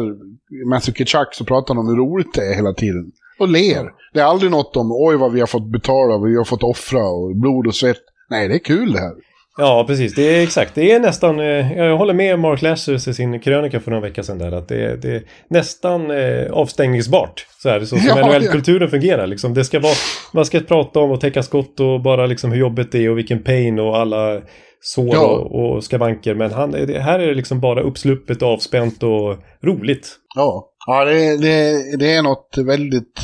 Matthew 0.68 0.98
Kitchak, 0.98 1.34
så 1.34 1.44
pratar 1.44 1.74
han 1.74 1.84
om 1.84 1.88
hur 1.88 1.96
roligt 1.96 2.34
det 2.34 2.46
är 2.46 2.54
hela 2.54 2.72
tiden. 2.72 3.12
Och 3.38 3.48
ler. 3.48 3.84
Ja. 3.84 3.90
Det 4.12 4.20
är 4.20 4.24
aldrig 4.24 4.50
något 4.50 4.76
om 4.76 4.92
oj 4.92 5.16
vad 5.16 5.32
vi 5.32 5.40
har 5.40 5.46
fått 5.46 5.72
betala, 5.72 6.18
vi 6.18 6.37
har 6.37 6.44
fått 6.44 6.62
offra 6.62 7.08
och 7.08 7.37
blod 7.37 7.66
och 7.66 7.74
svett. 7.74 8.02
Nej, 8.30 8.48
det 8.48 8.54
är 8.54 8.58
kul 8.58 8.92
det 8.92 9.00
här. 9.00 9.14
Ja, 9.60 9.84
precis. 9.86 10.14
Det 10.14 10.22
är 10.22 10.42
exakt. 10.42 10.74
Det 10.74 10.92
är 10.92 11.00
nästan... 11.00 11.40
Eh, 11.40 11.72
jag 11.78 11.96
håller 11.96 12.14
med 12.14 12.38
Mark 12.38 12.62
Lashers 12.62 13.08
i 13.08 13.14
sin 13.14 13.40
krönika 13.40 13.80
för 13.80 13.90
några 13.90 14.02
veckor 14.08 14.22
sedan 14.22 14.38
där. 14.38 14.52
Att 14.52 14.68
det, 14.68 14.84
är, 14.84 14.96
det 14.96 15.10
är 15.10 15.22
nästan 15.48 16.10
eh, 16.10 16.52
avstängningsbart. 16.52 17.46
Så 17.62 17.68
är 17.68 17.80
det 17.80 17.86
så 17.86 17.96
som 17.96 18.06
ja, 18.16 18.26
NHL-kulturen 18.26 18.82
ja. 18.82 18.88
fungerar. 18.88 19.26
Liksom. 19.26 19.54
Det 19.54 19.64
ska 19.64 19.80
vara, 19.80 19.94
man 20.32 20.44
ska 20.44 20.60
prata 20.60 21.00
om 21.00 21.10
och 21.10 21.20
täcka 21.20 21.42
skott 21.42 21.80
och 21.80 22.02
bara 22.02 22.26
liksom 22.26 22.52
hur 22.52 22.58
jobbigt 22.58 22.92
det 22.92 23.04
är 23.04 23.10
och 23.10 23.18
vilken 23.18 23.42
pain 23.42 23.78
och 23.78 23.96
alla 23.96 24.40
sår 24.80 25.14
ja. 25.14 25.26
och, 25.26 25.76
och 25.76 25.84
skavanker. 25.84 26.34
Men 26.34 26.52
han, 26.52 26.70
det, 26.70 27.00
här 27.00 27.18
är 27.18 27.26
det 27.26 27.34
liksom 27.34 27.60
bara 27.60 27.82
uppsluppet, 27.82 28.42
avspänt 28.42 29.02
och 29.02 29.36
roligt. 29.64 30.16
Ja, 30.34 30.68
ja 30.86 31.04
det, 31.04 31.36
det, 31.36 31.96
det 31.96 32.12
är 32.12 32.22
något 32.22 32.58
väldigt, 32.66 33.20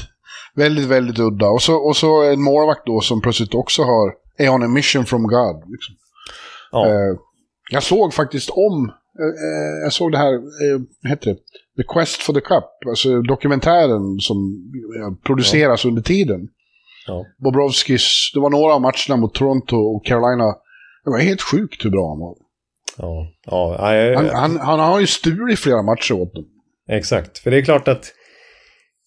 väldigt, 0.54 0.86
väldigt 0.86 1.18
udda. 1.18 1.46
Och 1.46 1.62
så, 1.62 1.74
och 1.74 1.96
så 1.96 2.22
en 2.22 2.42
målvakt 2.42 2.86
då 2.86 3.00
som 3.00 3.20
plötsligt 3.20 3.54
också 3.54 3.82
har, 3.82 4.12
är 4.38 4.48
on 4.48 4.62
a 4.62 4.68
mission 4.68 5.04
from 5.04 5.22
God. 5.22 5.70
Liksom. 5.70 5.94
Ja. 6.74 6.86
Eh, 6.86 7.16
jag 7.70 7.82
såg 7.82 8.14
faktiskt 8.14 8.50
om, 8.50 8.92
eh, 9.20 9.26
eh, 9.26 9.82
jag 9.82 9.92
såg 9.92 10.12
det 10.12 10.18
här, 10.18 10.32
vad 11.02 11.10
heter 11.10 11.30
det? 11.30 11.36
The 11.82 11.88
Quest 11.94 12.22
for 12.22 12.32
the 12.32 12.40
Cup, 12.40 12.64
alltså 12.88 13.22
dokumentären 13.22 14.20
som 14.20 14.36
produceras 15.26 15.84
ja. 15.84 15.88
under 15.88 16.02
tiden. 16.02 16.48
Ja. 17.06 17.24
Bobrovskis, 17.38 18.30
det 18.34 18.40
var 18.40 18.50
några 18.50 18.74
av 18.74 18.80
matcherna 18.80 19.16
mot 19.16 19.34
Toronto 19.34 19.76
och 19.76 20.06
Carolina. 20.06 20.54
Det 21.04 21.10
var 21.10 21.18
helt 21.18 21.42
sjukt 21.42 21.84
hur 21.84 21.90
bra 21.90 22.08
han 22.08 22.18
var. 22.18 22.34
Ja, 22.98 23.26
ja, 23.46 23.94
jag, 23.94 24.16
han, 24.16 24.28
han, 24.28 24.58
han, 24.60 24.80
har 24.80 25.00
ju 25.00 25.06
stulit 25.06 25.58
flera 25.58 25.82
matcher 25.82 26.12
åt 26.12 26.34
dem. 26.34 26.44
Exakt, 26.88 27.38
för 27.38 27.50
det 27.50 27.56
är 27.56 27.62
klart 27.62 27.88
att 27.88 28.12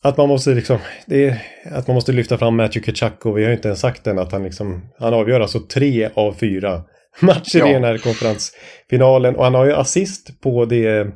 att 0.04 0.18
man 0.18 0.28
måste 0.28 0.50
liksom, 0.50 0.78
är, 1.08 1.42
att 1.72 1.88
man 1.88 1.96
måste 1.96 2.12
lyfta 2.12 2.38
fram 2.38 2.56
Matthew 2.56 2.86
Kachak 2.86 3.26
och 3.26 3.38
vi 3.38 3.44
har 3.44 3.50
ju 3.50 3.56
inte 3.56 3.68
ens 3.68 3.80
sagt 3.80 4.08
än 4.08 4.20
att 4.20 4.32
han 4.32 4.44
liksom, 4.44 4.90
han 5.00 5.14
avgör 5.14 5.40
alltså 5.40 5.60
tre 5.60 6.10
av 6.14 6.34
fyra 6.34 6.84
matcher 7.20 7.60
ja. 7.60 7.70
i 7.70 7.74
den 7.74 7.84
här 7.84 7.98
konferensfinalen. 7.98 9.36
Och 9.36 9.44
han 9.44 9.54
har 9.54 9.66
ju 9.66 9.74
assist 9.74 10.42
på 10.42 10.66
det, 10.66 11.08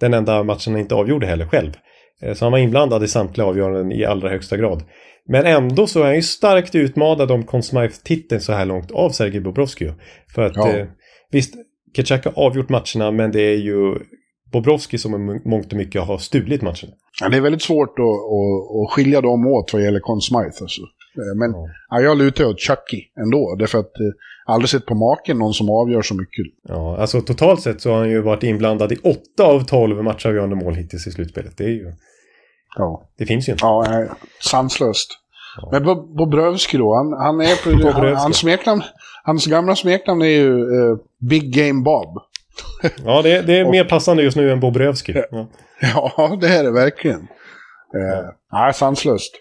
den 0.00 0.14
enda 0.14 0.42
matchen 0.42 0.72
han 0.72 0.80
inte 0.80 0.94
avgjorde 0.94 1.26
heller 1.26 1.46
själv. 1.46 1.72
Eh, 2.22 2.34
så 2.34 2.44
han 2.44 2.52
var 2.52 2.58
inblandad 2.58 3.04
i 3.04 3.08
samtliga 3.08 3.46
avgöranden 3.46 3.92
i 3.92 4.04
allra 4.04 4.28
högsta 4.28 4.56
grad. 4.56 4.82
Men 5.28 5.46
ändå 5.46 5.86
så 5.86 6.00
är 6.00 6.04
han 6.04 6.14
ju 6.14 6.22
starkt 6.22 6.74
utmanad 6.74 7.30
om 7.30 7.44
Conn 7.44 7.62
Smythe-titeln 7.62 8.40
så 8.40 8.52
här 8.52 8.66
långt 8.66 8.90
av 8.90 9.10
Sergej 9.10 9.40
Bobrovsky. 9.40 9.90
För 10.34 10.42
att 10.42 10.56
ja. 10.56 10.76
eh, 10.76 10.86
visst, 11.30 11.54
Ketchak 11.96 12.24
har 12.24 12.32
avgjort 12.46 12.68
matcherna 12.68 13.10
men 13.10 13.32
det 13.32 13.42
är 13.42 13.56
ju 13.56 13.94
Bobrovsky 14.52 14.98
som 14.98 15.14
i 15.14 15.48
mångt 15.48 15.72
och 15.72 15.78
mycket 15.78 16.02
har 16.02 16.18
stulit 16.18 16.62
matcherna. 16.62 16.92
Ja, 17.20 17.28
det 17.28 17.36
är 17.36 17.40
väldigt 17.40 17.62
svårt 17.62 17.98
att, 17.98 18.04
att, 18.04 18.84
att 18.84 18.92
skilja 18.92 19.20
dem 19.20 19.46
åt 19.46 19.72
vad 19.72 19.82
gäller 19.82 20.00
Conn 20.00 20.20
Smythe. 20.20 20.60
Alltså. 20.60 20.82
Eh, 21.18 21.34
men 21.36 21.52
ja. 21.52 21.68
Ja, 21.90 22.00
jag 22.00 22.18
lutar 22.18 22.44
åt 22.44 22.60
Chucky 22.60 23.02
ändå. 23.20 23.56
Därför 23.58 23.78
att 23.78 24.00
eh, 24.00 24.06
aldrig 24.46 24.68
sett 24.70 24.86
på 24.86 24.94
maken 24.94 25.38
någon 25.38 25.54
som 25.54 25.70
avgör 25.70 26.02
så 26.02 26.14
mycket. 26.14 26.46
Ja, 26.68 26.96
alltså 26.98 27.20
totalt 27.20 27.62
sett 27.62 27.80
så 27.80 27.90
har 27.90 27.98
han 27.98 28.10
ju 28.10 28.22
varit 28.22 28.42
inblandad 28.42 28.92
i 28.92 28.96
åtta 28.96 29.44
av 29.44 29.60
tolv 29.64 30.02
matchavgörande 30.02 30.56
mål 30.56 30.74
hittills 30.74 31.06
i 31.06 31.10
slutspelet. 31.10 31.56
Det 31.56 31.64
är 31.64 31.68
ju... 31.68 31.92
Ja. 32.76 33.08
Det 33.18 33.26
finns 33.26 33.48
ju 33.48 33.52
inte. 33.52 33.64
Ja, 33.64 34.06
sanslöst. 34.40 35.10
Ja. 35.60 35.68
Men 35.72 35.84
Bobrovski 36.16 36.76
då, 36.76 36.94
han, 36.94 37.12
han 37.12 37.40
är 37.40 37.82
på... 37.82 37.90
han, 37.90 38.16
hans, 38.16 38.36
smeknamn, 38.36 38.82
hans 39.22 39.46
gamla 39.46 39.76
smeknamn 39.76 40.22
är 40.22 40.26
ju 40.26 40.52
uh, 40.52 40.98
Big 41.20 41.54
Game 41.54 41.82
Bob. 41.82 42.18
ja, 43.04 43.22
det, 43.22 43.42
det 43.42 43.58
är 43.58 43.64
och, 43.64 43.70
mer 43.70 43.84
passande 43.84 44.22
just 44.22 44.36
nu 44.36 44.52
än 44.52 44.60
Bobrovski. 44.60 45.22
Ja. 45.30 45.48
ja, 46.16 46.38
det 46.40 46.48
är 46.48 46.64
det 46.64 46.70
verkligen. 46.70 47.20
Uh, 47.20 48.30
ja, 48.50 48.72
sanslöst. 48.74 49.32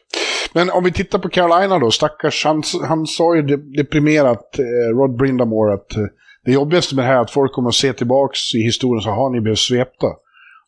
Men 0.55 0.69
om 0.69 0.83
vi 0.83 0.91
tittar 0.91 1.19
på 1.19 1.29
Carolina 1.29 1.79
då, 1.79 1.91
stackars, 1.91 2.45
han, 2.45 2.63
han 2.87 3.05
sa 3.05 3.35
ju 3.35 3.41
deprimerat, 3.57 4.59
eh, 4.59 4.97
Rod 4.97 5.17
Brindamore, 5.17 5.73
att 5.73 5.95
eh, 5.95 6.03
det 6.45 6.51
jobbigaste 6.51 6.95
med 6.95 7.05
det 7.05 7.07
här 7.07 7.15
är 7.15 7.21
att 7.21 7.31
folk 7.31 7.53
kommer 7.53 7.69
att 7.69 7.75
se 7.75 7.93
tillbaks 7.93 8.55
i 8.55 8.61
historien 8.63 9.01
så 9.01 9.09
har 9.09 9.29
ni 9.29 9.41
blivit 9.41 9.59
svepta. 9.59 10.07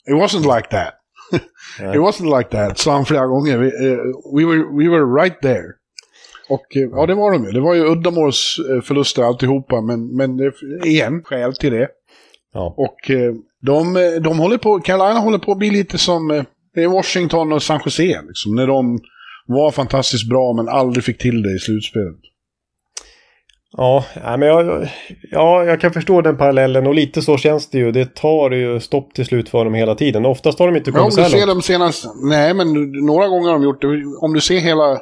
It 0.09 0.13
wasn't 0.13 0.55
like 0.55 0.67
that. 0.69 0.93
It 1.95 2.01
wasn't 2.01 2.37
like 2.37 2.49
that, 2.49 2.77
sa 2.77 2.91
han 2.93 3.05
flera 3.05 3.27
gånger. 3.27 3.57
We, 3.57 3.65
uh, 3.65 3.97
we, 4.35 4.45
were, 4.45 4.63
we 4.77 4.89
were 4.89 5.23
right 5.23 5.41
there. 5.41 5.67
Och 6.49 6.77
eh, 6.77 6.89
ja, 6.91 7.05
det 7.05 7.15
var 7.15 7.31
de 7.31 7.45
ju. 7.45 7.51
Det 7.51 7.59
var 7.59 7.75
ju 7.75 7.85
uddamåls 7.85 8.57
eh, 8.69 8.81
förluster 8.81 9.23
alltihopa, 9.23 9.81
men, 9.81 10.15
men 10.15 10.37
det, 10.37 10.53
igen, 10.85 11.23
skäl 11.23 11.55
till 11.55 11.73
det. 11.73 11.87
Ja. 12.53 12.75
Och 12.77 13.11
eh, 13.11 13.33
de, 13.61 13.93
de 14.23 14.39
håller 14.39 14.57
på, 14.57 14.79
Carolina 14.79 15.19
håller 15.19 15.37
på 15.37 15.51
att 15.51 15.57
bli 15.57 15.69
lite 15.69 15.97
som 15.97 16.45
Washington 16.89 17.53
och 17.53 17.63
San 17.63 17.79
Jose, 17.85 18.21
liksom, 18.27 18.55
när 18.55 18.67
de 18.67 18.99
var 19.47 19.71
fantastiskt 19.71 20.29
bra 20.29 20.53
men 20.53 20.69
aldrig 20.69 21.03
fick 21.03 21.17
till 21.17 21.43
det 21.43 21.55
i 21.55 21.59
slutspelet. 21.59 22.15
Ja, 23.77 24.05
men 24.23 24.41
jag, 24.41 24.87
ja, 25.31 25.65
jag 25.65 25.81
kan 25.81 25.93
förstå 25.93 26.21
den 26.21 26.37
parallellen 26.37 26.87
och 26.87 26.95
lite 26.95 27.21
så 27.21 27.37
känns 27.37 27.69
det 27.69 27.77
ju. 27.77 27.91
Det 27.91 28.15
tar 28.15 28.51
ju 28.51 28.79
stopp 28.79 29.13
till 29.13 29.25
slut 29.25 29.49
för 29.49 29.65
dem 29.65 29.73
hela 29.73 29.95
tiden. 29.95 30.25
Oftast 30.25 30.59
har 30.59 30.67
de 30.67 30.77
inte 30.77 30.91
kommit 30.91 31.13
så 31.13 31.21
här 31.21 31.31
långt. 31.31 31.47
Dem 31.47 31.61
senast, 31.61 32.05
nej, 32.23 32.53
men 32.53 32.73
några 32.91 33.27
gånger 33.27 33.47
har 33.47 33.53
de 33.53 33.63
gjort 33.63 33.81
det. 33.81 33.87
Om 34.21 34.33
du 34.33 34.41
ser 34.41 34.59
hela 34.59 34.99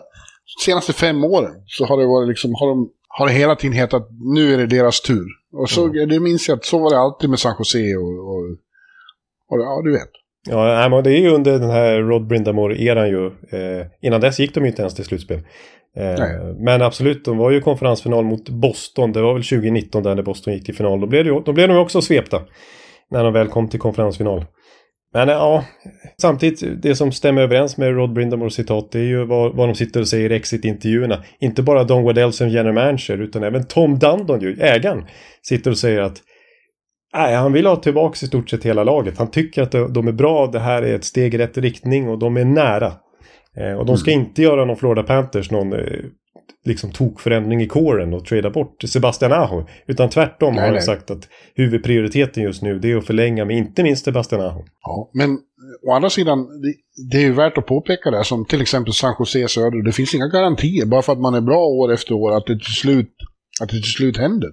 senaste 0.66 0.94
fem 0.94 1.24
åren 1.24 1.54
så 1.66 1.86
har 1.86 1.98
det 1.98 2.06
varit 2.06 2.28
liksom, 2.28 2.56
har 2.56 2.70
de 2.70 2.90
har 3.18 3.28
det 3.28 3.34
hela 3.34 3.56
tiden 3.56 3.78
hetat 3.78 4.08
nu 4.36 4.54
är 4.54 4.58
det 4.58 4.68
deras 4.68 5.02
tur. 5.02 5.28
Och 5.54 5.70
så, 5.70 5.86
mm. 5.86 6.10
det 6.10 6.20
minns 6.20 6.48
jag 6.48 6.58
att 6.58 6.66
så 6.66 6.80
var 6.80 6.90
det 6.90 7.00
alltid 7.00 7.30
med 7.30 7.40
San 7.40 7.56
Jose 7.60 7.96
och, 7.96 8.30
och, 8.30 8.44
och 9.50 9.60
ja, 9.60 9.82
du 9.84 9.92
vet. 9.92 10.12
Ja, 10.50 10.90
men 10.90 11.04
det 11.04 11.12
är 11.12 11.20
ju 11.20 11.30
under 11.30 11.60
den 11.60 11.70
här 11.70 11.98
Rod 12.02 12.28
Brindamore-eran 12.28 13.10
ju. 13.10 13.26
Eh, 13.26 13.86
innan 14.02 14.22
dess 14.22 14.40
gick 14.40 14.54
de 14.54 14.64
ju 14.64 14.70
inte 14.70 14.82
ens 14.82 14.96
till 14.96 15.06
slutspel. 15.06 15.40
Eh, 15.98 16.16
men 16.60 16.82
absolut, 16.82 17.26
de 17.26 17.38
var 17.38 17.52
ju 17.52 17.62
konferensfinal 17.62 18.26
mot 18.26 18.50
Boston. 18.50 19.12
Det 19.12 19.22
var 19.22 19.34
väl 19.34 19.44
2019 19.44 20.04
där 20.04 20.16
när 20.16 20.24
Boston 20.24 20.54
gick 20.54 20.66
till 20.66 20.76
final. 20.76 21.00
Då 21.00 21.08
blev, 21.08 21.26
det, 21.26 21.42
då 21.46 21.54
blev 21.54 21.68
de 21.68 21.78
också 21.78 22.02
svepta. 22.02 22.42
När 23.12 23.24
de 23.24 23.34
väl 23.34 23.48
kom 23.48 23.70
till 23.70 23.80
konferensfinal. 23.80 24.46
Men 25.14 25.28
ja, 25.28 25.66
samtidigt 26.22 26.82
det 26.82 26.96
som 26.96 27.12
stämmer 27.12 27.42
överens 27.42 27.78
med 27.78 27.96
Rod 27.96 28.14
Brindamores 28.14 28.54
citat 28.54 28.92
det 28.92 29.00
är 29.00 29.04
ju 29.04 29.26
vad, 29.26 29.56
vad 29.56 29.70
de 29.70 29.76
sitter 29.76 30.00
och 30.00 30.08
säger 30.08 30.32
i 30.32 30.36
exit-intervjuerna. 30.36 31.24
Inte 31.40 31.64
bara 31.64 31.84
Don 31.84 32.04
Waddell 32.04 32.34
som 32.34 32.50
general 32.50 32.74
manager 32.74 33.22
utan 33.22 33.44
även 33.44 33.64
Tom 33.64 34.00
Dundon, 34.00 34.42
ju, 34.42 34.62
ägaren, 34.62 35.06
sitter 35.42 35.72
och 35.72 35.78
säger 35.78 36.02
att 36.02 36.22
Nej, 37.16 37.36
han 37.36 37.54
vill 37.54 37.66
ha 37.66 37.76
tillbaka 37.76 38.18
i 38.24 38.28
stort 38.28 38.50
sett 38.50 38.66
hela 38.66 38.84
laget. 38.84 39.18
Han 39.18 39.32
tycker 39.32 39.62
att 39.62 39.94
de 39.94 40.08
är 40.08 40.12
bra, 40.12 40.48
det 40.48 40.60
här 40.60 40.82
är 40.82 40.96
ett 40.96 41.06
steg 41.06 41.34
i 41.34 41.38
rätt 41.38 41.58
riktning 41.58 42.10
och 42.10 42.20
de 42.20 42.38
är 42.38 42.46
nära. 42.46 42.94
Eh, 43.58 43.74
och 43.80 43.86
de 43.86 43.98
ska 43.98 44.12
mm. 44.12 44.26
inte 44.26 44.42
göra 44.42 44.66
någon 44.66 44.78
Florida 44.78 45.04
Panthers, 45.04 45.52
någon 45.52 45.74
eh, 45.74 45.80
liksom 46.66 46.92
tokförändring 46.92 47.62
i 47.62 47.68
kåren 47.68 48.14
och 48.14 48.26
trada 48.26 48.50
bort 48.50 48.84
Sebastian 48.88 49.32
Aho. 49.32 49.66
Utan 49.88 50.10
tvärtom 50.10 50.54
nej, 50.54 50.64
har 50.64 50.72
han 50.72 50.82
sagt 50.82 51.12
att 51.12 51.28
huvudprioriteten 51.56 52.44
just 52.44 52.62
nu 52.62 52.80
det 52.80 52.92
är 52.92 52.98
att 52.98 53.06
förlänga 53.06 53.46
med 53.46 53.58
inte 53.58 53.84
minst 53.84 54.06
Sebastian 54.06 54.42
Aho. 54.42 54.64
Ja, 54.82 55.12
men 55.14 55.38
å 55.88 55.92
andra 55.92 56.10
sidan, 56.10 56.40
det, 56.62 56.74
det 57.12 57.18
är 57.18 57.22
ju 57.22 57.34
värt 57.34 57.58
att 57.58 57.66
påpeka 57.66 58.12
det 58.12 58.24
som 58.24 58.46
till 58.46 58.62
exempel 58.62 58.94
San 58.94 59.16
Jose 59.20 59.48
Söder. 59.48 59.86
Det 59.86 59.92
finns 59.92 60.16
inga 60.16 60.28
garantier 60.28 60.86
bara 60.86 61.02
för 61.02 61.14
att 61.14 61.20
man 61.20 61.34
är 61.34 61.42
bra 61.42 61.66
år 61.66 61.94
efter 61.94 62.14
år 62.14 62.38
att 62.38 62.46
det 62.46 62.54
till 62.54 62.74
slut, 62.74 63.14
att 63.62 63.70
det 63.70 63.76
till 63.76 63.92
slut 63.92 64.18
händer. 64.18 64.50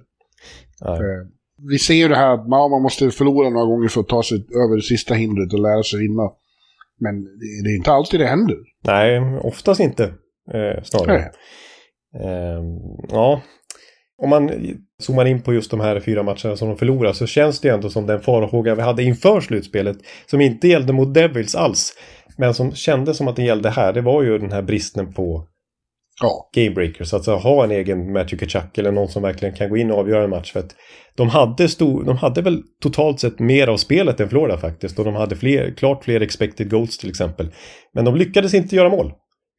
Eh, 0.87 1.27
vi 1.71 1.79
ser 1.79 1.95
ju 1.95 2.09
det 2.09 2.17
här 2.17 2.35
att 2.35 2.49
man 2.49 2.83
måste 2.83 3.11
förlora 3.11 3.51
några 3.51 3.67
gånger 3.67 3.89
för 3.89 4.01
att 4.01 4.09
ta 4.09 4.23
sig 4.23 4.39
över 4.39 4.77
det 4.77 4.83
sista 4.83 5.15
hindret 5.15 5.53
och 5.53 5.61
lära 5.61 5.83
sig 5.83 5.99
vinna. 5.99 6.31
Men 7.01 7.25
det 7.65 7.71
är 7.71 7.77
inte 7.77 7.93
alltid 7.93 8.21
det 8.21 8.27
händer. 8.27 8.57
Nej, 8.85 9.21
oftast 9.43 9.81
inte. 9.81 10.05
Eh, 10.55 10.83
snarare. 10.83 11.19
Eh, 12.21 12.63
ja, 13.09 13.43
om 14.23 14.31
man 14.31 14.51
zoomar 15.03 15.25
in 15.27 15.43
på 15.43 15.55
just 15.55 15.71
de 15.71 15.81
här 15.81 16.01
fyra 16.01 16.23
matcherna 16.23 16.57
som 16.57 16.69
de 16.69 16.77
förlorar 16.77 17.13
så 17.13 17.27
känns 17.27 17.61
det 17.61 17.69
ändå 17.69 17.91
som 17.91 18.07
den 18.07 18.21
farhåga 18.21 18.75
vi 18.75 18.83
hade 18.83 19.03
inför 19.03 19.41
slutspelet. 19.41 19.97
Som 20.27 20.41
inte 20.41 20.69
gällde 20.69 20.93
mot 20.93 21.15
Devils 21.15 21.55
alls. 21.55 21.93
Men 22.39 22.55
som 22.55 22.73
kändes 22.73 23.17
som 23.17 23.29
att 23.29 23.37
det 23.37 23.43
gällde 23.43 23.71
här. 23.71 23.93
Det 23.93 24.01
var 24.01 24.23
ju 24.23 24.39
den 24.39 24.53
här 24.53 24.63
bristen 24.63 25.13
på 25.13 25.47
ja. 26.23 26.51
gamebreakers. 26.55 27.15
Alltså 27.15 27.35
ha 27.35 27.65
en 27.65 27.71
egen 27.71 28.13
Matthew 28.13 28.47
Kachuk 28.47 28.79
eller 28.79 28.93
någon 28.93 29.09
som 29.09 29.23
verkligen 29.23 29.55
kan 29.55 29.71
gå 29.71 29.77
in 29.77 29.91
och 29.91 29.99
avgöra 29.99 30.25
en 30.25 30.31
match. 30.31 30.53
För 30.53 30.61
att 30.61 30.75
de 31.17 31.29
hade, 31.29 31.69
stor, 31.69 32.05
de 32.05 32.17
hade 32.17 32.43
väl 32.43 32.63
totalt 32.83 33.21
sett 33.21 33.39
mer 33.39 33.69
av 33.69 33.77
spelet 33.77 34.21
än 34.21 34.29
Florida 34.29 34.59
faktiskt. 34.59 34.99
Och 34.99 35.05
de 35.05 35.15
hade 35.15 35.37
fler, 35.37 35.75
klart 35.77 36.05
fler 36.05 36.21
expected 36.21 36.71
goals 36.71 36.99
till 36.99 37.11
exempel. 37.11 37.51
Men 37.95 38.05
de 38.05 38.17
lyckades 38.17 38.55
inte 38.55 38.77
göra 38.77 38.89
mål. 38.89 39.13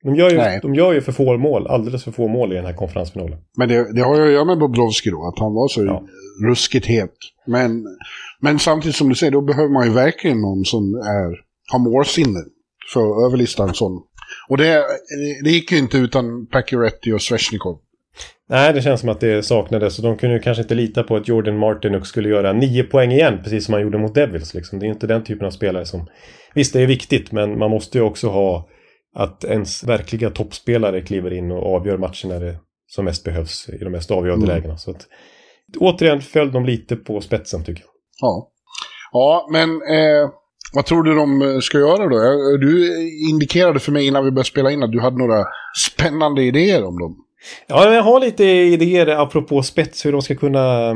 De 0.04 0.16
gör, 0.16 0.30
ju, 0.30 0.60
de 0.62 0.76
gör 0.76 0.94
ju 0.94 1.02
för 1.02 1.12
få 1.12 1.38
mål, 1.38 1.68
alldeles 1.68 2.04
för 2.04 2.12
få 2.12 2.28
mål 2.28 2.54
i 2.54 2.56
den 2.56 2.66
här 2.66 2.74
konferensfinalen. 2.74 3.38
Men 3.58 3.70
det, 3.70 3.96
det 3.96 4.02
har 4.02 4.16
ju 4.16 4.26
att 4.26 4.32
göra 4.32 4.46
med 4.46 4.60
Bobrovski 4.60 5.10
då, 5.10 5.28
att 5.28 5.40
han 5.40 5.54
var 5.54 5.68
så 5.68 5.86
ja. 5.86 6.04
ruskigt 6.46 6.86
het. 6.86 7.14
Men, 7.48 7.84
men 8.42 8.60
samtidigt 8.60 8.96
som 8.96 9.10
du 9.10 9.16
säger, 9.16 9.32
då 9.32 9.42
behöver 9.42 9.70
man 9.70 9.88
ju 9.88 9.94
verkligen 9.94 10.42
någon 10.42 10.66
som 10.66 10.84
är, 10.94 11.30
har 11.72 11.80
målsinne 11.80 12.40
för 12.94 13.00
att 13.00 13.30
överlista 13.30 13.64
en 13.64 13.74
sån. 13.74 14.02
Och 14.50 14.58
det, 14.58 14.84
det 15.44 15.50
gick 15.50 15.72
ju 15.72 15.78
inte 15.78 15.98
utan 15.98 16.46
Pacioretty 16.48 17.14
och 17.14 17.22
Sveshnikov. 17.22 17.80
Nej, 18.50 18.74
det 18.74 18.82
känns 18.82 19.00
som 19.00 19.10
att 19.10 19.20
det 19.20 19.44
saknades. 19.44 19.98
Och 19.98 20.04
de 20.04 20.18
kunde 20.18 20.36
ju 20.36 20.42
kanske 20.42 20.64
inte 20.64 20.76
lita 20.76 21.04
på 21.04 21.16
att 21.16 21.28
Jordan 21.28 21.58
Martin 21.58 22.06
skulle 22.06 22.30
göra 22.30 22.54
nio 22.54 22.84
poäng 22.84 23.12
igen, 23.12 23.40
precis 23.44 23.66
som 23.66 23.74
han 23.74 23.82
gjorde 23.84 23.98
mot 23.98 24.16
Devils. 24.16 24.54
Liksom. 24.54 24.80
Det 24.80 24.86
är 24.86 24.88
inte 24.88 25.08
den 25.08 25.24
typen 25.24 25.48
av 25.48 25.52
spelare 25.52 25.86
som... 25.86 26.08
Visst, 26.54 26.74
det 26.74 26.82
är 26.82 26.88
viktigt, 26.88 27.32
men 27.32 27.60
man 27.60 27.72
måste 27.72 27.98
ju 27.98 28.04
också 28.04 28.28
ha 28.28 28.70
att 29.16 29.44
ens 29.44 29.84
verkliga 29.84 30.30
toppspelare 30.30 31.02
kliver 31.02 31.34
in 31.34 31.52
och 31.52 31.76
avgör 31.76 31.98
matchen 31.98 32.30
när 32.30 32.40
det 32.40 32.56
som 32.88 33.06
mest 33.06 33.24
behövs 33.24 33.70
i 33.70 33.78
de 33.78 33.90
mest 33.90 34.12
avgörande 34.12 34.46
mm. 34.46 34.56
lägena. 34.56 34.78
Så 34.78 34.92
att, 34.92 35.08
återigen 35.78 36.22
föll 36.22 36.52
de 36.52 36.66
lite 36.66 36.96
på 36.96 37.22
spetsen 37.22 37.64
tycker 37.64 37.84
jag. 37.84 37.92
Ja, 38.22 38.52
ja 39.12 39.48
men 39.52 39.70
eh, 39.70 40.30
vad 40.74 40.86
tror 40.86 41.04
du 41.04 41.16
de 41.16 41.62
ska 41.62 41.78
göra 41.78 42.08
då? 42.08 42.58
Du 42.58 43.02
indikerade 43.30 43.80
för 43.80 43.92
mig 43.92 44.08
innan 44.08 44.26
vi 44.26 44.32
började 44.32 44.50
spela 44.50 44.72
in 44.72 44.84
att 44.84 44.92
du 44.92 45.00
hade 45.00 45.18
några 45.18 45.46
spännande 45.86 46.44
idéer 46.44 46.84
om 46.84 47.00
dem. 47.00 47.16
Ja, 47.68 47.94
jag 47.94 48.04
har 48.04 48.20
lite 48.20 48.44
idéer 48.46 49.08
apropå 49.08 49.64
spets, 49.64 50.06
hur 50.06 50.12
de 50.12 50.22
ska 50.22 50.36
kunna 50.36 50.96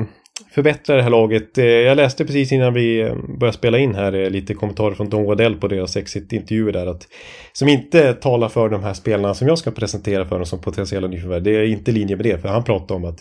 förbättra 0.51 0.95
det 0.95 1.03
här 1.03 1.09
laget. 1.09 1.57
Eh, 1.57 1.65
jag 1.65 1.95
läste 1.95 2.25
precis 2.25 2.51
innan 2.51 2.73
vi 2.73 3.01
eh, 3.01 3.15
började 3.39 3.57
spela 3.57 3.78
in 3.78 3.95
här 3.95 4.13
eh, 4.13 4.30
lite 4.30 4.53
kommentarer 4.53 4.95
från 4.95 5.09
Don 5.09 5.25
Waddell 5.25 5.55
på 5.55 5.67
deras 5.67 5.97
exit-intervjuer 5.97 6.73
där. 6.73 6.88
Att, 6.88 7.07
som 7.53 7.67
inte 7.67 8.13
talar 8.13 8.49
för 8.49 8.69
de 8.69 8.84
här 8.84 8.93
spelarna 8.93 9.34
som 9.34 9.47
jag 9.47 9.57
ska 9.57 9.71
presentera 9.71 10.25
för 10.25 10.36
dem 10.36 10.45
som 10.45 10.61
potentiella 10.61 11.07
nyförvärv. 11.07 11.43
Det 11.43 11.55
är 11.55 11.63
inte 11.63 11.91
linje 11.91 12.15
med 12.15 12.25
det, 12.25 12.41
för 12.41 12.49
han 12.49 12.63
pratar 12.63 12.95
om 12.95 13.05
att 13.05 13.19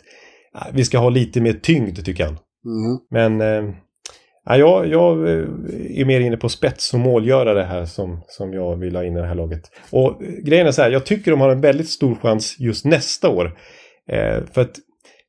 vi 0.73 0.85
ska 0.85 0.99
ha 0.99 1.09
lite 1.09 1.41
mer 1.41 1.53
tyngd 1.53 2.05
tycker 2.05 2.25
han. 2.25 2.39
Mm. 2.65 2.99
Men 3.11 3.75
Ja, 4.49 4.57
jag, 4.57 4.87
jag 4.87 5.29
eh, 5.29 5.45
är 6.01 6.05
mer 6.05 6.21
inne 6.21 6.37
på 6.37 6.49
spets 6.49 6.95
och 6.95 7.01
målgörare 7.01 7.63
här 7.63 7.85
som, 7.85 8.25
som 8.29 8.53
jag 8.53 8.77
vill 8.77 8.97
ha 8.97 9.05
in 9.05 9.17
i 9.17 9.21
det 9.21 9.27
här 9.27 9.35
laget. 9.35 9.61
Och 9.91 10.23
eh, 10.23 10.29
grejen 10.45 10.67
är 10.67 10.73
så 10.73 10.83
här, 10.83 10.91
jag 10.91 11.07
tycker 11.07 11.31
de 11.31 11.41
har 11.41 11.51
en 11.51 11.61
väldigt 11.61 11.89
stor 11.89 12.15
chans 12.15 12.57
just 12.59 12.85
nästa 12.85 13.29
år. 13.29 13.59
Eh, 14.11 14.45
för 14.53 14.61
att 14.61 14.77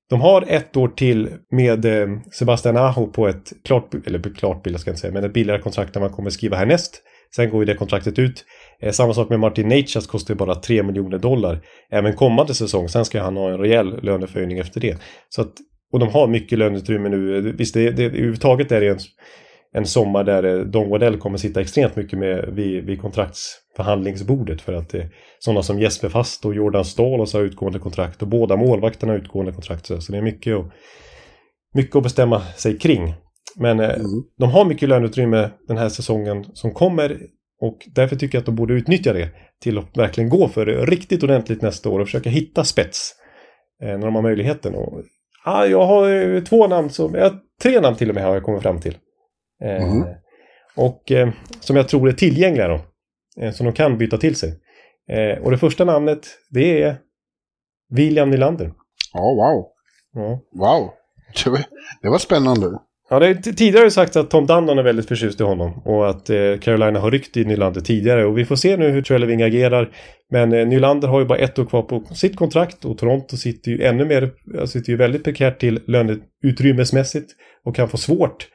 de 0.10 0.22
har 0.22 0.46
ett 0.48 0.78
år 0.78 0.88
till 0.88 1.30
med 1.52 1.86
eh, 1.86 2.08
Sebastian 2.32 2.78
Aho 2.78 3.08
på 3.08 3.28
ett 3.28 3.54
klart, 3.64 3.94
eller 4.08 4.36
klart 4.36 4.64
bild 4.64 4.80
ska 4.80 4.90
jag 4.90 4.94
inte 4.94 5.02
säga, 5.02 5.14
men 5.14 5.24
ett 5.24 5.34
billigare 5.34 5.62
kontrakt 5.62 5.96
än 5.96 6.02
man 6.02 6.12
kommer 6.12 6.30
skriva 6.30 6.58
härnäst. 6.58 7.04
Sen 7.36 7.50
går 7.50 7.60
ju 7.60 7.66
det 7.66 7.76
kontraktet 7.76 8.20
ut. 8.20 8.46
Eh, 8.82 8.92
samma 8.92 9.14
sak 9.14 9.30
med 9.30 9.40
Martin 9.40 9.70
Natchez 9.70 10.08
kostar 10.08 10.34
ju 10.34 10.38
bara 10.38 10.56
3 10.56 10.84
miljoner 10.84 11.18
dollar. 11.18 11.62
Även 11.92 12.14
kommande 12.14 12.54
säsong, 12.54 12.90
sen 12.90 13.06
ska 13.06 13.22
han 13.22 13.38
ha 13.38 13.50
en 13.50 13.58
rejäl 13.58 14.04
löneförhöjning 14.04 14.58
efter 14.58 14.82
det. 14.82 14.98
Så 15.30 15.42
att 15.42 15.54
och 15.94 16.00
de 16.00 16.10
har 16.10 16.28
mycket 16.28 16.60
löneutrymme 16.60 17.10
nu. 17.10 17.52
Visst, 17.58 17.74
det, 17.74 17.92
det, 17.92 18.04
överhuvudtaget 18.06 18.72
är 18.72 18.82
det 18.82 18.88
en, 18.88 19.00
en 19.74 19.86
sommar 19.86 20.24
där 20.24 20.44
eh, 20.44 20.60
Don 20.60 20.90
Waddell 20.90 21.18
kommer 21.18 21.38
sitta 21.38 21.62
extremt 21.62 21.96
mycket 21.96 22.20
med 22.20 22.50
vid, 22.54 22.86
vid 22.86 23.02
kontraktsförhandlingsbordet 23.02 24.62
för 24.62 24.74
att 24.74 24.90
det 24.90 24.98
är 24.98 25.10
sådana 25.40 25.64
som 25.64 25.80
Jesper 25.80 26.10
Fast 26.10 26.46
och 26.46 26.56
Jordan 26.56 26.86
Ståhl 26.86 27.20
har 27.20 27.42
utgående 27.42 27.80
kontrakt 27.80 28.22
och 28.22 28.28
båda 28.28 28.56
målvakterna 28.56 29.14
har 29.14 29.20
utgående 29.20 29.52
kontrakt. 29.52 29.86
Så 29.86 30.12
det 30.12 30.18
är 30.18 30.22
mycket 30.22 30.58
att, 30.58 30.66
mycket 31.74 31.96
att 31.96 32.04
bestämma 32.04 32.42
sig 32.42 32.78
kring. 32.78 33.14
Men 33.60 33.80
eh, 33.80 33.90
mm. 33.90 34.24
de 34.38 34.50
har 34.52 34.66
mycket 34.66 34.90
löneutrymme 34.90 35.50
den 35.68 35.78
här 35.78 35.90
säsongen 35.90 36.46
som 36.54 36.72
kommer 36.72 37.18
och 37.62 37.78
därför 37.96 38.16
tycker 38.16 38.38
jag 38.38 38.42
att 38.42 38.46
de 38.46 38.56
borde 38.56 38.74
utnyttja 38.74 39.14
det 39.14 39.30
till 39.62 39.78
att 39.78 39.98
verkligen 39.98 40.30
gå 40.30 40.48
för 40.48 40.66
det 40.66 40.86
riktigt 40.86 41.24
ordentligt 41.24 41.62
nästa 41.62 41.90
år 41.90 42.00
och 42.00 42.08
försöka 42.08 42.30
hitta 42.30 42.64
spets 42.64 43.16
eh, 43.84 43.98
när 43.98 44.06
de 44.06 44.16
har 44.16 44.22
möjligheten. 44.22 44.76
Och 44.76 45.04
Ja, 45.48 45.66
jag 45.66 45.86
har 45.86 46.42
två 46.46 46.68
namn, 46.68 46.90
som, 46.90 47.16
ja, 47.16 47.32
tre 47.62 47.80
namn 47.80 47.96
till 47.96 48.10
och 48.10 48.16
med 48.16 48.24
har 48.24 48.34
jag 48.34 48.44
kommit 48.44 48.62
fram 48.62 48.80
till. 48.80 48.98
Mm. 49.64 50.02
Eh, 50.02 50.08
och 50.76 51.12
eh, 51.12 51.30
som 51.60 51.76
jag 51.76 51.88
tror 51.88 52.10
är 52.10 52.14
tillgängliga 52.14 52.68
då. 52.68 52.80
Eh, 53.42 53.52
som 53.52 53.66
de 53.66 53.74
kan 53.74 53.98
byta 53.98 54.18
till 54.18 54.36
sig. 54.36 54.60
Eh, 55.10 55.44
och 55.44 55.52
det 55.52 55.58
första 55.58 55.86
namnet, 55.86 56.20
det 56.50 56.84
är 56.84 56.98
William 57.90 58.30
Nylander. 58.30 58.74
Ja, 59.14 59.20
oh, 59.20 59.36
wow. 59.36 59.66
Ja. 60.14 60.40
Wow. 60.52 60.90
Det 62.02 62.10
var 62.10 62.18
spännande. 62.18 62.80
Han 63.10 63.22
har 63.22 63.34
tidigare 63.34 63.84
har 63.84 63.90
sagts 63.90 64.18
att 64.18 64.30
Tom 64.30 64.46
Dundon 64.46 64.80
är 64.80 64.84
väldigt 64.84 65.08
förtjust 65.08 65.42
i 65.42 65.44
honom 65.44 65.82
och 65.86 66.10
att 66.10 66.30
eh, 66.30 66.58
Carolina 66.62 67.00
har 67.00 67.12
ryckt 67.12 67.38
i 67.38 67.46
Nylander 67.46 67.82
tidigare 67.82 68.26
och 68.26 68.38
vi 68.38 68.46
får 68.46 68.56
se 68.56 68.78
nu 68.78 68.90
hur 68.90 69.02
Trelleving 69.02 69.42
agerar. 69.42 69.90
Men 70.32 70.54
eh, 70.54 70.68
Nylander 70.68 71.08
har 71.08 71.20
ju 71.20 71.26
bara 71.26 71.38
ett 71.38 71.60
år 71.60 71.66
kvar 71.66 71.82
på 71.82 72.04
sitt 72.16 72.36
kontrakt 72.36 72.86
och 72.86 72.98
Toronto 72.98 73.38
sitter 73.38 73.72
ju 73.72 73.84
ännu 73.84 74.06
mer, 74.06 74.32
eh, 74.58 74.66
sitter 74.66 74.90
ju 74.90 74.98
väldigt 74.98 75.24
prekärt 75.24 75.60
till 75.60 75.80
löneutrymmesmässigt 75.88 77.32
och 77.66 77.76
kan 77.76 77.90
få 77.90 77.98
svårt 77.98 78.48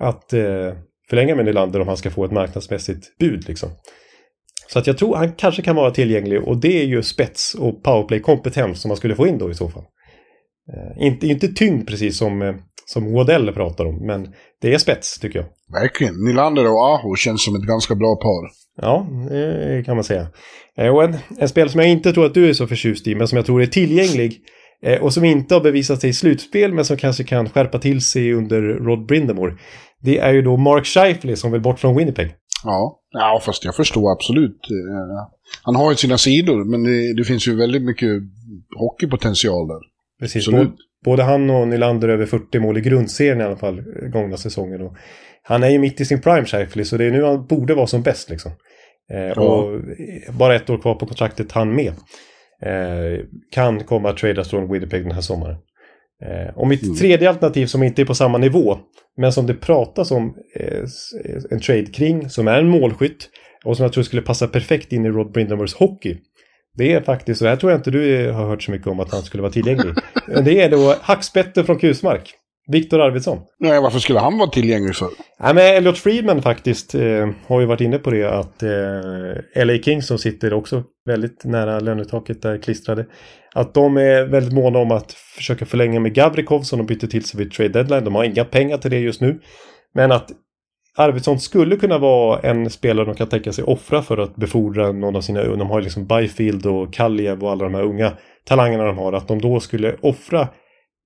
att 0.00 0.32
eh, 0.32 0.72
förlänga 1.10 1.34
med 1.34 1.44
Nylander 1.44 1.80
om 1.80 1.88
han 1.88 1.96
ska 1.96 2.10
få 2.10 2.24
ett 2.24 2.32
marknadsmässigt 2.32 3.18
bud 3.18 3.48
liksom. 3.48 3.70
Så 4.68 4.78
att 4.78 4.86
jag 4.86 4.98
tror 4.98 5.16
han 5.16 5.32
kanske 5.32 5.62
kan 5.62 5.76
vara 5.76 5.90
tillgänglig 5.90 6.42
och 6.42 6.56
det 6.56 6.82
är 6.82 6.84
ju 6.84 7.02
spets 7.02 7.54
och 7.54 7.82
powerplay-kompetens 7.82 8.80
som 8.80 8.88
man 8.88 8.96
skulle 8.96 9.14
få 9.14 9.26
in 9.26 9.38
då 9.38 9.50
i 9.50 9.54
så 9.54 9.68
fall. 9.68 9.84
Eh, 10.68 11.06
inte, 11.06 11.26
inte 11.26 11.48
tyngd 11.48 11.86
precis 11.86 12.18
som 12.18 12.42
eh, 12.42 12.54
som 12.86 13.12
Waddell 13.12 13.52
pratar 13.52 13.84
om. 13.84 14.06
Men 14.06 14.28
det 14.60 14.74
är 14.74 14.78
spets 14.78 15.18
tycker 15.20 15.38
jag. 15.38 15.48
Verkligen. 15.80 16.14
Nylander 16.24 16.66
och 16.66 16.86
Aho 16.86 17.16
känns 17.16 17.44
som 17.44 17.54
ett 17.54 17.66
ganska 17.66 17.94
bra 17.94 18.16
par. 18.16 18.50
Ja, 18.76 19.06
det 19.28 19.82
kan 19.86 19.96
man 19.96 20.04
säga. 20.04 20.26
Eh, 20.78 20.88
och 20.88 21.04
en, 21.04 21.16
en 21.38 21.48
spel 21.48 21.70
som 21.70 21.80
jag 21.80 21.90
inte 21.90 22.12
tror 22.12 22.26
att 22.26 22.34
du 22.34 22.48
är 22.48 22.52
så 22.52 22.66
förtjust 22.66 23.06
i, 23.06 23.14
men 23.14 23.28
som 23.28 23.36
jag 23.36 23.46
tror 23.46 23.62
är 23.62 23.66
tillgänglig. 23.66 24.40
Eh, 24.82 25.02
och 25.02 25.12
som 25.12 25.24
inte 25.24 25.54
har 25.54 25.60
bevisat 25.60 26.00
sig 26.00 26.10
i 26.10 26.12
slutspel, 26.12 26.72
men 26.72 26.84
som 26.84 26.96
kanske 26.96 27.24
kan 27.24 27.48
skärpa 27.48 27.78
till 27.78 28.00
sig 28.00 28.32
under 28.32 28.62
Rod 28.62 29.06
Brindamore. 29.06 29.56
Det 30.00 30.18
är 30.18 30.32
ju 30.32 30.42
då 30.42 30.56
Mark 30.56 30.86
Scheifele 30.86 31.36
som 31.36 31.52
vill 31.52 31.60
bort 31.60 31.78
från 31.78 31.96
Winnipeg. 31.96 32.34
Ja, 32.64 33.00
ja 33.10 33.40
fast 33.44 33.64
jag 33.64 33.76
förstår 33.76 34.12
absolut. 34.12 34.60
Han 35.62 35.76
har 35.76 35.90
ju 35.90 35.96
sina 35.96 36.18
sidor, 36.18 36.64
men 36.64 36.82
det, 36.82 37.14
det 37.16 37.24
finns 37.24 37.48
ju 37.48 37.56
väldigt 37.56 37.82
mycket 37.82 38.08
hockeypotential 38.76 39.68
där. 39.68 39.91
Precis. 40.22 40.48
Absolut. 40.48 40.74
Både 41.04 41.22
han 41.22 41.50
och 41.50 41.68
Nylander 41.68 42.08
över 42.08 42.26
40 42.26 42.58
mål 42.58 42.78
i 42.78 42.80
grundserien 42.80 43.40
i 43.40 43.44
alla 43.44 43.56
fall 43.56 43.78
eh, 43.78 44.08
gångna 44.08 44.36
säsongen. 44.36 44.82
Och 44.82 44.96
han 45.42 45.62
är 45.62 45.68
ju 45.68 45.78
mitt 45.78 46.00
i 46.00 46.04
sin 46.04 46.20
prime 46.20 46.44
Scheifele 46.44 46.84
så 46.84 46.96
det 46.96 47.04
är 47.04 47.10
nu 47.10 47.24
han 47.24 47.46
borde 47.46 47.74
vara 47.74 47.86
som 47.86 48.02
bäst 48.02 48.30
liksom. 48.30 48.52
Eh, 49.12 49.20
ja. 49.20 49.40
Och 49.40 49.80
bara 50.38 50.54
ett 50.54 50.70
år 50.70 50.78
kvar 50.78 50.94
på 50.94 51.06
kontraktet 51.06 51.52
han 51.52 51.74
med. 51.74 51.92
Eh, 52.62 53.24
kan 53.50 53.84
komma 53.84 54.10
att 54.10 54.16
tradas 54.16 54.50
från 54.50 54.72
Winnipeg 54.72 55.02
den 55.02 55.12
här 55.12 55.20
sommaren. 55.20 55.56
Eh, 56.24 56.54
och 56.54 56.68
mitt 56.68 56.82
mm. 56.82 56.96
tredje 56.96 57.28
alternativ 57.28 57.66
som 57.66 57.82
inte 57.82 58.02
är 58.02 58.06
på 58.06 58.14
samma 58.14 58.38
nivå, 58.38 58.78
men 59.16 59.32
som 59.32 59.46
det 59.46 59.54
pratas 59.54 60.10
om 60.10 60.36
eh, 60.56 60.84
en 61.50 61.60
trade 61.60 61.86
kring, 61.86 62.30
som 62.30 62.48
är 62.48 62.58
en 62.58 62.68
målskytt 62.68 63.28
och 63.64 63.76
som 63.76 63.84
jag 63.84 63.92
tror 63.92 64.04
skulle 64.04 64.22
passa 64.22 64.48
perfekt 64.48 64.92
in 64.92 65.04
i 65.04 65.08
Rod 65.08 65.32
Brindamores 65.32 65.74
hockey. 65.74 66.18
Det 66.74 66.92
är 66.92 67.00
faktiskt, 67.00 67.40
och 67.40 67.44
det 67.44 67.50
här 67.50 67.56
tror 67.56 67.72
jag 67.72 67.78
inte 67.78 67.90
du 67.90 68.30
har 68.30 68.46
hört 68.46 68.62
så 68.62 68.70
mycket 68.70 68.86
om 68.86 69.00
att 69.00 69.12
han 69.12 69.22
skulle 69.22 69.42
vara 69.42 69.52
tillgänglig. 69.52 69.94
det 70.44 70.60
är 70.60 70.70
då 70.70 70.94
hackspetten 71.02 71.64
från 71.64 71.78
Kusmark. 71.78 72.34
Viktor 72.66 73.00
Arvidsson. 73.00 73.38
Nej, 73.58 73.80
varför 73.80 73.98
skulle 73.98 74.20
han 74.20 74.38
vara 74.38 74.50
tillgänglig 74.50 74.96
för? 74.96 75.08
Ja, 75.38 75.52
men 75.52 75.76
Elliot 75.76 75.98
Friedman 75.98 76.42
faktiskt 76.42 76.94
eh, 76.94 77.28
har 77.46 77.60
ju 77.60 77.66
varit 77.66 77.80
inne 77.80 77.98
på 77.98 78.10
det 78.10 78.24
att 78.24 78.62
eh, 78.62 79.64
LA 79.64 79.78
Kings 79.82 80.06
som 80.06 80.18
sitter 80.18 80.52
också 80.52 80.84
väldigt 81.06 81.44
nära 81.44 81.80
lönetaket 81.80 82.42
där 82.42 82.58
klistrade. 82.58 83.06
Att 83.54 83.74
de 83.74 83.96
är 83.96 84.24
väldigt 84.24 84.52
måna 84.52 84.78
om 84.78 84.90
att 84.90 85.12
försöka 85.12 85.66
förlänga 85.66 86.00
med 86.00 86.14
Gavrikov 86.14 86.62
som 86.62 86.78
de 86.78 86.86
bytte 86.86 87.08
till 87.08 87.24
sig 87.24 87.38
vid 87.38 87.52
trade 87.52 87.68
deadline. 87.72 88.04
De 88.04 88.14
har 88.14 88.24
inga 88.24 88.44
pengar 88.44 88.78
till 88.78 88.90
det 88.90 88.98
just 88.98 89.20
nu. 89.20 89.40
Men 89.94 90.12
att 90.12 90.30
Arvidsson 90.96 91.40
skulle 91.40 91.76
kunna 91.76 91.98
vara 91.98 92.40
en 92.40 92.70
spelare 92.70 93.06
de 93.06 93.14
kan 93.14 93.28
tänka 93.28 93.52
sig 93.52 93.64
offra 93.64 94.02
för 94.02 94.18
att 94.18 94.36
befordra 94.36 94.92
någon 94.92 95.16
av 95.16 95.20
sina, 95.20 95.42
de 95.42 95.70
har 95.70 95.80
liksom 95.80 96.06
Byfield 96.06 96.66
och 96.66 96.92
Kaljev 96.92 97.44
och 97.44 97.50
alla 97.50 97.64
de 97.64 97.74
här 97.74 97.82
unga 97.82 98.12
talangerna 98.44 98.84
de 98.84 98.98
har, 98.98 99.12
att 99.12 99.28
de 99.28 99.40
då 99.40 99.60
skulle 99.60 99.96
offra 100.00 100.48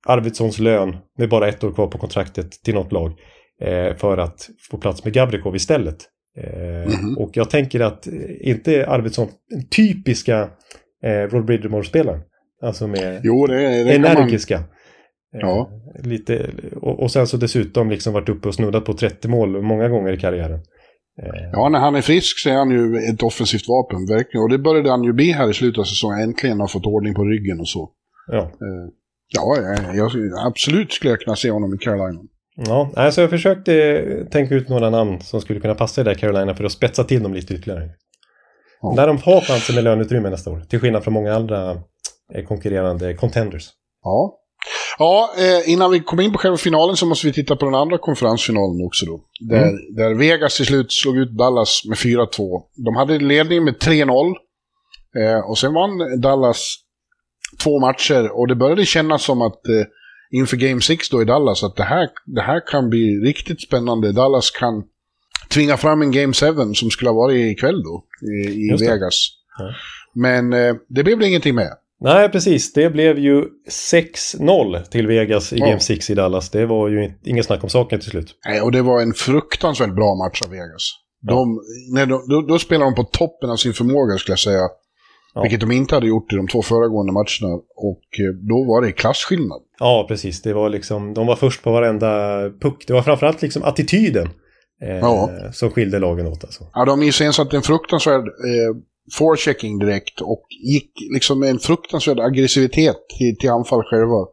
Arvidssons 0.06 0.58
lön 0.58 0.96
med 1.18 1.28
bara 1.28 1.48
ett 1.48 1.64
år 1.64 1.72
kvar 1.72 1.86
på 1.86 1.98
kontraktet 1.98 2.50
till 2.50 2.74
något 2.74 2.92
lag 2.92 3.12
eh, 3.62 3.96
för 3.96 4.18
att 4.18 4.48
få 4.70 4.78
plats 4.78 5.04
med 5.04 5.12
Gabrikov 5.12 5.56
istället. 5.56 5.96
Eh, 6.38 6.82
mm 6.82 6.88
-hmm. 6.88 7.16
Och 7.16 7.30
jag 7.32 7.50
tänker 7.50 7.80
att 7.80 8.06
eh, 8.06 8.12
inte 8.40 8.86
Arvidsson 8.86 9.28
den 9.50 9.68
typiska 9.68 10.48
eh, 11.04 11.30
Rod 11.30 11.44
Bridgemore-spelaren. 11.44 12.20
Alltså 12.62 12.86
med 12.86 13.20
jo, 13.24 13.46
det, 13.46 13.84
det 13.84 13.94
energiska. 13.94 14.62
Ja. 15.32 15.70
Eh, 15.98 16.06
lite, 16.06 16.50
och, 16.82 17.02
och, 17.02 17.10
sen 17.10 17.26
så 17.26 17.36
dessutom 17.36 17.90
liksom 17.90 18.12
varit 18.12 18.28
uppe 18.28 18.48
och 18.48 18.54
snuddat 18.54 18.84
på 18.84 18.92
30 18.92 19.28
mål 19.28 19.62
många 19.62 19.88
gånger 19.88 20.12
i 20.12 20.16
karriären. 20.16 20.60
Eh. 21.22 21.50
Ja, 21.52 21.68
när 21.68 21.78
han 21.78 21.94
är 21.94 22.00
frisk 22.00 22.38
så 22.38 22.50
är 22.50 22.54
han 22.54 22.70
ju 22.70 22.96
ett 22.96 23.22
offensivt 23.22 23.68
vapen, 23.68 24.06
verkligen. 24.06 24.42
Och 24.42 24.50
det 24.50 24.58
började 24.58 24.90
han 24.90 25.04
ju 25.04 25.12
bli 25.12 25.32
här 25.32 25.50
i 25.50 25.54
slutet 25.54 25.78
av 25.78 25.84
säsongen. 25.84 26.20
Äntligen 26.20 26.60
har 26.60 26.66
fått 26.66 26.86
ordning 26.86 27.14
på 27.14 27.24
ryggen 27.24 27.60
och 27.60 27.68
så. 27.68 27.90
Ja, 28.26 28.38
eh, 28.38 28.90
ja 29.28 29.56
jag, 29.94 30.10
absolut 30.46 30.92
skulle 30.92 31.12
jag 31.12 31.20
kunna 31.20 31.36
se 31.36 31.50
honom 31.50 31.74
i 31.74 31.78
Carolina. 31.78 32.20
Ja, 32.56 32.90
alltså 32.96 33.20
jag 33.20 33.30
försökte 33.30 34.26
tänka 34.30 34.54
ut 34.54 34.68
några 34.68 34.90
namn 34.90 35.20
som 35.20 35.40
skulle 35.40 35.60
kunna 35.60 35.74
passa 35.74 36.00
i 36.00 36.04
där 36.04 36.14
Carolina 36.14 36.54
för 36.54 36.64
att 36.64 36.72
spetsa 36.72 37.04
till 37.04 37.22
dem 37.22 37.34
lite 37.34 37.54
ytterligare. 37.54 37.90
Ja. 38.80 38.94
Där 38.96 39.06
de 39.06 39.18
har 39.18 39.40
chansen 39.40 39.74
med 39.74 39.84
löneutrymme 39.84 40.30
nästa 40.30 40.50
år, 40.50 40.60
till 40.60 40.80
skillnad 40.80 41.04
från 41.04 41.14
många 41.14 41.34
andra 41.34 41.82
konkurrerande 42.48 43.14
contenders. 43.14 43.68
Ja, 44.02 44.38
Ja, 44.98 45.34
eh, 45.38 45.72
innan 45.72 45.90
vi 45.90 46.00
kommer 46.00 46.22
in 46.22 46.32
på 46.32 46.38
själva 46.38 46.56
finalen 46.56 46.96
så 46.96 47.06
måste 47.06 47.26
vi 47.26 47.32
titta 47.32 47.56
på 47.56 47.64
den 47.64 47.74
andra 47.74 47.98
konferensfinalen 47.98 48.86
också 48.86 49.06
då. 49.06 49.20
Där, 49.40 49.62
mm. 49.62 49.94
där 49.94 50.14
Vegas 50.14 50.56
till 50.56 50.66
slut 50.66 50.92
slog 50.92 51.16
ut 51.16 51.30
Dallas 51.30 51.82
med 51.88 51.98
4-2. 51.98 52.62
De 52.84 52.96
hade 52.96 53.18
ledning 53.18 53.64
med 53.64 53.74
3-0. 53.74 54.34
Eh, 55.20 55.50
och 55.50 55.58
sen 55.58 55.74
vann 55.74 56.20
Dallas 56.20 56.76
två 57.62 57.80
matcher 57.80 58.38
och 58.38 58.48
det 58.48 58.54
började 58.54 58.84
kännas 58.84 59.22
som 59.24 59.42
att 59.42 59.68
eh, 59.68 59.84
inför 60.30 60.56
Game 60.56 60.80
6 60.80 61.08
då 61.10 61.22
i 61.22 61.24
Dallas 61.24 61.64
att 61.64 61.76
det 61.76 61.82
här, 61.82 62.08
det 62.26 62.42
här 62.42 62.66
kan 62.66 62.90
bli 62.90 63.18
riktigt 63.24 63.62
spännande. 63.62 64.12
Dallas 64.12 64.50
kan 64.50 64.84
tvinga 65.48 65.76
fram 65.76 66.02
en 66.02 66.10
Game 66.12 66.32
7 66.32 66.74
som 66.74 66.90
skulle 66.90 67.10
ha 67.10 67.16
varit 67.16 67.52
ikväll 67.52 67.82
då 67.82 68.04
i, 68.22 68.48
i 68.48 68.76
Vegas. 68.80 69.28
Ja. 69.58 69.74
Men 70.14 70.52
eh, 70.52 70.74
det 70.88 71.04
blev 71.04 71.18
det 71.18 71.28
ingenting 71.28 71.54
med. 71.54 71.72
Nej, 72.00 72.28
precis. 72.28 72.72
Det 72.72 72.90
blev 72.90 73.18
ju 73.18 73.44
6-0 73.92 74.84
till 74.84 75.06
Vegas 75.06 75.52
i 75.52 75.58
ja. 75.58 75.66
Game 75.66 75.80
6 75.80 76.10
i 76.10 76.14
Dallas. 76.14 76.50
Det 76.50 76.66
var 76.66 76.88
ju 76.88 77.12
inget 77.24 77.46
snack 77.46 77.64
om 77.64 77.70
saken 77.70 78.00
till 78.00 78.10
slut. 78.10 78.34
Nej, 78.46 78.60
och 78.60 78.72
det 78.72 78.82
var 78.82 79.02
en 79.02 79.12
fruktansvärt 79.12 79.94
bra 79.94 80.14
match 80.14 80.42
av 80.42 80.50
Vegas. 80.50 80.90
De, 81.20 81.60
när 81.94 82.06
de, 82.06 82.24
då, 82.28 82.40
då 82.40 82.58
spelar 82.58 82.84
de 82.84 82.94
på 82.94 83.04
toppen 83.04 83.50
av 83.50 83.56
sin 83.56 83.72
förmåga 83.72 84.18
skulle 84.18 84.32
jag 84.32 84.38
säga. 84.38 84.68
Ja. 85.34 85.42
Vilket 85.42 85.60
de 85.60 85.72
inte 85.72 85.94
hade 85.94 86.06
gjort 86.06 86.32
i 86.32 86.36
de 86.36 86.48
två 86.48 86.62
föregående 86.62 87.12
matcherna. 87.12 87.54
Och 87.76 88.20
eh, 88.20 88.34
då 88.48 88.64
var 88.64 88.82
det 88.82 88.92
klasskillnad. 88.92 89.60
Ja, 89.78 90.04
precis. 90.08 90.42
Det 90.42 90.54
var 90.54 90.68
liksom, 90.68 91.14
de 91.14 91.26
var 91.26 91.36
först 91.36 91.62
på 91.62 91.72
varenda 91.72 92.40
puck. 92.60 92.84
Det 92.86 92.92
var 92.92 93.02
framförallt 93.02 93.42
liksom 93.42 93.62
attityden 93.62 94.28
eh, 94.82 94.96
ja. 94.96 95.30
som 95.52 95.70
skilde 95.70 95.98
lagen 95.98 96.26
åt. 96.26 96.44
Alltså. 96.44 96.64
Ja, 96.72 96.84
de 96.84 97.02
iscensatte 97.02 97.56
en 97.56 97.62
fruktansvärd 97.62 98.20
eh, 98.20 98.76
forechecking 99.12 99.78
direkt 99.78 100.20
och 100.20 100.46
gick 100.50 100.90
liksom 101.12 101.40
med 101.40 101.50
en 101.50 101.58
fruktansvärd 101.58 102.20
aggressivitet 102.20 102.96
till, 103.18 103.36
till 103.38 103.50
anfall 103.50 103.82
själva. 103.82 104.26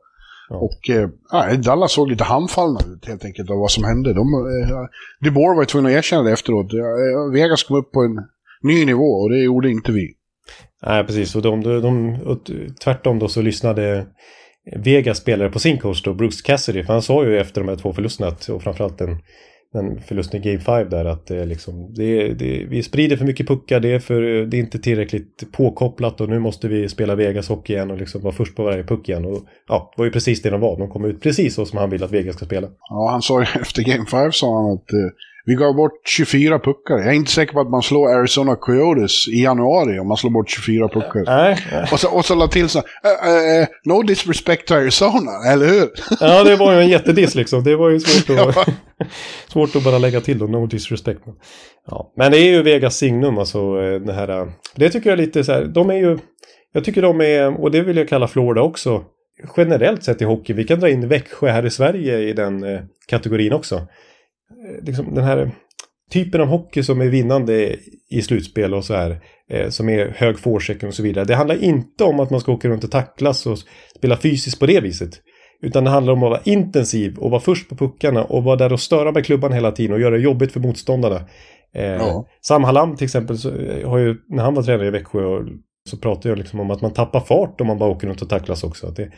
Ja. 0.49 0.55
Och 0.55 0.89
eh, 0.89 1.59
Dallas 1.59 1.91
såg 1.93 2.09
lite 2.09 2.23
handfallna 2.23 2.79
ut 2.93 3.05
helt 3.05 3.25
enkelt 3.25 3.49
av 3.49 3.57
vad 3.57 3.71
som 3.71 3.83
hände. 3.83 4.13
De, 4.13 4.19
eh, 4.19 4.77
DeBoer 5.19 5.55
var 5.55 5.65
tvungen 5.65 5.91
att 5.91 5.97
erkänna 5.97 6.23
det 6.23 6.31
efteråt. 6.31 6.73
Eh, 6.73 7.33
Vegas 7.33 7.63
kom 7.63 7.77
upp 7.77 7.91
på 7.91 8.01
en 8.01 8.15
ny 8.61 8.85
nivå 8.85 9.03
och 9.03 9.29
det 9.29 9.37
gjorde 9.37 9.69
inte 9.69 9.91
vi. 9.91 10.13
Nej, 10.85 11.03
precis. 11.03 11.35
Och, 11.35 11.41
de, 11.41 11.63
de, 11.63 11.81
de, 11.81 12.21
och 12.25 12.39
tvärtom 12.83 13.19
då 13.19 13.27
så 13.27 13.41
lyssnade 13.41 14.05
Vegas 14.75 15.17
spelare 15.17 15.49
på 15.49 15.59
sin 15.59 15.79
coach 15.79 16.03
då, 16.03 16.13
Bruce 16.13 16.41
Cassidy. 16.45 16.83
För 16.83 16.93
han 16.93 17.01
sa 17.01 17.25
ju 17.25 17.39
efter 17.39 17.61
de 17.61 17.67
här 17.67 17.75
två 17.75 17.93
förlusterna, 17.93 18.27
att, 18.27 18.49
och 18.49 18.63
framförallt 18.63 18.97
den 18.97 19.17
den 19.73 20.01
förlusten 20.01 20.41
i 20.41 20.43
Game 20.43 20.59
5 20.59 20.89
där 20.89 21.05
att 21.05 21.25
det 21.25 21.45
liksom, 21.45 21.93
det, 21.93 22.33
det, 22.33 22.65
vi 22.69 22.83
sprider 22.83 23.17
för 23.17 23.25
mycket 23.25 23.47
puckar, 23.47 23.79
det 23.79 23.89
är, 23.89 23.99
för, 23.99 24.21
det 24.21 24.57
är 24.57 24.59
inte 24.59 24.79
tillräckligt 24.79 25.51
påkopplat 25.51 26.21
och 26.21 26.29
nu 26.29 26.39
måste 26.39 26.67
vi 26.67 26.89
spela 26.89 27.15
Vegas 27.15 27.49
hockey 27.49 27.73
igen 27.73 27.91
och 27.91 27.97
liksom 27.97 28.21
vara 28.21 28.33
först 28.33 28.55
på 28.55 28.63
varje 28.63 28.83
puck 28.83 29.09
igen. 29.09 29.25
Och 29.25 29.39
ja, 29.67 29.91
det 29.95 30.01
var 30.01 30.05
ju 30.05 30.11
precis 30.11 30.41
det 30.41 30.49
de 30.49 30.61
var, 30.61 30.77
de 30.77 30.89
kom 30.89 31.05
ut 31.05 31.21
precis 31.21 31.55
så 31.55 31.65
som 31.65 31.79
han 31.79 31.89
vill 31.89 32.03
att 32.03 32.11
Vegas 32.11 32.35
ska 32.35 32.45
spela. 32.45 32.67
Ja, 32.89 33.09
han 33.11 33.21
sa 33.21 33.39
ju 33.39 33.45
efter 33.61 33.83
Game 33.83 34.05
5 34.05 34.31
sa 34.31 34.61
han 34.61 34.73
att 34.73 34.93
eh, 34.93 35.09
vi 35.45 35.55
gav 35.55 35.75
bort 35.75 36.07
24 36.07 36.59
puckar. 36.59 36.97
Jag 36.97 37.07
är 37.07 37.11
inte 37.11 37.31
säker 37.31 37.53
på 37.53 37.59
att 37.59 37.69
man 37.69 37.81
slår 37.81 38.09
Arizona 38.09 38.55
Coyotes 38.55 39.27
i 39.27 39.43
januari 39.43 39.99
om 39.99 40.07
man 40.07 40.17
slår 40.17 40.31
bort 40.31 40.49
24 40.49 40.87
puckar. 40.87 41.23
Nej. 41.25 41.57
Och 41.91 41.99
så, 41.99 42.09
och 42.09 42.25
så 42.25 42.35
la 42.35 42.47
till 42.47 42.69
så 42.69 42.79
uh, 42.79 43.61
uh, 43.61 43.67
No 43.85 44.01
disrespect 44.01 44.67
to 44.67 44.73
Arizona, 44.73 45.31
eller 45.53 45.65
hur? 45.65 45.89
Ja, 46.19 46.43
det 46.43 46.55
var 46.55 46.73
ju 46.73 46.79
en 46.79 46.89
jättediss 46.89 47.35
liksom. 47.35 47.63
Det 47.63 47.75
var 47.75 47.89
ju 47.89 47.99
svårt 47.99 48.39
att, 48.39 48.67
svårt 49.47 49.75
att 49.75 49.83
bara 49.83 49.97
lägga 49.97 50.21
till 50.21 50.37
då, 50.39 50.47
no 50.47 50.65
disrespect. 50.65 51.21
Ja. 51.87 52.13
Men 52.17 52.31
det 52.31 52.37
är 52.37 52.49
ju 52.49 52.63
Vegas 52.63 52.97
signum, 52.97 53.37
alltså 53.37 53.75
det 53.99 54.13
här. 54.13 54.51
Det 54.75 54.89
tycker 54.89 55.09
jag 55.09 55.19
är 55.19 55.23
lite 55.25 55.43
så 55.43 55.51
här, 55.51 55.65
de 55.65 55.89
är 55.89 55.97
ju, 55.97 56.17
jag 56.73 56.83
tycker 56.83 57.01
de 57.01 57.21
är, 57.21 57.61
och 57.61 57.71
det 57.71 57.81
vill 57.81 57.97
jag 57.97 58.09
kalla 58.09 58.27
Florida 58.27 58.61
också, 58.61 59.03
generellt 59.57 60.03
sett 60.03 60.21
i 60.21 60.25
hockey. 60.25 60.53
Vi 60.53 60.63
kan 60.63 60.79
dra 60.79 60.89
in 60.89 61.07
Växjö 61.07 61.49
här 61.49 61.65
i 61.65 61.69
Sverige 61.69 62.19
i 62.19 62.33
den 62.33 62.63
eh, 62.63 62.81
kategorin 63.07 63.53
också. 63.53 63.87
Eh, 64.51 64.85
liksom 64.85 65.15
den 65.15 65.23
här 65.23 65.51
typen 66.11 66.41
av 66.41 66.47
hockey 66.47 66.83
som 66.83 67.01
är 67.01 67.07
vinnande 67.07 67.75
i 68.09 68.21
slutspel 68.21 68.73
och 68.73 68.85
så 68.85 68.93
här. 68.93 69.21
Eh, 69.49 69.69
som 69.69 69.89
är 69.89 70.13
hög 70.17 70.39
forechecken 70.39 70.89
och 70.89 70.95
så 70.95 71.03
vidare. 71.03 71.25
Det 71.25 71.35
handlar 71.35 71.63
inte 71.63 72.03
om 72.03 72.19
att 72.19 72.29
man 72.29 72.39
ska 72.39 72.51
åka 72.51 72.67
runt 72.67 72.83
och 72.83 72.91
tacklas 72.91 73.45
och 73.45 73.57
spela 73.97 74.17
fysiskt 74.17 74.59
på 74.59 74.65
det 74.65 74.79
viset. 74.79 75.21
Utan 75.61 75.83
det 75.83 75.89
handlar 75.89 76.13
om 76.13 76.23
att 76.23 76.29
vara 76.29 76.41
intensiv 76.43 77.17
och 77.17 77.31
vara 77.31 77.41
först 77.41 77.69
på 77.69 77.75
puckarna 77.75 78.23
och 78.23 78.43
vara 78.43 78.55
där 78.55 78.73
och 78.73 78.79
störa 78.79 79.11
med 79.11 79.25
klubban 79.25 79.53
hela 79.53 79.71
tiden 79.71 79.93
och 79.93 80.01
göra 80.01 80.15
det 80.15 80.21
jobbigt 80.21 80.51
för 80.51 80.59
motståndarna. 80.59 81.21
Eh, 81.75 81.83
ja. 81.83 82.27
Sam 82.41 82.63
Hallam 82.63 82.95
till 82.95 83.05
exempel, 83.05 83.37
så 83.37 83.49
har 83.85 83.97
ju, 83.97 84.15
när 84.29 84.43
han 84.43 84.53
var 84.53 84.63
tränare 84.63 84.87
i 84.87 84.91
Växjö 84.91 85.21
så 85.89 85.97
pratade 85.97 86.29
jag 86.29 86.37
liksom 86.37 86.59
om 86.59 86.71
att 86.71 86.81
man 86.81 86.93
tappar 86.93 87.19
fart 87.19 87.61
om 87.61 87.67
man 87.67 87.77
bara 87.77 87.89
åker 87.89 88.07
runt 88.07 88.21
och 88.21 88.29
tacklas 88.29 88.63
också. 88.63 88.87
Det, 88.87 89.11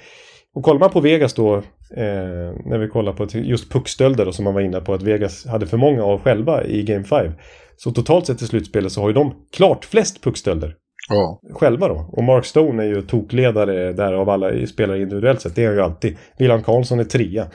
och 0.55 0.63
kollar 0.63 0.79
man 0.79 0.89
på 0.89 1.01
Vegas 1.01 1.33
då, 1.33 1.63
eh, 1.91 2.65
när 2.65 2.77
vi 2.77 2.87
kollar 2.87 3.13
på 3.13 3.27
just 3.33 3.71
puckstölder 3.71 4.31
som 4.31 4.45
man 4.45 4.53
var 4.53 4.61
inne 4.61 4.81
på 4.81 4.93
att 4.93 5.01
Vegas 5.01 5.45
hade 5.45 5.67
för 5.67 5.77
många 5.77 6.03
av 6.03 6.21
själva 6.21 6.63
i 6.63 6.83
Game 6.83 7.03
5. 7.03 7.31
Så 7.77 7.91
totalt 7.91 8.25
sett 8.25 8.41
i 8.41 8.47
slutspelet 8.47 8.91
så 8.91 9.01
har 9.01 9.07
ju 9.07 9.13
de 9.13 9.33
klart 9.51 9.85
flest 9.85 10.23
puckstölder. 10.23 10.75
Ja. 11.09 11.41
Själva 11.53 11.87
då. 11.87 12.09
Och 12.11 12.23
Mark 12.23 12.45
Stone 12.45 12.83
är 12.83 12.87
ju 12.87 13.01
tokledare 13.01 13.93
där 13.93 14.13
av 14.13 14.29
alla 14.29 14.67
spelare 14.67 15.01
individuellt 15.01 15.41
sett. 15.41 15.55
Det 15.55 15.63
är 15.63 15.67
han 15.67 15.75
ju 15.75 15.81
alltid. 15.81 16.17
William 16.37 16.63
Karlsson 16.63 16.99
är 16.99 17.03
trea. 17.03 17.47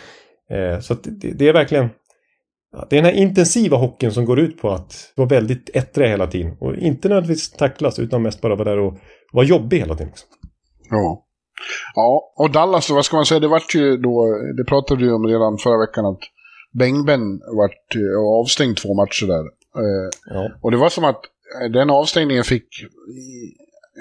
Eh, 0.50 0.80
så 0.80 0.94
det, 0.94 1.32
det, 1.32 1.48
är 1.48 1.52
verkligen... 1.52 1.88
Det 2.90 2.98
är 2.98 3.02
den 3.02 3.14
här 3.14 3.22
intensiva 3.22 3.76
hockeyn 3.76 4.12
som 4.12 4.24
går 4.24 4.40
ut 4.40 4.60
på 4.60 4.70
att 4.70 5.12
vara 5.16 5.28
väldigt 5.28 5.70
ettriga 5.76 6.08
hela 6.08 6.26
tiden. 6.26 6.56
Och 6.60 6.76
inte 6.76 7.08
nödvändigtvis 7.08 7.50
tacklas 7.50 7.98
utan 7.98 8.22
mest 8.22 8.40
bara 8.40 8.54
vara 8.54 8.70
där 8.70 8.78
och 8.78 8.98
vara 9.32 9.46
jobbig 9.46 9.78
hela 9.78 9.94
tiden. 9.94 10.12
Ja. 10.90 11.26
Ja, 11.94 12.32
och 12.36 12.50
Dallas 12.50 12.88
då, 12.88 12.94
vad 12.94 13.04
ska 13.04 13.16
man 13.16 13.26
säga, 13.26 13.40
det 13.40 13.48
vart 13.48 13.74
ju 13.74 13.96
då, 13.96 14.26
det 14.56 14.64
pratade 14.64 15.00
du 15.00 15.12
om 15.12 15.26
redan 15.26 15.58
förra 15.58 15.78
veckan 15.78 16.06
att 16.06 16.20
Bengben 16.72 17.40
vart 17.56 17.94
eh, 17.96 18.40
avstängd 18.40 18.76
två 18.76 18.94
matcher 18.94 19.26
där. 19.26 19.44
Eh, 19.76 20.10
ja. 20.26 20.50
Och 20.62 20.70
det 20.70 20.76
var 20.76 20.88
som 20.88 21.04
att 21.04 21.20
eh, 21.62 21.70
den 21.70 21.90
avstängningen 21.90 22.44
fick 22.44 22.66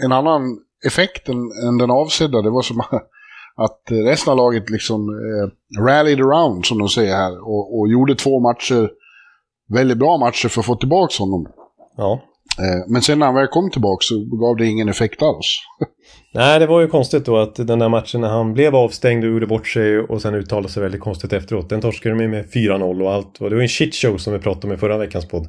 en 0.03 0.11
annan 0.11 0.41
effekt 0.85 1.29
än, 1.29 1.51
än 1.67 1.77
den 1.77 1.91
avsedda. 1.91 2.41
Det 2.41 2.49
var 2.49 2.61
som 2.61 2.79
att 3.55 3.81
resten 3.89 4.31
av 4.31 4.37
laget 4.37 4.69
liksom 4.69 5.09
eh, 5.09 5.81
rallied 5.83 6.19
around, 6.19 6.65
som 6.65 6.79
de 6.79 6.89
säger 6.89 7.15
här, 7.15 7.47
och, 7.47 7.79
och 7.79 7.89
gjorde 7.89 8.15
två 8.15 8.39
matcher, 8.39 8.89
väldigt 9.69 9.97
bra 9.97 10.17
matcher 10.17 10.47
för 10.47 10.59
att 10.59 10.65
få 10.65 10.75
tillbaka 10.75 11.23
honom. 11.23 11.47
Ja. 11.97 12.21
Men 12.87 13.01
sen 13.01 13.19
när 13.19 13.25
han 13.25 13.35
väl 13.35 13.47
kom 13.47 13.71
tillbaka 13.71 14.01
så 14.01 14.15
gav 14.15 14.55
det 14.57 14.65
ingen 14.65 14.89
effekt 14.89 15.21
alls. 15.21 15.57
Nej, 16.33 16.59
det 16.59 16.67
var 16.67 16.81
ju 16.81 16.87
konstigt 16.87 17.25
då 17.25 17.37
att 17.37 17.55
den 17.55 17.79
där 17.79 17.89
matchen 17.89 18.21
när 18.21 18.29
han 18.29 18.53
blev 18.53 18.75
avstängd 18.75 19.23
och 19.23 19.31
gjorde 19.31 19.47
bort 19.47 19.67
sig 19.67 19.99
och 19.99 20.21
sen 20.21 20.35
uttalade 20.35 20.69
sig 20.69 20.83
väldigt 20.83 21.01
konstigt 21.01 21.33
efteråt. 21.33 21.69
Den 21.69 21.81
torskade 21.81 22.15
de 22.15 22.27
med 22.27 22.45
4-0 22.45 23.03
och 23.03 23.13
allt. 23.13 23.39
Det 23.39 23.43
var 23.43 23.61
en 23.61 23.67
shitshow 23.67 24.17
som 24.17 24.33
vi 24.33 24.39
pratade 24.39 24.67
om 24.67 24.73
i 24.73 24.77
förra 24.77 24.97
veckans 24.97 25.27
podd. 25.27 25.47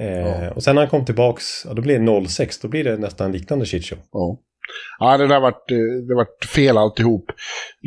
Eh, 0.00 0.06
ja. 0.06 0.50
Och 0.50 0.62
sen 0.62 0.74
när 0.74 0.82
han 0.82 0.90
kom 0.90 1.04
tillbaks, 1.04 1.44
ja, 1.64 1.74
då 1.74 1.82
blir 1.82 1.98
det 1.98 2.04
0-6. 2.04 2.62
Då 2.62 2.68
blir 2.68 2.84
det 2.84 2.96
nästan 2.96 3.32
liknande 3.32 3.66
shitshow. 3.66 3.98
Ja. 4.12 4.38
Ja, 4.98 5.16
det 5.16 5.26
där 5.26 5.40
vart, 5.40 5.70
eh, 5.70 5.76
det 6.08 6.14
vart 6.14 6.44
fel 6.44 6.78
alltihop. 6.78 7.24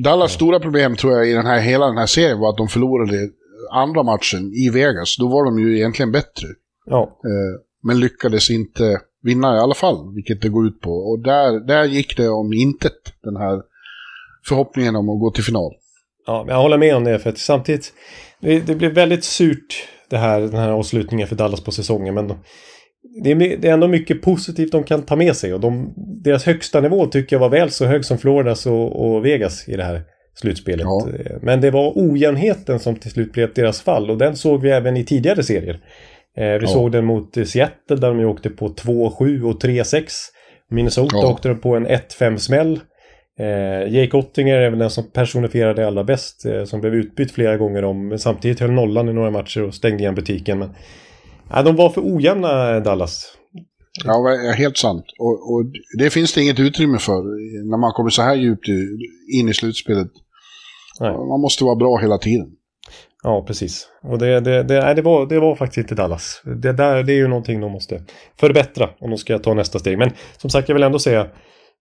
Dallas 0.04 0.32
ja. 0.32 0.36
stora 0.36 0.60
problem 0.60 0.96
tror 0.96 1.14
jag 1.14 1.30
i 1.30 1.34
den 1.34 1.46
här, 1.46 1.60
hela 1.60 1.86
den 1.86 1.98
här 1.98 2.06
serien 2.06 2.40
var 2.40 2.50
att 2.50 2.58
de 2.58 2.68
förlorade 2.68 3.30
andra 3.74 4.04
matchen 4.04 4.52
i 4.54 4.70
Vegas. 4.70 5.18
Då 5.18 5.28
var 5.28 5.46
de 5.46 5.60
ju 5.60 5.78
egentligen 5.78 6.12
bättre. 6.12 6.48
Ja. 6.86 7.02
Eh, 7.02 7.73
men 7.84 8.00
lyckades 8.00 8.50
inte 8.50 9.02
vinna 9.24 9.56
i 9.58 9.60
alla 9.60 9.76
fall, 9.76 10.14
vilket 10.16 10.42
det 10.42 10.50
går 10.50 10.68
ut 10.68 10.82
på. 10.82 10.92
Och 10.92 11.20
där, 11.20 11.68
där 11.68 11.84
gick 11.84 12.18
det 12.18 12.30
om 12.30 12.54
intet, 12.54 12.94
den 13.24 13.36
här 13.36 13.62
förhoppningen 14.48 14.96
om 14.96 15.10
att 15.10 15.20
gå 15.20 15.32
till 15.32 15.44
final. 15.44 15.74
Ja, 16.26 16.46
jag 16.48 16.62
håller 16.62 16.78
med 16.78 16.96
om 16.96 17.04
det, 17.04 17.20
för 17.20 17.30
att 17.30 17.38
samtidigt, 17.38 17.94
det, 18.40 18.60
det 18.60 18.76
blev 18.76 18.94
väldigt 18.94 19.24
surt 19.24 19.88
det 20.10 20.18
här, 20.18 20.42
den 20.42 20.60
här 20.60 20.70
avslutningen 20.70 21.28
för 21.28 21.36
Dallas 21.36 21.62
på 21.62 21.72
säsongen, 21.72 22.14
men 22.14 22.28
det 23.24 23.32
är, 23.32 23.36
det 23.36 23.68
är 23.68 23.74
ändå 23.74 23.88
mycket 23.88 24.22
positivt 24.22 24.72
de 24.72 24.84
kan 24.84 25.02
ta 25.02 25.16
med 25.16 25.36
sig 25.36 25.54
och 25.54 25.60
de, 25.60 25.94
deras 26.24 26.46
högsta 26.46 26.82
nivå 26.82 27.06
tycker 27.06 27.36
jag 27.36 27.42
var 27.42 27.50
väl 27.50 27.72
så 27.72 27.86
hög 27.86 28.06
som 28.06 28.18
Floridas 28.18 28.66
och, 28.66 29.06
och 29.06 29.26
Vegas 29.26 29.70
i 29.70 29.76
det 29.76 29.84
här 29.84 30.02
slutspelet. 30.36 30.86
Ja. 30.86 31.08
Men 31.42 31.62
det 31.62 31.72
var 31.72 31.94
ojämnheten 31.96 32.80
som 32.80 32.96
till 32.96 33.12
slut 33.12 33.34
blev 33.34 33.54
deras 33.54 33.82
fall 33.82 34.10
och 34.10 34.18
den 34.18 34.36
såg 34.36 34.62
vi 34.62 34.70
även 34.70 34.98
i 34.98 35.06
tidigare 35.06 35.44
serier. 35.44 35.80
Eh, 36.38 36.44
vi 36.44 36.60
ja. 36.62 36.68
såg 36.68 36.92
den 36.92 37.06
mot 37.06 37.48
Seattle 37.48 37.96
där 37.96 38.14
de 38.14 38.26
åkte 38.26 38.50
på 38.50 38.68
2-7 38.68 39.44
och 39.44 39.64
3-6. 39.64 40.04
Minnesota 40.72 41.16
ja. 41.16 41.32
åkte 41.32 41.48
de 41.48 41.60
på 41.60 41.76
en 41.76 41.88
1-5 41.88 42.38
smäll. 42.38 42.80
Eh, 43.40 43.94
Jake 43.94 44.18
Ottinger 44.18 44.56
är 44.56 44.70
väl 44.70 44.80
den 44.80 44.90
som 44.90 45.12
personifierade 45.12 45.88
allra 45.88 46.04
bäst. 46.04 46.46
Eh, 46.46 46.64
som 46.64 46.82
blev 46.82 46.94
utbytt 46.94 47.32
flera 47.32 47.58
gånger 47.58 47.84
om. 47.84 48.08
Men 48.08 48.20
samtidigt 48.20 48.60
höll 48.60 48.72
nollan 48.72 49.10
i 49.10 49.14
några 49.14 49.32
matcher 49.32 49.64
och 49.64 49.74
stängde 49.74 50.04
igen 50.04 50.16
butiken. 50.16 50.60
Men, 50.60 50.70
ja, 51.50 51.64
de 51.64 51.76
var 51.76 51.90
för 51.90 52.02
ojämna 52.02 52.80
Dallas. 52.80 53.38
Ja, 54.06 54.54
helt 54.58 54.78
sant. 54.78 55.06
Och, 55.20 55.54
och, 55.54 55.66
det 55.98 56.10
finns 56.10 56.34
det 56.34 56.42
inget 56.42 56.60
utrymme 56.60 57.00
för 57.00 57.22
när 57.70 57.78
man 57.78 57.92
kommer 57.92 58.10
så 58.10 58.22
här 58.22 58.36
djupt 58.36 58.68
in 59.34 59.50
i 59.50 59.54
slutspelet. 59.54 60.08
Nej. 61.00 61.12
Man 61.12 61.42
måste 61.42 61.64
vara 61.64 61.76
bra 61.76 61.98
hela 61.98 62.18
tiden. 62.18 62.48
Ja, 63.24 63.44
precis. 63.48 63.88
Och 64.02 64.18
det, 64.18 64.40
det, 64.40 64.64
det, 64.64 64.82
nej, 64.82 64.96
det, 64.96 65.02
var, 65.02 65.26
det 65.26 65.40
var 65.40 65.56
faktiskt 65.56 65.78
inte 65.78 65.96
Dallas. 65.96 66.42
Det, 66.44 66.74
där, 66.74 67.04
det 67.04 67.14
är 67.14 67.18
ju 67.18 67.28
någonting 67.28 67.62
de 67.62 67.72
måste 67.72 68.02
förbättra 68.40 68.90
om 69.00 69.10
de 69.10 69.18
ska 69.18 69.40
ta 69.40 69.54
nästa 69.54 69.80
steg. 69.80 69.98
Men 69.98 70.12
som 70.38 70.50
sagt, 70.50 70.70
jag 70.70 70.76
vill 70.76 70.84
ändå 70.84 71.00
säga 71.00 71.28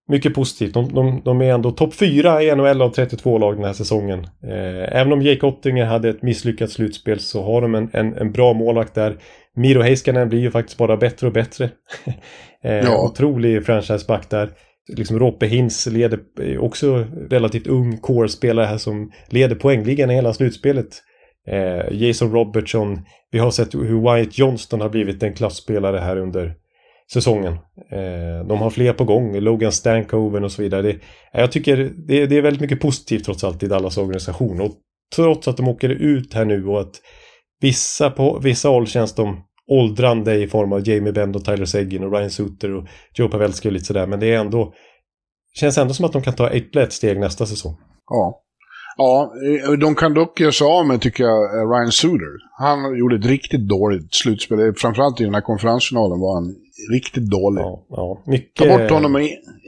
mycket 0.09 0.34
positivt. 0.34 0.74
De, 0.74 0.95
de, 0.95 1.22
de 1.24 1.43
är 1.43 1.55
ändå 1.55 1.70
topp 1.70 1.95
fyra 1.95 2.43
i 2.43 2.55
NHL 2.55 2.82
av 2.82 2.90
32 2.90 3.38
lag 3.38 3.57
den 3.57 3.64
här 3.64 3.72
säsongen. 3.72 4.20
Eh, 4.24 5.01
även 5.01 5.12
om 5.12 5.22
Jake 5.22 5.47
Ottinger 5.47 5.84
hade 5.84 6.09
ett 6.09 6.22
misslyckat 6.22 6.70
slutspel 6.70 7.20
så 7.20 7.43
har 7.43 7.61
de 7.61 7.74
en, 7.74 7.90
en, 7.93 8.14
en 8.14 8.32
bra 8.32 8.53
målvakt 8.53 8.95
där. 8.95 9.16
Miro 9.57 9.82
Heiskanen 9.82 10.28
blir 10.28 10.40
ju 10.40 10.51
faktiskt 10.51 10.78
bara 10.78 10.97
bättre 10.97 11.26
och 11.26 11.32
bättre. 11.32 11.70
eh, 12.64 12.72
ja. 12.72 13.05
Otrolig 13.05 13.66
franchiseback 13.66 14.30
där. 14.30 14.51
liksom 14.97 15.18
Roppe 15.18 15.47
Hintz 15.47 15.86
leder 15.86 16.20
också 16.59 17.07
relativt 17.30 17.66
ung 17.66 17.99
core-spelare 17.99 18.66
här 18.66 18.78
som 18.78 19.12
leder 19.28 19.57
poängligan 19.57 20.11
i 20.11 20.14
hela 20.14 20.32
slutspelet. 20.32 21.03
Eh, 21.49 21.93
Jason 22.03 22.32
Robertson, 22.32 23.01
vi 23.30 23.38
har 23.38 23.51
sett 23.51 23.74
hur 23.74 24.14
Wyatt 24.14 24.38
Johnston 24.38 24.80
har 24.80 24.88
blivit 24.88 25.22
en 25.22 25.34
klassspelare 25.34 25.99
här 25.99 26.16
under 26.16 26.55
säsongen. 27.12 27.53
Eh, 27.90 28.47
de 28.49 28.59
har 28.59 28.70
fler 28.70 28.93
på 28.93 29.05
gång, 29.05 29.36
Logan 29.40 29.72
Stankoven 29.72 30.45
och 30.45 30.53
så 30.53 30.62
vidare. 30.62 30.82
Det, 30.82 30.99
jag 31.32 31.53
tycker 31.53 31.76
det, 31.76 32.26
det, 32.26 32.36
är 32.36 32.43
väldigt 32.43 32.61
mycket 32.61 32.80
positivt 32.80 33.24
trots 33.24 33.45
allt 33.45 33.62
i 33.62 33.66
Dallas 33.66 33.99
organisation. 33.99 34.61
Och 34.61 34.72
trots 35.16 35.49
att 35.49 35.57
de 35.57 35.68
åker 35.68 35.88
ut 35.88 36.34
här 36.34 36.45
nu 36.45 36.66
och 36.66 36.80
att 36.80 36.95
vissa 37.61 38.11
på 38.11 38.38
vissa 38.38 38.68
håll 38.68 38.86
känns 38.86 39.14
de 39.14 39.45
åldrande 39.70 40.34
i 40.34 40.49
form 40.49 40.72
av 40.72 40.88
Jamie 40.88 41.12
Bend 41.12 41.36
och 41.36 41.45
Tyler 41.45 41.64
Seguin 41.64 42.05
och 42.05 42.12
Ryan 42.12 42.30
Suter 42.30 42.70
och 42.74 42.86
Joe 43.14 43.28
Pavelski 43.28 43.68
och 43.68 43.72
lite 43.72 43.84
sådär. 43.84 44.07
Men 44.07 44.20
det 44.20 44.26
är 44.26 44.38
ändå 44.38 44.74
känns 45.55 45.78
ändå 45.78 45.95
som 45.95 46.05
att 46.05 46.12
de 46.12 46.22
kan 46.22 46.34
ta 46.34 46.53
ytterligare 46.53 46.86
ett 46.86 46.93
steg 46.93 47.20
nästa 47.20 47.47
säsong. 47.47 47.76
Ja. 48.11 48.43
Ja, 48.97 49.32
eh, 49.66 49.72
de 49.72 49.95
kan 49.95 50.14
dock 50.14 50.40
göra 50.40 50.53
sig 50.53 50.66
av 50.66 50.86
med, 50.86 51.01
tycker 51.01 51.24
jag, 51.24 51.59
eh, 51.59 51.70
Ryan 51.70 51.93
Suter. 51.93 52.32
Han 52.59 52.99
gjorde 52.99 53.16
ett 53.16 53.26
riktigt 53.26 53.68
dåligt 53.68 54.14
slutspel. 54.14 54.74
Framförallt 54.76 55.20
i 55.20 55.24
den 55.24 55.34
här 55.34 55.40
konferensfinalen 55.40 56.20
var 56.20 56.34
han 56.34 56.55
riktigt 56.93 57.30
dålig. 57.30 57.61
Ja, 57.62 57.86
ja, 57.88 58.22
mycket... 58.26 58.68
Ta 58.68 58.78
bort 58.78 58.90
honom 58.90 59.14
och 59.14 59.20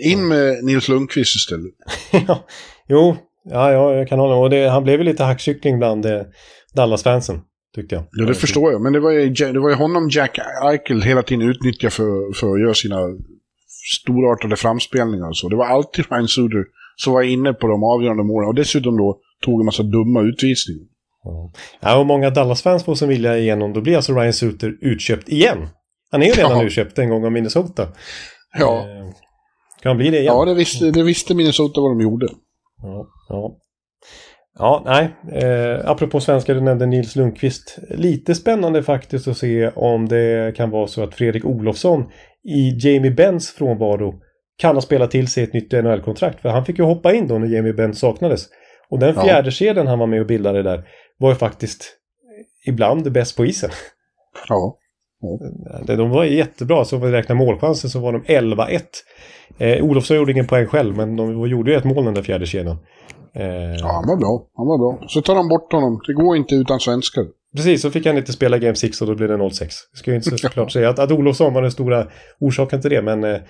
in 0.04 0.28
med 0.28 0.64
Nils 0.64 0.88
Lundqvist 0.88 1.36
istället. 1.36 1.72
ja, 2.28 2.44
jo, 2.88 3.16
ja, 3.44 3.72
ja, 3.72 3.94
jag 3.94 4.08
kan 4.08 4.18
hålla 4.18 4.34
med. 4.34 4.42
Och 4.42 4.50
det, 4.50 4.68
han 4.68 4.84
blev 4.84 4.98
ju 4.98 5.04
lite 5.04 5.24
hackkyckling 5.24 5.78
bland 5.78 6.06
eh, 6.06 6.22
Dallas-fansen. 6.74 7.40
Tyckte 7.74 7.94
jag. 7.94 8.04
Ja, 8.12 8.24
det 8.26 8.34
förstår 8.34 8.72
jag. 8.72 8.82
Men 8.82 8.92
det 8.92 9.00
var 9.00 9.10
ju, 9.10 9.28
det 9.28 9.60
var 9.60 9.68
ju 9.68 9.74
honom 9.74 10.08
Jack 10.10 10.38
Eichel 10.62 11.02
hela 11.02 11.22
tiden 11.22 11.48
utnyttjade 11.48 11.90
för, 11.90 12.34
för 12.34 12.54
att 12.54 12.60
göra 12.60 12.74
sina 12.74 12.96
storartade 13.96 14.56
framspelningar 14.56 15.28
och 15.28 15.36
så. 15.36 15.48
Det 15.48 15.56
var 15.56 15.66
alltid 15.66 16.04
Ryan 16.10 16.28
Suter 16.28 16.64
som 16.96 17.12
var 17.12 17.22
inne 17.22 17.52
på 17.52 17.66
de 17.66 17.84
avgörande 17.84 18.22
målen. 18.24 18.48
Och 18.48 18.54
dessutom 18.54 18.96
då 18.96 19.18
tog 19.44 19.60
en 19.60 19.66
massa 19.66 19.82
dumma 19.82 20.20
utvisningar. 20.20 20.88
Ja, 21.80 21.98
och 21.98 22.06
många 22.06 22.30
Dallas-fans 22.30 22.84
får 22.84 22.94
sin 22.94 23.08
vilja 23.08 23.38
igenom. 23.38 23.72
Då 23.72 23.80
blir 23.80 23.96
alltså 23.96 24.14
Ryan 24.14 24.32
Suter 24.32 24.76
utköpt 24.80 25.28
igen. 25.28 25.68
Han 26.10 26.22
är 26.22 26.26
ju 26.26 26.32
redan 26.32 26.58
ja. 26.58 26.64
utköpt 26.64 26.98
en 26.98 27.08
gång 27.08 27.24
av 27.24 27.32
Minnesota. 27.32 27.88
Ja. 28.58 28.78
Eh, 28.78 29.10
kan 29.82 29.90
han 29.90 29.96
bli 29.96 30.10
det 30.10 30.18
igen? 30.18 30.34
Ja, 30.34 30.44
det 30.44 30.54
visste, 30.54 30.90
det 30.90 31.02
visste 31.02 31.34
Minnesota 31.34 31.80
vad 31.80 31.90
de 31.90 32.00
gjorde. 32.00 32.26
Ja, 32.82 33.06
ja. 33.28 33.56
Ja, 34.58 34.82
nej. 34.86 35.16
Eh, 35.42 35.90
apropå 35.90 36.20
svenskar, 36.20 36.54
du 36.54 36.60
nämnde 36.60 36.86
Nils 36.86 37.16
Lundqvist. 37.16 37.78
Lite 37.90 38.34
spännande 38.34 38.82
faktiskt 38.82 39.28
att 39.28 39.36
se 39.36 39.68
om 39.68 40.08
det 40.08 40.56
kan 40.56 40.70
vara 40.70 40.86
så 40.86 41.02
att 41.02 41.14
Fredrik 41.14 41.44
Olofsson 41.44 42.04
i 42.44 42.78
Jamie 42.78 43.10
Benns 43.10 43.50
frånvaro 43.50 44.14
kan 44.56 44.74
ha 44.74 44.82
spelat 44.82 45.10
till 45.10 45.28
sig 45.28 45.44
ett 45.44 45.52
nytt 45.52 45.72
NHL-kontrakt. 45.72 46.40
För 46.40 46.48
han 46.48 46.64
fick 46.64 46.78
ju 46.78 46.84
hoppa 46.84 47.12
in 47.12 47.28
då 47.28 47.38
när 47.38 47.46
Jamie 47.46 47.72
Benn 47.72 47.94
saknades. 47.94 48.46
Och 48.88 48.98
den 48.98 49.14
fjärde 49.14 49.50
ja. 49.60 49.84
han 49.84 49.98
var 49.98 50.06
med 50.06 50.20
och 50.20 50.26
bildade 50.26 50.62
där 50.62 50.88
var 51.18 51.28
ju 51.28 51.34
faktiskt 51.34 51.84
ibland 52.66 53.12
bäst 53.12 53.36
på 53.36 53.46
isen. 53.46 53.70
Ja. 54.48 54.78
ja. 55.86 55.94
De 55.94 56.10
var 56.10 56.24
jättebra, 56.24 56.84
så 56.84 56.96
om 56.96 57.02
vi 57.02 57.10
räknar 57.10 57.36
målchanser 57.36 57.88
så 57.88 58.00
var 58.00 58.12
de 58.12 58.22
11-1. 58.22 58.80
Eh, 59.58 59.84
Olofsson 59.84 60.16
gjorde 60.16 60.32
ingen 60.32 60.46
poäng 60.46 60.66
själv, 60.66 60.96
men 60.96 61.16
de 61.16 61.48
gjorde 61.48 61.70
ju 61.70 61.76
ett 61.76 61.84
mål 61.84 62.04
den 62.04 62.14
där 62.14 62.22
fjärde 62.22 62.46
kedjan. 62.46 62.76
Eh... 63.34 63.44
Ja, 63.74 63.92
han 63.92 64.06
var 64.06 64.16
bra. 64.16 64.46
Han 64.54 64.66
var 64.66 64.78
bra. 64.78 65.08
Så 65.08 65.22
tar 65.22 65.34
de 65.34 65.48
bort 65.48 65.72
honom. 65.72 66.00
Det 66.06 66.12
går 66.12 66.36
inte 66.36 66.54
utan 66.54 66.80
svenskar. 66.80 67.24
Precis, 67.56 67.82
så 67.82 67.90
fick 67.90 68.06
han 68.06 68.16
inte 68.16 68.32
spela 68.32 68.58
Game 68.58 68.74
6 68.74 69.00
och 69.00 69.06
då 69.06 69.14
blev 69.14 69.28
det 69.28 69.36
0-6. 69.36 69.60
Jag 69.60 69.98
ska 69.98 70.10
ju 70.10 70.16
inte 70.16 70.38
såklart 70.38 70.72
säga 70.72 70.88
att, 70.88 70.98
att 70.98 71.10
Olofsson 71.10 71.54
var 71.54 71.62
den 71.62 71.70
stora 71.70 72.06
orsaken 72.40 72.80
till 72.80 72.90
det, 72.90 73.02
men 73.02 73.24
Eh, 73.24 73.40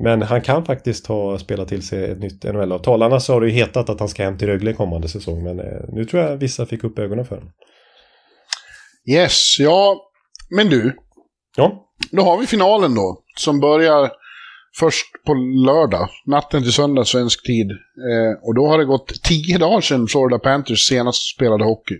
men 0.00 0.22
han 0.22 0.42
kan 0.42 0.64
faktiskt 0.64 1.06
ha 1.06 1.38
spelat 1.38 1.68
till 1.68 1.82
sig 1.82 2.10
ett 2.10 2.18
nytt 2.18 2.44
NHL-avtal. 2.44 3.02
Annars 3.02 3.28
har 3.28 3.40
det 3.40 3.46
ju 3.46 3.52
hetat 3.52 3.90
att 3.90 4.00
han 4.00 4.08
ska 4.08 4.24
hem 4.24 4.38
till 4.38 4.48
Rögle 4.48 4.72
kommande 4.72 5.08
säsong. 5.08 5.44
Men 5.44 5.60
eh, 5.60 5.84
nu 5.88 6.04
tror 6.04 6.22
jag 6.22 6.36
vissa 6.36 6.66
fick 6.66 6.84
upp 6.84 6.98
ögonen 6.98 7.24
för 7.24 7.36
honom. 7.36 7.52
Yes, 9.10 9.56
ja. 9.58 9.96
Men 10.50 10.68
du. 10.68 10.96
Ja. 11.56 11.88
Då 12.10 12.22
har 12.22 12.38
vi 12.38 12.46
finalen 12.46 12.94
då. 12.94 13.22
Som 13.38 13.60
börjar 13.60 14.10
först 14.78 15.06
på 15.26 15.34
lördag. 15.66 16.08
Natten 16.26 16.62
till 16.62 16.72
söndag 16.72 17.04
svensk 17.04 17.46
tid. 17.46 17.70
Eh, 17.70 18.46
och 18.46 18.54
då 18.54 18.66
har 18.66 18.78
det 18.78 18.84
gått 18.84 19.22
tio 19.22 19.58
dagar 19.58 19.80
sedan 19.80 20.06
Florida 20.06 20.38
Panthers 20.38 20.88
senast 20.88 21.34
spelade 21.34 21.64
hockey. 21.64 21.96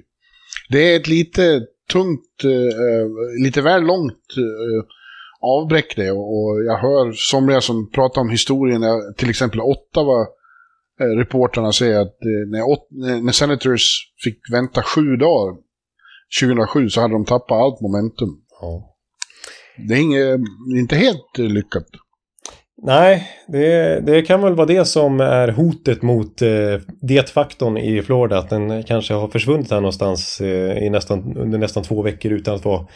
Det 0.69 0.93
är 0.93 0.97
ett 0.97 1.09
lite 1.09 1.61
tungt, 1.93 2.45
lite 3.45 3.63
väl 3.63 3.83
långt 3.83 4.25
avbräck 5.41 5.97
det. 5.97 6.11
Och 6.11 6.65
jag 6.67 6.79
hör 6.79 7.13
somliga 7.13 7.61
som 7.61 7.91
pratar 7.91 8.21
om 8.21 8.31
historien, 8.31 8.83
till 9.17 9.31
exempel 9.31 9.61
Ottawa, 9.61 10.27
eh, 11.01 11.19
reporterna 11.19 11.73
säger 11.73 12.01
att 12.01 12.07
eh, 12.25 12.51
när, 12.51 13.23
när 13.23 13.33
Senators 13.33 14.13
fick 14.25 14.39
vänta 14.53 14.83
sju 14.83 15.17
dagar 15.17 15.57
2007 16.41 16.89
så 16.89 17.01
hade 17.01 17.15
de 17.15 17.25
tappat 17.25 17.59
allt 17.59 17.81
momentum. 17.81 18.41
Ja. 18.61 18.93
Det 19.89 19.95
är 19.95 20.01
inget, 20.01 20.41
inte 20.77 20.97
helt 20.97 21.39
lyckat. 21.39 21.87
Nej, 22.83 23.29
det, 23.49 24.01
det, 24.01 24.23
kan 24.23 24.43
väl 24.43 24.55
vara 24.55 24.67
det 24.67 24.85
som 24.85 25.21
är 25.21 25.49
hotet 25.49 26.03
mot 26.03 26.43
eh, 26.43 26.81
det-faktorn 27.01 27.79
i 27.79 28.03
Florida. 28.03 28.39
Att 28.39 28.51
den 28.51 28.83
kanske 28.83 29.15
har 29.15 29.29
försvunnit 29.29 29.71
här 29.71 29.81
någonstans 29.81 30.41
eh, 30.41 30.79
i 30.79 30.91
nästan, 30.91 31.37
under 31.37 31.59
nästan 31.59 31.83
två 31.83 32.03
veckor 32.03 32.33
utan 32.33 32.55
att 32.55 32.65
vara 32.65 32.87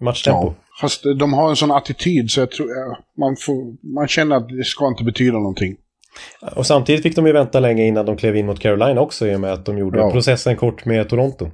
matchtempo. 0.00 0.46
Ja, 0.46 0.54
fast 0.80 1.02
de 1.18 1.32
har 1.32 1.50
en 1.50 1.56
sån 1.56 1.70
attityd 1.70 2.30
så 2.30 2.40
jag 2.40 2.50
tror 2.50 2.68
man, 3.18 3.36
får, 3.36 3.92
man 3.94 4.08
känner 4.08 4.36
att 4.36 4.48
det 4.48 4.64
ska 4.64 4.88
inte 4.88 5.04
betyda 5.04 5.38
någonting. 5.38 5.76
Och 6.56 6.66
samtidigt 6.66 7.02
fick 7.02 7.16
de 7.16 7.26
ju 7.26 7.32
vänta 7.32 7.60
länge 7.60 7.86
innan 7.86 8.06
de 8.06 8.16
klev 8.16 8.36
in 8.36 8.46
mot 8.46 8.60
Carolina 8.60 9.00
också 9.00 9.26
i 9.26 9.36
och 9.36 9.40
med 9.40 9.52
att 9.52 9.66
de 9.66 9.78
gjorde 9.78 9.98
ja. 9.98 10.10
processen 10.10 10.56
kort 10.56 10.84
med 10.84 11.08
Toronto. 11.08 11.50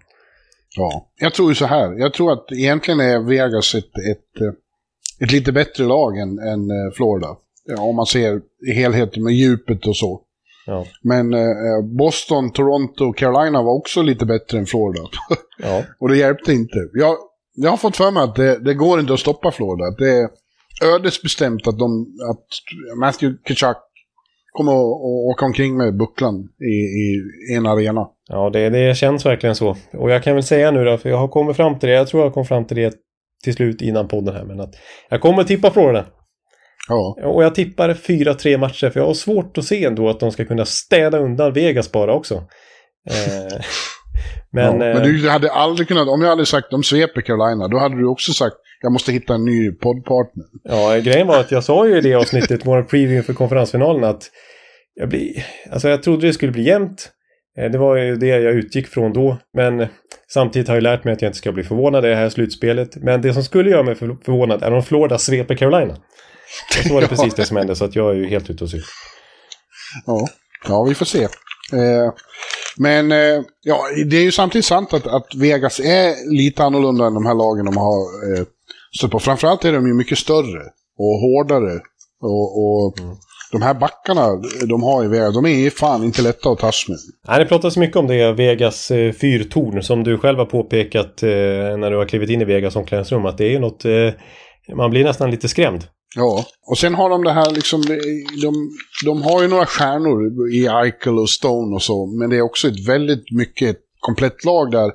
Ja, 0.76 1.10
jag 1.20 1.34
tror 1.34 1.48
ju 1.48 1.54
så 1.54 1.66
här. 1.66 1.98
Jag 1.98 2.14
tror 2.14 2.32
att 2.32 2.52
egentligen 2.52 3.00
är 3.00 3.18
Vegas 3.28 3.74
ett, 3.74 3.84
ett, 3.84 4.56
ett 5.20 5.32
lite 5.32 5.52
bättre 5.52 5.84
lag 5.84 6.18
än, 6.18 6.38
än 6.38 6.70
eh, 6.70 6.92
Florida. 6.96 7.36
Ja, 7.64 7.82
om 7.82 7.96
man 7.96 8.06
ser 8.06 8.40
i 8.68 8.72
helheten 8.72 9.22
med 9.22 9.32
djupet 9.32 9.86
och 9.86 9.96
så. 9.96 10.22
Ja. 10.66 10.86
Men 11.02 11.34
eh, 11.34 11.82
Boston, 11.98 12.52
Toronto 12.52 13.04
och 13.04 13.16
Carolina 13.16 13.62
var 13.62 13.78
också 13.78 14.02
lite 14.02 14.26
bättre 14.26 14.58
än 14.58 14.66
Florida. 14.66 15.00
Ja. 15.62 15.82
och 16.00 16.08
det 16.08 16.16
hjälpte 16.16 16.52
inte. 16.52 16.76
Jag, 16.92 17.16
jag 17.62 17.70
har 17.70 17.76
fått 17.76 17.96
för 17.96 18.10
mig 18.10 18.22
att 18.22 18.34
det, 18.34 18.64
det 18.64 18.74
går 18.74 19.00
inte 19.00 19.12
att 19.12 19.20
stoppa 19.20 19.50
Florida. 19.50 19.84
Det 19.98 20.10
är 20.10 20.28
ödesbestämt 20.94 21.66
att, 21.66 21.78
de, 21.78 22.06
att 22.30 22.46
Matthew 23.00 23.38
Kitchak 23.48 23.76
kommer 24.52 24.72
att 24.72 25.00
åka 25.30 25.44
omkring 25.44 25.76
med 25.76 25.96
bucklan 25.96 26.48
i, 26.60 26.74
i 27.52 27.56
en 27.56 27.66
arena. 27.66 28.06
Ja, 28.28 28.50
det, 28.50 28.70
det 28.70 28.96
känns 28.96 29.26
verkligen 29.26 29.54
så. 29.54 29.76
Och 29.92 30.10
jag 30.10 30.22
kan 30.22 30.34
väl 30.34 30.42
säga 30.42 30.70
nu 30.70 30.84
då, 30.84 30.98
för 30.98 31.08
jag 31.08 31.16
har 31.16 31.28
kommit 31.28 31.56
fram 31.56 31.78
till 31.78 31.88
det. 31.88 31.94
Jag 31.94 32.08
tror 32.08 32.22
jag 32.22 32.34
kom 32.34 32.44
fram 32.44 32.66
till 32.66 32.76
det 32.76 32.94
till 33.44 33.54
slut 33.54 33.82
innan 33.82 34.08
podden 34.08 34.34
här. 34.34 34.44
Men 34.44 34.60
att 34.60 34.74
jag 35.08 35.20
kommer 35.20 35.44
tippa 35.44 35.70
Florida. 35.70 36.06
Ja. 36.88 37.16
Och 37.24 37.44
jag 37.44 37.54
tippar 37.54 37.94
4-3 37.94 38.58
matcher, 38.58 38.90
för 38.90 39.00
jag 39.00 39.06
har 39.06 39.14
svårt 39.14 39.58
att 39.58 39.64
se 39.64 39.84
ändå 39.84 40.08
att 40.08 40.20
de 40.20 40.32
ska 40.32 40.44
kunna 40.44 40.64
städa 40.64 41.18
undan 41.18 41.52
Vegas 41.52 41.92
bara 41.92 42.14
också. 42.14 42.34
Eh, 43.10 43.60
Men, 44.52 44.64
ja, 44.64 44.94
men 44.94 45.02
du 45.02 45.26
eh, 45.26 45.32
hade 45.32 45.52
aldrig 45.52 45.88
kunnat, 45.88 46.08
om 46.08 46.22
jag 46.22 46.28
hade 46.28 46.46
sagt 46.46 46.70
de 46.70 46.82
sveper 46.82 47.20
Carolina, 47.20 47.68
då 47.68 47.78
hade 47.78 47.96
du 47.96 48.06
också 48.06 48.32
sagt 48.32 48.56
jag 48.82 48.92
måste 48.92 49.12
hitta 49.12 49.34
en 49.34 49.44
ny 49.44 49.72
poddpartner. 49.72 50.44
Ja, 50.64 50.98
grejen 50.98 51.26
var 51.26 51.40
att 51.40 51.50
jag 51.50 51.64
sa 51.64 51.88
ju 51.88 51.98
i 51.98 52.00
det 52.00 52.14
avsnittet, 52.14 52.60
vår 52.64 52.82
preview 52.82 53.22
för 53.22 53.32
konferensfinalen, 53.32 54.04
att 54.04 54.30
jag, 54.94 55.08
blir, 55.08 55.46
alltså 55.70 55.88
jag 55.88 56.02
trodde 56.02 56.26
det 56.26 56.32
skulle 56.32 56.52
bli 56.52 56.62
jämnt. 56.62 57.10
Eh, 57.58 57.70
det 57.70 57.78
var 57.78 57.96
ju 57.96 58.16
det 58.16 58.26
jag 58.26 58.54
utgick 58.54 58.86
från 58.86 59.12
då. 59.12 59.38
Men 59.56 59.86
samtidigt 60.32 60.68
har 60.68 60.74
jag 60.74 60.82
lärt 60.82 61.04
mig 61.04 61.12
att 61.12 61.22
jag 61.22 61.28
inte 61.28 61.38
ska 61.38 61.52
bli 61.52 61.64
förvånad 61.64 62.04
i 62.04 62.08
det 62.08 62.16
här 62.16 62.28
slutspelet. 62.28 62.96
Men 62.96 63.22
det 63.22 63.34
som 63.34 63.44
skulle 63.44 63.70
göra 63.70 63.82
mig 63.82 63.94
förvånad 63.94 64.62
är 64.62 64.72
om 64.72 64.82
Florida 64.82 65.18
sveper 65.18 65.54
Carolina. 65.54 65.92
Och 66.78 66.86
så 66.86 66.94
var 66.94 67.00
det 67.00 67.04
ja. 67.10 67.16
precis 67.16 67.34
det 67.34 67.44
som 67.44 67.56
hände, 67.56 67.76
så 67.76 67.84
att 67.84 67.96
jag 67.96 68.10
är 68.10 68.14
ju 68.14 68.26
helt 68.26 68.50
ute 68.50 68.64
och 68.64 68.70
cyklar. 68.70 68.88
Ja. 70.06 70.28
ja, 70.68 70.84
vi 70.88 70.94
får 70.94 71.06
se. 71.06 71.22
Eh, 71.22 72.12
men 72.80 73.12
eh, 73.12 73.42
ja, 73.64 73.84
det 74.06 74.16
är 74.16 74.22
ju 74.22 74.32
samtidigt 74.32 74.64
sant 74.64 74.92
att, 74.92 75.06
att, 75.06 75.34
Vegas 75.34 75.80
är 75.80 76.32
lite 76.36 76.64
annorlunda 76.64 77.06
än 77.06 77.14
de 77.14 77.26
här 77.26 77.34
lagen 77.34 77.64
de 77.64 77.76
har 77.76 78.00
eh, 78.32 78.44
stött 78.98 79.10
på. 79.10 79.18
Framförallt 79.18 79.64
är 79.64 79.72
de 79.72 79.86
ju 79.86 79.94
mycket 79.94 80.18
större 80.18 80.62
och 80.98 81.20
hårdare. 81.20 81.80
Och, 82.22 82.64
och 82.64 82.98
mm. 83.00 83.16
de 83.52 83.62
här 83.62 83.74
backarna 83.74 84.28
de 84.68 84.82
har 84.82 85.04
i 85.04 85.08
Vegas, 85.08 85.34
de 85.34 85.46
är 85.46 85.70
fan 85.70 86.04
inte 86.04 86.22
lätta 86.22 86.50
att 86.50 86.58
tas 86.58 86.88
med. 86.88 86.98
Nej, 87.28 87.38
det 87.38 87.46
pratas 87.46 87.76
mycket 87.76 87.96
om 87.96 88.06
det, 88.06 88.32
Vegas 88.32 88.90
eh, 88.90 89.12
fyrtorn, 89.12 89.82
som 89.82 90.04
du 90.04 90.18
själv 90.18 90.38
har 90.38 90.46
påpekat 90.46 91.22
eh, 91.22 91.28
när 91.78 91.90
du 91.90 91.96
har 91.96 92.04
klivit 92.04 92.30
in 92.30 92.42
i 92.42 92.44
Vegas 92.44 92.76
omklädningsrum, 92.76 93.26
att 93.26 93.38
det 93.38 93.44
är 93.44 93.50
ju 93.50 93.58
något, 93.58 93.84
eh, 93.84 94.10
man 94.76 94.90
blir 94.90 95.04
nästan 95.04 95.30
lite 95.30 95.48
skrämd. 95.48 95.84
Ja, 96.16 96.44
och 96.66 96.78
sen 96.78 96.94
har 96.94 97.10
de 97.10 97.24
det 97.24 97.32
här 97.32 97.50
liksom, 97.50 97.82
de, 98.42 98.70
de 99.04 99.22
har 99.22 99.42
ju 99.42 99.48
några 99.48 99.66
stjärnor 99.66 100.48
i 100.52 100.66
Eichel 100.66 101.18
och 101.18 101.30
Stone 101.30 101.74
och 101.74 101.82
så, 101.82 102.06
men 102.06 102.30
det 102.30 102.36
är 102.36 102.42
också 102.42 102.68
ett 102.68 102.88
väldigt 102.88 103.30
mycket 103.32 103.76
komplett 104.00 104.44
lag 104.44 104.70
där 104.70 104.92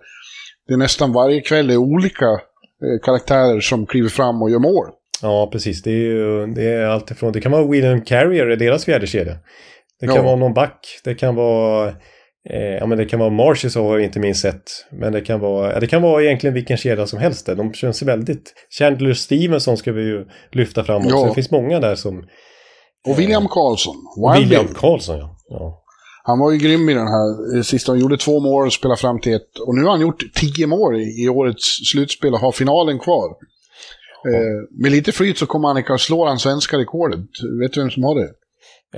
det 0.67 0.77
nästan 0.77 1.13
varje 1.13 1.41
kväll 1.41 1.69
är 1.69 1.77
olika 1.77 2.25
eh, 2.25 2.99
karaktärer 3.03 3.59
som 3.59 3.85
kliver 3.85 4.09
fram 4.09 4.41
och 4.41 4.49
gör 4.49 4.59
mål. 4.59 4.85
Ja, 5.21 5.49
precis. 5.51 5.81
Det 5.83 5.91
är 5.91 5.93
ju 5.95 6.45
det 6.47 6.63
är 6.63 6.85
allt 6.85 7.11
ifrån, 7.11 7.31
det 7.31 7.41
kan 7.41 7.51
vara 7.51 7.67
William 7.67 8.01
Carrier, 8.01 8.45
deras 8.55 8.85
fjärde 8.85 9.07
kedja. 9.07 9.35
Det 9.99 10.07
kan 10.07 10.15
Ja. 10.15 10.21
vara 10.23 10.35
någon 10.35 10.53
back, 10.53 10.99
det 11.03 11.15
kan 11.15 11.35
vara 11.35 11.93
ja, 12.49 12.85
men 12.85 12.97
det 12.97 13.05
kan 13.05 13.19
vara 13.19 13.29
Marshes 13.29 13.75
har 13.75 13.97
jag 13.97 14.03
inte 14.03 14.19
minst 14.19 14.41
sett. 14.41 14.63
Men 14.91 15.13
det 15.13 15.21
kan 15.21 15.39
vara, 15.39 15.73
ja, 15.73 15.79
det 15.79 15.87
kan 15.87 16.01
vara 16.01 16.23
egentligen 16.23 16.53
vilken 16.53 16.77
kedja 16.77 17.07
som 17.07 17.19
helst. 17.19 17.45
Där. 17.45 17.55
De 17.55 17.73
känns 17.73 18.01
väldigt... 18.01 18.53
Chandler 18.79 19.13
Stevenson 19.13 19.77
ska 19.77 19.91
vi 19.91 20.01
ju 20.01 20.25
lyfta 20.51 20.83
fram 20.83 21.01
också. 21.05 21.15
Ja. 21.15 21.27
Det 21.27 21.33
finns 21.33 21.51
många 21.51 21.79
där 21.79 21.95
som... 21.95 22.23
Och 23.07 23.19
William 23.19 23.47
Karlsson, 23.47 23.95
Wild 24.17 24.43
William 24.43 24.65
Bill. 24.65 24.75
Karlsson, 24.75 25.17
ja. 25.17 25.37
ja. 25.49 25.81
Han 26.23 26.39
var 26.39 26.51
ju 26.51 26.57
grym 26.57 26.89
i 26.89 26.93
den 26.93 27.07
här 27.07 27.57
eh, 27.57 27.61
sista. 27.61 27.91
Han 27.91 27.99
gjorde 27.99 28.17
två 28.17 28.39
mål 28.39 28.65
och 28.65 28.73
spelade 28.73 29.01
fram 29.01 29.19
till 29.19 29.33
ett. 29.33 29.59
Och 29.67 29.75
nu 29.75 29.83
har 29.83 29.91
han 29.91 30.01
gjort 30.01 30.23
tio 30.33 30.67
mål 30.67 30.95
i, 30.95 31.23
i 31.23 31.29
årets 31.29 31.91
slutspel 31.91 32.33
och 32.33 32.39
har 32.39 32.51
finalen 32.51 32.99
kvar. 32.99 33.29
Eh, 34.33 34.81
med 34.81 34.91
lite 34.91 35.11
flyt 35.11 35.37
så 35.37 35.45
kommer 35.45 35.67
han 35.67 35.83
att 35.87 36.01
slå 36.01 36.25
han 36.25 36.39
svenska 36.39 36.77
rekordet. 36.77 37.19
Vet 37.61 37.73
du 37.73 37.81
vem 37.81 37.89
som 37.89 38.03
har 38.03 38.15
det? 38.15 38.29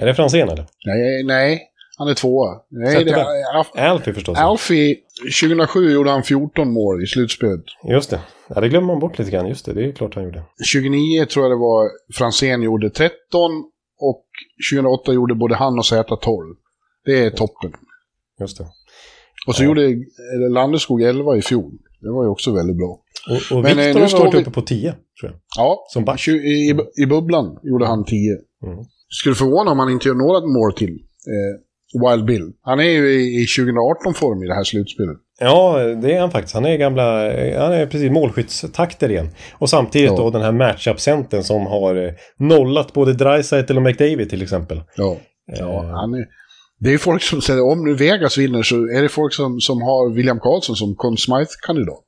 Är 0.01 0.05
det 0.05 0.13
Franzén 0.13 0.49
eller? 0.49 0.65
Nej, 0.85 1.23
nej. 1.23 1.61
Han 1.99 2.07
är 2.07 2.13
tvåa. 2.13 2.61
Nej, 2.69 3.03
det 3.05 3.11
är 3.11 3.59
Alf- 3.63 3.79
Alfie 3.91 4.13
förstås. 4.13 4.37
Alfie, 4.37 4.95
2007 5.41 5.91
gjorde 5.91 6.09
han 6.09 6.23
14 6.23 6.71
mål 6.73 7.03
i 7.03 7.07
slutspelet. 7.07 7.63
Just 7.89 8.09
det. 8.09 8.19
Ja, 8.49 8.61
det 8.61 8.69
glömmer 8.69 8.87
man 8.87 8.99
bort 8.99 9.19
lite 9.19 9.31
grann. 9.31 9.47
Just 9.47 9.65
det, 9.65 9.73
det 9.73 9.85
är 9.85 9.91
klart 9.91 10.15
han 10.15 10.23
gjorde. 10.23 10.43
29 10.65 11.25
tror 11.25 11.45
jag 11.45 11.51
det 11.51 11.55
var 11.59 11.89
Franzén 12.17 12.61
gjorde 12.61 12.89
13 12.89 13.11
och 13.99 14.25
2008 14.73 15.13
gjorde 15.13 15.35
både 15.35 15.55
han 15.55 15.73
och 15.79 15.83
Z12. 15.85 16.37
Det 17.05 17.19
är 17.25 17.29
toppen. 17.29 17.71
Just 18.39 18.57
det. 18.57 18.65
Och 19.47 19.55
så 19.55 19.63
Ja. 19.63 19.67
gjorde 19.67 19.95
Landeskog 20.49 21.01
11 21.01 21.37
i 21.37 21.41
fjol. 21.41 21.71
Det 22.01 22.09
var 22.11 22.23
ju 22.23 22.29
också 22.29 22.51
väldigt 22.55 22.77
bra. 22.77 22.99
Och, 23.29 23.57
och 23.57 23.63
Men, 23.63 23.79
eh, 23.79 23.85
Viktor 23.85 23.99
nu 23.99 24.05
har 24.07 24.19
varit 24.19 24.33
vi- 24.33 24.41
uppe 24.41 24.51
på 24.51 24.61
10, 24.61 24.91
tror 24.91 25.31
jag. 25.31 25.39
Ja, 25.57 25.85
Som 25.89 26.05
back. 26.05 26.27
i, 26.27 26.75
i 26.97 27.05
bubblan 27.05 27.59
gjorde 27.63 27.85
han 27.85 28.05
10. 28.05 28.31
Mm. 28.63 28.77
Skulle 29.09 29.35
förvåna 29.35 29.71
om 29.71 29.79
han 29.79 29.89
inte 29.89 30.07
gör 30.07 30.15
några 30.15 30.39
mål 30.47 30.73
till. 30.73 30.89
Eh, 30.93 31.66
Wild 31.93 32.25
Bill. 32.25 32.51
Han 32.61 32.79
är 32.79 32.83
ju 32.83 33.11
i, 33.11 33.41
i 33.41 33.45
2018-form 33.45 34.43
i 34.43 34.47
det 34.47 34.53
här 34.53 34.63
slutspelet. 34.63 35.17
Ja, 35.39 35.77
det 36.01 36.13
är 36.13 36.19
han 36.19 36.31
faktiskt. 36.31 36.53
Han 36.53 36.65
är 36.65 36.77
gamla, 36.77 37.03
han 37.59 37.73
är 37.73 37.85
precis 37.85 38.11
målskyttstakter 38.11 39.09
igen. 39.11 39.29
Och 39.53 39.69
samtidigt 39.69 40.09
Ja. 40.09 40.17
då 40.17 40.29
den 40.29 40.41
här 40.41 40.51
matchup-centern 40.51 41.43
som 41.43 41.65
har 41.65 41.95
eh, 41.95 42.11
nollat 42.37 42.93
både 42.93 43.13
Dreisaitl 43.13 43.77
och 43.77 43.83
McDavid 43.83 44.29
till 44.29 44.41
exempel. 44.41 44.81
Ja. 44.95 45.17
ja 45.59 45.83
Eh, 45.83 45.89
han 45.89 46.13
är, 46.13 46.25
det 46.79 46.93
är 46.93 46.97
folk 46.97 47.21
som 47.21 47.41
säger 47.41 47.71
om 47.71 47.83
nu 47.83 47.93
Vegas 47.95 48.37
vinner 48.37 48.63
så 48.63 48.75
är 48.75 49.01
det 49.01 49.09
folk 49.09 49.33
som, 49.33 49.59
som 49.59 49.81
har 49.81 50.13
William 50.13 50.39
Karlsson 50.39 50.75
som 50.75 50.95
Conn 50.95 51.17
Smythe-kandidat. 51.17 52.03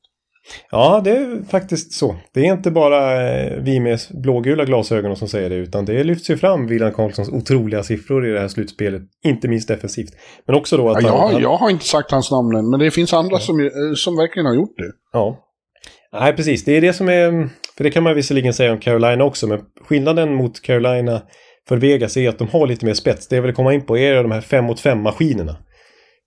Ja, 0.71 1.01
det 1.03 1.11
är 1.11 1.49
faktiskt 1.49 1.93
så. 1.93 2.15
Det 2.33 2.39
är 2.39 2.53
inte 2.53 2.71
bara 2.71 3.29
eh, 3.31 3.61
vi 3.61 3.79
med 3.79 3.99
blågula 4.09 4.65
glasögon 4.65 5.15
som 5.15 5.27
säger 5.27 5.49
det, 5.49 5.55
utan 5.55 5.85
det 5.85 6.03
lyfts 6.03 6.29
ju 6.29 6.37
fram 6.37 6.67
William 6.67 6.93
Karlssons 6.93 7.29
otroliga 7.29 7.83
siffror 7.83 8.27
i 8.27 8.31
det 8.31 8.39
här 8.39 8.47
slutspelet. 8.47 9.01
Inte 9.25 9.47
minst 9.47 9.67
defensivt. 9.67 10.13
Men 10.47 10.55
också 10.55 10.77
då 10.77 10.89
att 10.89 11.03
Ja, 11.03 11.09
jag, 11.09 11.17
han, 11.17 11.41
jag 11.41 11.57
har 11.57 11.69
inte 11.69 11.85
sagt 11.85 12.11
hans 12.11 12.31
namn 12.31 12.55
än, 12.55 12.69
men 12.69 12.79
det 12.79 12.91
finns 12.91 13.13
andra 13.13 13.39
som, 13.39 13.59
eh, 13.59 13.69
som 13.95 14.15
verkligen 14.17 14.45
har 14.45 14.55
gjort 14.55 14.77
det. 14.77 14.91
Ja. 15.13 15.45
Nej, 16.13 16.33
precis. 16.33 16.65
Det 16.65 16.77
är 16.77 16.81
det 16.81 16.93
som 16.93 17.09
är... 17.09 17.49
För 17.77 17.83
det 17.83 17.91
kan 17.91 18.03
man 18.03 18.15
visserligen 18.15 18.53
säga 18.53 18.71
om 18.71 18.79
Carolina 18.79 19.23
också, 19.23 19.47
men 19.47 19.59
skillnaden 19.87 20.33
mot 20.33 20.61
Carolina 20.61 21.21
för 21.67 21.77
Vegas 21.77 22.17
är 22.17 22.29
att 22.29 22.37
de 22.37 22.47
har 22.47 22.67
lite 22.67 22.85
mer 22.85 22.93
spets. 22.93 23.27
Det 23.27 23.35
jag 23.35 23.43
vill 23.43 23.53
komma 23.53 23.73
in 23.73 23.85
på 23.85 23.97
är 23.97 24.23
de 24.23 24.31
här 24.31 24.41
5 24.41 24.65
mot 24.65 24.79
5 24.79 25.01
maskinerna. 25.01 25.57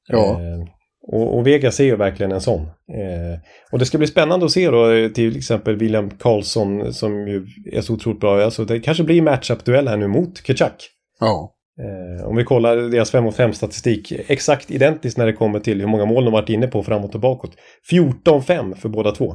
Ja. 0.09 0.31
Eh, 0.31 0.67
och, 1.03 1.37
och 1.37 1.47
Vegas 1.47 1.81
är 1.81 1.85
ju 1.85 1.97
verkligen 1.97 2.33
en 2.33 2.41
sån. 2.41 2.61
Eh, 2.63 3.39
och 3.73 3.79
det 3.79 3.87
ska 3.87 3.99
bli 3.99 4.07
spännande 4.07 4.47
att 4.47 4.53
se 4.53 4.71
då 4.71 4.91
eh, 4.91 5.09
till 5.09 5.37
exempel 5.37 5.77
William 5.77 6.11
Karlsson 6.11 6.93
som 6.93 7.29
ju 7.29 7.47
är 7.73 7.81
så 7.81 7.95
otroligt 7.95 8.21
bra. 8.21 8.45
Alltså 8.45 8.65
det 8.65 8.81
kanske 8.81 9.05
blir 9.05 9.23
matchup-duell 9.23 9.89
här 9.89 9.97
nu 9.97 10.09
mot 10.09 10.43
Kachak. 10.43 10.89
Ja. 11.21 11.55
Eh, 11.81 12.27
om 12.29 12.37
vi 12.37 12.45
kollar 12.45 12.77
deras 12.77 13.11
5 13.11 13.25
mot 13.25 13.37
5 13.37 13.53
statistik, 13.53 14.13
exakt 14.27 14.71
identiskt 14.71 15.19
när 15.19 15.27
det 15.27 15.33
kommer 15.33 15.61
till 15.61 15.81
hur 15.81 15.87
många 15.87 16.05
mål 16.05 16.25
de 16.25 16.33
varit 16.33 16.49
inne 16.49 16.67
på 16.67 16.83
framåt 16.83 17.15
och 17.15 17.21
bakåt. 17.21 17.53
14-5 17.91 18.75
för 18.75 18.89
båda 18.89 19.11
två. 19.11 19.35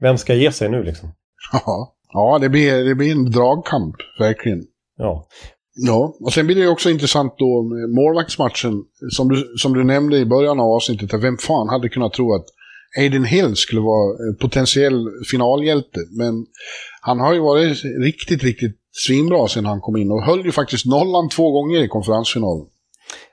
Vem 0.00 0.18
ska 0.18 0.34
ge 0.34 0.52
sig 0.52 0.68
nu 0.68 0.82
liksom? 0.82 1.12
Ja, 1.52 1.94
ja 2.12 2.38
det, 2.40 2.48
blir, 2.48 2.84
det 2.84 2.94
blir 2.94 3.12
en 3.12 3.30
dragkamp, 3.30 3.96
verkligen. 4.18 4.62
Ja, 4.96 5.28
Ja, 5.80 6.16
och 6.20 6.32
sen 6.32 6.46
blir 6.46 6.56
det 6.56 6.68
också 6.68 6.90
intressant 6.90 7.34
då 7.38 7.62
med 7.62 7.90
målvaktsmatchen. 7.90 8.82
Som 9.10 9.28
du, 9.28 9.54
som 9.56 9.72
du 9.74 9.84
nämnde 9.84 10.18
i 10.18 10.26
början 10.26 10.60
av 10.60 10.66
avsnittet, 10.66 11.22
vem 11.22 11.38
fan 11.38 11.68
hade 11.68 11.88
kunnat 11.88 12.12
tro 12.12 12.34
att 12.34 12.46
Aiden 12.98 13.24
Hill 13.24 13.56
skulle 13.56 13.80
vara 13.80 14.28
en 14.28 14.36
potentiell 14.36 15.06
finalhjälte. 15.30 16.00
Men 16.18 16.46
han 17.00 17.20
har 17.20 17.34
ju 17.34 17.40
varit 17.40 17.84
riktigt, 18.00 18.42
riktigt 18.42 18.76
svinbra 18.90 19.48
sen 19.48 19.66
han 19.66 19.80
kom 19.80 19.96
in 19.96 20.10
och 20.10 20.22
höll 20.22 20.44
ju 20.44 20.52
faktiskt 20.52 20.86
nollan 20.86 21.28
två 21.28 21.50
gånger 21.50 21.82
i 21.84 21.88
konferensfinalen. 21.88 22.66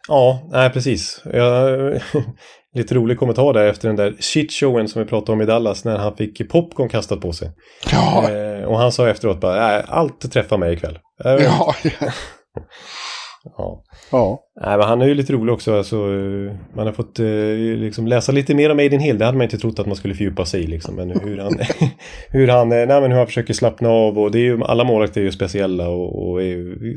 ja 0.07 0.49
nej 0.51 0.69
precis. 0.69 1.21
Jag, 1.33 2.01
lite 2.75 2.95
rolig 2.95 3.19
kommentar 3.19 3.53
där 3.53 3.67
efter 3.67 3.87
den 3.87 3.95
där 3.95 4.15
shitshowen 4.19 4.87
som 4.87 5.01
vi 5.01 5.07
pratade 5.07 5.31
om 5.31 5.41
i 5.41 5.45
Dallas 5.45 5.85
när 5.85 5.97
han 5.97 6.15
fick 6.15 6.49
popcorn 6.49 6.89
kastat 6.89 7.21
på 7.21 7.33
sig. 7.33 7.51
Ja, 7.91 8.29
Eh, 8.65 8.71
och 8.71 8.79
han 8.79 8.91
sa 8.91 9.09
efteråt 9.09 9.41
bara, 9.41 9.81
allt 9.81 10.31
träffar 10.31 10.57
mig 10.57 10.73
ikväll. 10.73 10.99
Eh, 11.25 11.31
ja, 11.31 11.75
ja. 13.57 13.83
ja. 14.11 14.39
Nej, 14.61 14.77
men 14.77 14.87
han 14.87 15.01
är 15.01 15.05
ju 15.05 15.13
lite 15.13 15.33
rolig 15.33 15.53
också. 15.53 15.77
Alltså, 15.77 15.95
man 16.75 16.85
har 16.85 16.91
fått 16.91 17.19
eh, 17.19 17.25
liksom 17.79 18.07
läsa 18.07 18.31
lite 18.31 18.55
mer 18.55 18.69
om 18.69 18.79
Aiden 18.79 18.99
Hill. 18.99 19.17
Det 19.17 19.25
hade 19.25 19.37
man 19.37 19.43
inte 19.43 19.57
trott 19.57 19.79
att 19.79 19.87
man 19.87 19.95
skulle 19.95 20.15
fördjupa 20.15 20.45
sig 20.45 20.63
i. 20.63 20.67
Liksom. 20.67 20.95
Men 20.95 21.09
hur 21.09 21.37
han, 21.37 21.59
hur, 22.29 22.47
han, 22.47 22.71
eh, 22.71 22.87
nej, 22.87 23.01
men 23.01 23.11
hur 23.11 23.17
han 23.17 23.27
försöker 23.27 23.53
slappna 23.53 23.89
av. 23.89 24.19
Och 24.19 24.31
det 24.31 24.39
är 24.39 24.43
ju, 24.43 24.63
alla 24.63 24.83
målvakter 24.83 25.21
är 25.21 25.25
ju 25.25 25.31
speciella 25.31 25.89
och, 25.89 26.29
och 26.29 26.39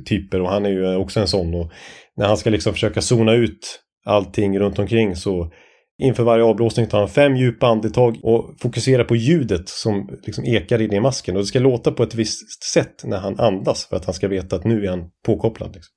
typer. 0.09 0.40
Och 0.40 0.50
han 0.50 0.66
är 0.66 0.70
ju 0.70 0.96
också 0.96 1.20
en 1.20 1.28
sån. 1.28 1.54
Och 1.54 1.70
när 2.16 2.26
han 2.26 2.36
ska 2.36 2.50
liksom 2.50 2.72
försöka 2.72 3.00
zona 3.00 3.32
ut 3.32 3.80
allting 4.06 4.59
runt 4.59 4.78
omkring 4.78 5.16
så 5.16 5.50
inför 5.99 6.22
varje 6.22 6.44
avblåsning 6.44 6.86
tar 6.86 6.99
han 6.99 7.09
fem 7.09 7.36
djupa 7.36 7.66
andetag 7.66 8.18
och 8.22 8.55
fokuserar 8.61 9.05
på 9.05 9.16
ljudet 9.16 9.68
som 9.68 10.18
liksom 10.22 10.44
ekar 10.44 10.80
in 10.80 10.92
i 10.92 11.01
masken. 11.01 11.36
Och 11.36 11.42
det 11.42 11.46
ska 11.46 11.59
låta 11.59 11.92
på 11.92 12.03
ett 12.03 12.14
visst 12.14 12.62
sätt 12.62 13.05
när 13.05 13.18
han 13.18 13.40
andas 13.40 13.86
för 13.86 13.96
att 13.96 14.05
han 14.05 14.14
ska 14.14 14.28
veta 14.28 14.57
att 14.57 14.64
nu 14.64 14.84
är 14.84 14.90
han 14.90 15.11
påkopplad. 15.24 15.74
Liksom. 15.74 15.94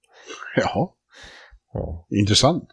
ja. 0.56 0.96
Ja. 1.74 2.08
intressant. 2.10 2.64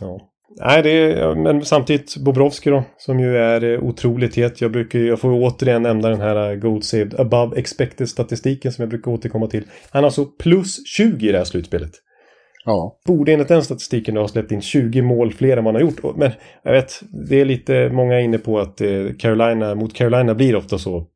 Ja. 0.00 0.28
Nej, 0.60 0.82
det 0.82 0.90
är, 0.90 1.34
men 1.34 1.64
samtidigt 1.64 2.16
Bobrovski 2.16 2.70
då, 2.70 2.84
som 2.96 3.20
ju 3.20 3.36
är 3.36 3.64
eh, 3.64 3.82
otroligt 3.82 4.36
het. 4.36 4.60
Jag, 4.60 4.72
brukar, 4.72 4.98
jag 4.98 5.20
får 5.20 5.32
återigen 5.32 5.82
nämna 5.82 6.08
den 6.08 6.20
här 6.20 6.50
eh, 6.50 6.56
Gold 6.56 6.84
Saved 6.84 7.20
Above 7.20 7.58
Expected 7.58 8.08
statistiken 8.08 8.72
som 8.72 8.82
jag 8.82 8.88
brukar 8.88 9.10
återkomma 9.10 9.46
till. 9.46 9.64
Han 9.90 10.02
har 10.02 10.06
alltså 10.06 10.24
plus 10.24 10.86
20 10.86 11.28
i 11.28 11.32
det 11.32 11.38
här 11.38 11.44
slutspelet. 11.44 11.90
Ja, 12.64 13.00
Borde 13.06 13.32
enligt 13.32 13.48
den 13.48 13.62
statistiken 13.62 14.16
ha 14.16 14.28
släppt 14.28 14.52
in 14.52 14.60
20 14.60 15.02
mål 15.02 15.32
fler 15.32 15.56
än 15.56 15.66
han 15.66 15.74
har 15.74 15.82
gjort. 15.82 16.16
Men 16.16 16.30
jag 16.62 16.72
vet, 16.72 17.00
det 17.28 17.40
är 17.40 17.44
lite 17.44 17.90
många 17.92 18.20
inne 18.20 18.38
på 18.38 18.58
att 18.58 18.80
eh, 18.80 18.88
Carolina, 19.18 19.74
mot 19.74 19.94
Carolina 19.94 20.34
blir 20.34 20.52
det 20.52 20.58
ofta 20.58 20.78
så 20.78 21.06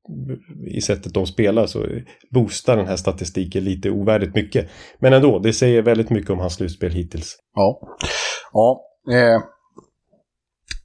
i 0.67 0.81
sättet 0.81 1.15
de 1.15 1.27
spelar 1.27 1.67
så 1.67 1.87
boostar 2.31 2.77
den 2.77 2.87
här 2.87 2.97
statistiken 2.97 3.65
lite 3.65 3.91
ovärdigt 3.91 4.35
mycket. 4.35 4.69
Men 4.99 5.13
ändå, 5.13 5.39
det 5.39 5.53
säger 5.53 5.83
väldigt 5.83 6.11
mycket 6.11 6.31
om 6.31 6.39
hans 6.39 6.55
slutspel 6.55 6.93
hittills. 6.93 7.37
ja. 7.55 7.81
ja. 8.53 8.81
Eh. 9.13 9.41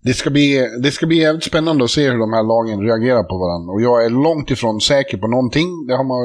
Det 0.04 0.14
ska, 0.14 0.30
bli, 0.30 0.68
det 0.84 0.92
ska 0.92 1.08
bli 1.08 1.18
jävligt 1.18 1.44
spännande 1.44 1.84
att 1.84 1.90
se 1.90 2.10
hur 2.10 2.20
de 2.20 2.34
här 2.34 2.44
lagen 2.44 2.82
reagerar 2.88 3.24
på 3.24 3.38
varandra. 3.38 3.74
Och 3.74 3.82
jag 3.82 4.06
är 4.06 4.10
långt 4.10 4.52
ifrån 4.52 4.82
säker 4.82 5.18
på 5.18 5.28
någonting. 5.28 5.88
Det 5.88 5.96
har 5.96 6.04
man, 6.04 6.22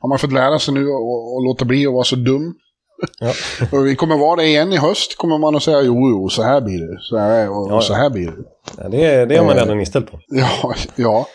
har 0.00 0.08
man 0.08 0.18
fått 0.18 0.32
lära 0.32 0.58
sig 0.58 0.74
nu 0.74 0.86
och, 0.88 1.34
och 1.34 1.44
låta 1.44 1.64
bli 1.64 1.86
att 1.86 1.92
vara 1.92 2.04
så 2.04 2.16
dum. 2.16 2.54
Ja. 3.20 3.32
och 3.72 3.86
vi 3.86 3.96
kommer 3.96 4.16
vara 4.16 4.36
det 4.36 4.46
igen 4.46 4.72
i 4.72 4.76
höst. 4.76 5.16
Kommer 5.16 5.38
man 5.38 5.56
att 5.56 5.62
säga 5.62 5.82
jo, 5.82 6.10
jo, 6.10 6.28
så 6.28 6.42
här 6.42 6.60
blir 6.60 6.78
det. 6.78 7.00
Så 7.00 7.18
här, 7.18 7.50
och, 7.50 7.70
Ja, 7.70 7.74
ja. 7.74 7.80
så 7.80 7.94
här 7.94 8.10
blir 8.10 8.26
det. 8.26 8.36
Ja, 8.82 8.88
det, 8.88 9.24
det 9.26 9.36
har 9.36 9.44
man 9.44 9.56
Eh, 9.56 9.62
redan 9.62 9.80
inställt 9.80 10.10
på. 10.10 10.20
Ja, 10.26 10.74
ja. 10.96 11.26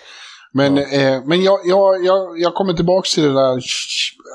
Men, 0.54 0.78
Eh, 0.78 1.22
men 1.26 1.44
jag, 1.44 1.60
jag, 1.66 2.06
jag, 2.06 2.40
jag 2.40 2.54
kommer 2.54 2.74
tillbaka 2.74 3.08
till 3.14 3.24
det 3.24 3.34
där 3.34 3.62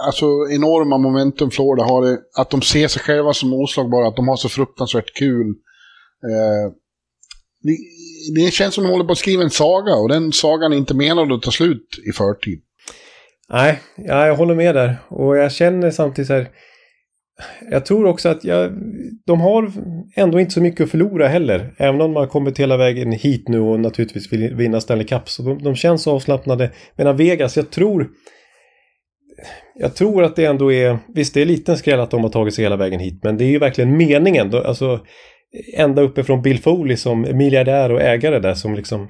alltså, 0.07 0.27
enorma 0.51 0.99
momentum 0.99 1.51
Florida 1.51 1.85
har. 1.85 2.05
Det, 2.07 2.19
att 2.39 2.51
de 2.51 2.63
ser 2.63 2.89
sig 2.89 3.03
själva 3.03 3.33
som 3.33 3.53
oslagbara, 3.53 4.09
att 4.09 4.17
de 4.17 4.29
har 4.29 4.37
så 4.37 4.49
fruktansvärt 4.49 5.15
kul. 5.19 5.47
Eh, 6.31 6.73
det, 7.63 7.77
det 8.41 8.51
känns 8.51 8.75
som 8.75 8.85
att 8.85 8.89
de 8.89 8.93
håller 8.93 9.05
på 9.05 9.13
att 9.13 9.19
skriva 9.19 9.43
en 9.43 9.51
saga 9.51 9.95
och 9.95 10.09
den 10.09 10.33
sagan 10.33 10.73
är 10.73 10.77
inte 10.77 10.95
menad 10.95 11.33
att 11.33 11.43
ta 11.43 11.51
slut 11.51 11.89
i 12.09 12.13
förtid. 12.13 12.61
Nej, 13.49 13.81
ja, 13.97 14.27
jag 14.27 14.37
håller 14.37 14.55
med 14.55 14.75
där. 14.75 14.97
Och 15.09 15.37
jag 15.37 15.53
känner 15.53 15.91
samtidigt 15.91 16.27
så 16.27 16.35
här. 16.35 16.49
Jag 17.71 17.87
tror 17.87 18.07
också 18.07 18.29
att 18.29 18.45
jag, 18.45 18.73
de 19.27 19.41
har 19.41 19.73
ändå 20.15 20.41
inte 20.41 20.53
så 20.53 20.61
mycket 20.61 20.85
att 20.85 20.91
förlora 20.91 21.29
heller. 21.29 21.75
Även 21.79 22.01
om 22.01 22.15
de 22.15 22.17
har 22.17 22.27
kommit 22.27 22.59
hela 22.59 22.77
vägen 22.77 23.13
hit 23.13 23.49
nu 23.49 23.61
och 23.61 23.81
naturligtvis 23.81 24.33
vill 24.33 24.55
vinna 24.55 24.81
Stanley 24.81 25.07
Cup. 25.07 25.29
Så 25.29 25.43
de, 25.43 25.63
de 25.63 25.75
känns 25.75 26.07
avslappnade. 26.07 26.71
Medan 26.97 27.17
Vegas, 27.17 27.57
jag 27.57 27.71
tror... 27.71 28.09
Jag 29.75 29.95
tror 29.95 30.25
att 30.25 30.37
det 30.37 30.45
ändå 30.45 30.73
är... 30.73 30.99
Visst, 31.15 31.35
det 31.35 31.41
är 31.41 31.43
en 31.43 31.49
liten 31.49 31.77
skräll 31.77 32.01
att 32.01 32.11
de 32.11 32.23
har 32.23 32.31
tagit 32.31 32.55
sig 32.55 32.65
hela 32.65 32.77
vägen 32.77 33.01
hit. 33.01 33.21
Men 33.23 33.37
det 33.37 33.45
är 33.45 33.49
ju 33.49 33.59
verkligen 33.59 33.97
meningen. 33.97 34.55
Alltså, 34.55 35.01
ända 35.75 36.03
uppifrån 36.03 36.43
Bill 36.43 36.59
Foley 36.59 36.97
som 36.97 37.21
miljardär 37.21 37.93
och 37.93 38.03
ägare 38.03 38.39
där 38.39 38.55
som 38.55 38.75
liksom 38.75 39.09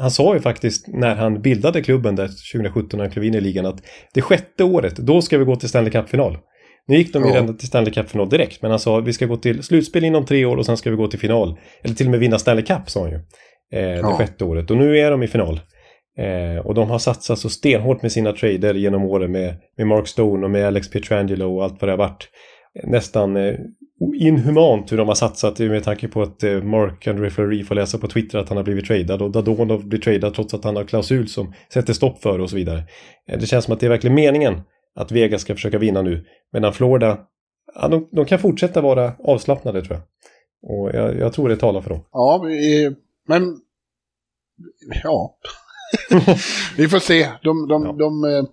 Han 0.00 0.10
sa 0.10 0.34
ju 0.34 0.40
faktiskt 0.40 0.88
när 0.88 1.14
han 1.14 1.42
bildade 1.42 1.82
klubben 1.82 2.16
där 2.16 2.26
2017 2.26 2.98
när 2.98 3.04
han 3.04 3.10
klev 3.10 3.24
in 3.24 3.34
i 3.34 3.40
ligan 3.40 3.66
att 3.66 3.82
det 4.14 4.22
sjätte 4.22 4.64
året, 4.64 4.96
då 4.96 5.22
ska 5.22 5.38
vi 5.38 5.44
gå 5.44 5.56
till 5.56 5.68
Stanley 5.68 5.90
Cup-final. 5.90 6.38
Nu 6.88 6.96
gick 6.96 7.12
de 7.12 7.22
ju 7.22 7.28
Ja. 7.28 7.34
redan 7.34 7.56
till 7.56 7.68
Stanley 7.68 7.92
Cup-final 7.92 8.28
direkt 8.28 8.62
men 8.62 8.70
han 8.70 8.80
sa 8.80 9.00
vi 9.00 9.12
ska 9.12 9.26
gå 9.26 9.36
till 9.36 9.62
slutspel 9.62 10.04
inom 10.04 10.24
tre 10.24 10.44
år 10.44 10.56
och 10.56 10.66
sen 10.66 10.76
ska 10.76 10.90
vi 10.90 10.96
gå 10.96 11.06
till 11.08 11.18
final. 11.18 11.58
Eller 11.84 11.94
till 11.94 12.06
och 12.06 12.10
med 12.10 12.20
vinna 12.20 12.38
Stanley 12.38 12.64
Cup 12.64 12.90
sa 12.90 13.00
han 13.00 13.10
ju. 13.10 13.16
Eh, 13.16 13.22
det 13.72 13.98
Ja. 14.00 14.16
sjätte 14.18 14.44
året 14.44 14.70
och 14.70 14.76
nu 14.76 14.98
är 14.98 15.10
de 15.10 15.22
i 15.22 15.26
final. 15.26 15.60
Eh, 16.18 16.66
och 16.66 16.74
de 16.74 16.90
har 16.90 16.98
satsat 16.98 17.38
så 17.38 17.48
stenhårt 17.48 18.02
med 18.02 18.12
sina 18.12 18.32
trader 18.32 18.74
genom 18.74 19.04
åren 19.04 19.32
med, 19.32 19.54
med 19.76 19.86
Mark 19.86 20.08
Stone 20.08 20.44
och 20.44 20.50
med 20.50 20.66
Alex 20.66 20.90
Pietrangelo 20.90 21.56
och 21.56 21.64
allt 21.64 21.80
vad 21.80 21.88
det 21.88 21.92
har 21.92 21.98
varit. 21.98 22.28
Nästan 22.84 23.36
eh, 23.36 23.54
inhumant 24.20 24.92
hur 24.92 24.96
de 24.96 25.08
har 25.08 25.14
satsat 25.14 25.58
med 25.58 25.84
tanke 25.84 26.08
på 26.08 26.22
att 26.22 26.42
eh, 26.42 26.62
Mark 26.62 27.06
Andre 27.06 27.30
Fleury 27.30 27.64
får 27.64 27.74
läsa 27.74 27.98
på 27.98 28.06
Twitter 28.08 28.38
att 28.38 28.48
han 28.48 28.56
har 28.56 28.64
blivit 28.64 28.86
tradad 28.86 29.22
och 29.22 29.30
Dadonov 29.30 29.88
blir 29.88 30.00
tradad 30.00 30.34
trots 30.34 30.54
att 30.54 30.64
han 30.64 30.76
har 30.76 30.84
klausul 30.84 31.28
som 31.28 31.52
sätter 31.72 31.92
stopp 31.92 32.22
för 32.22 32.38
det 32.38 32.44
och 32.44 32.50
så 32.50 32.56
vidare. 32.56 32.82
Eh, 33.30 33.38
det 33.38 33.46
känns 33.46 33.64
som 33.64 33.74
att 33.74 33.80
det 33.80 33.86
är 33.86 33.90
verkligen 33.90 34.14
meningen 34.14 34.60
att 34.96 35.12
Vegas 35.12 35.40
ska 35.40 35.54
försöka 35.54 35.78
vinna 35.78 36.02
nu. 36.02 36.24
Medan 36.52 36.72
Florida, 36.72 37.18
ja, 37.74 37.88
de, 37.88 38.08
de 38.12 38.24
kan 38.24 38.38
fortsätta 38.38 38.80
vara 38.80 39.12
avslappnade 39.24 39.82
tror 39.82 39.96
jag. 39.96 40.02
Och 40.70 40.90
jag, 40.94 41.18
jag 41.18 41.32
tror 41.32 41.48
det 41.48 41.56
talar 41.56 41.80
för 41.80 41.90
dem. 41.90 42.00
Ja, 42.12 42.44
men... 43.28 43.42
Ja. 45.02 45.36
vi 46.76 46.88
får 46.88 46.98
se. 46.98 47.28
De, 47.42 47.68
de, 47.68 47.84
Ja. 47.84 47.92
de, 47.92 48.24
eh, 48.24 48.44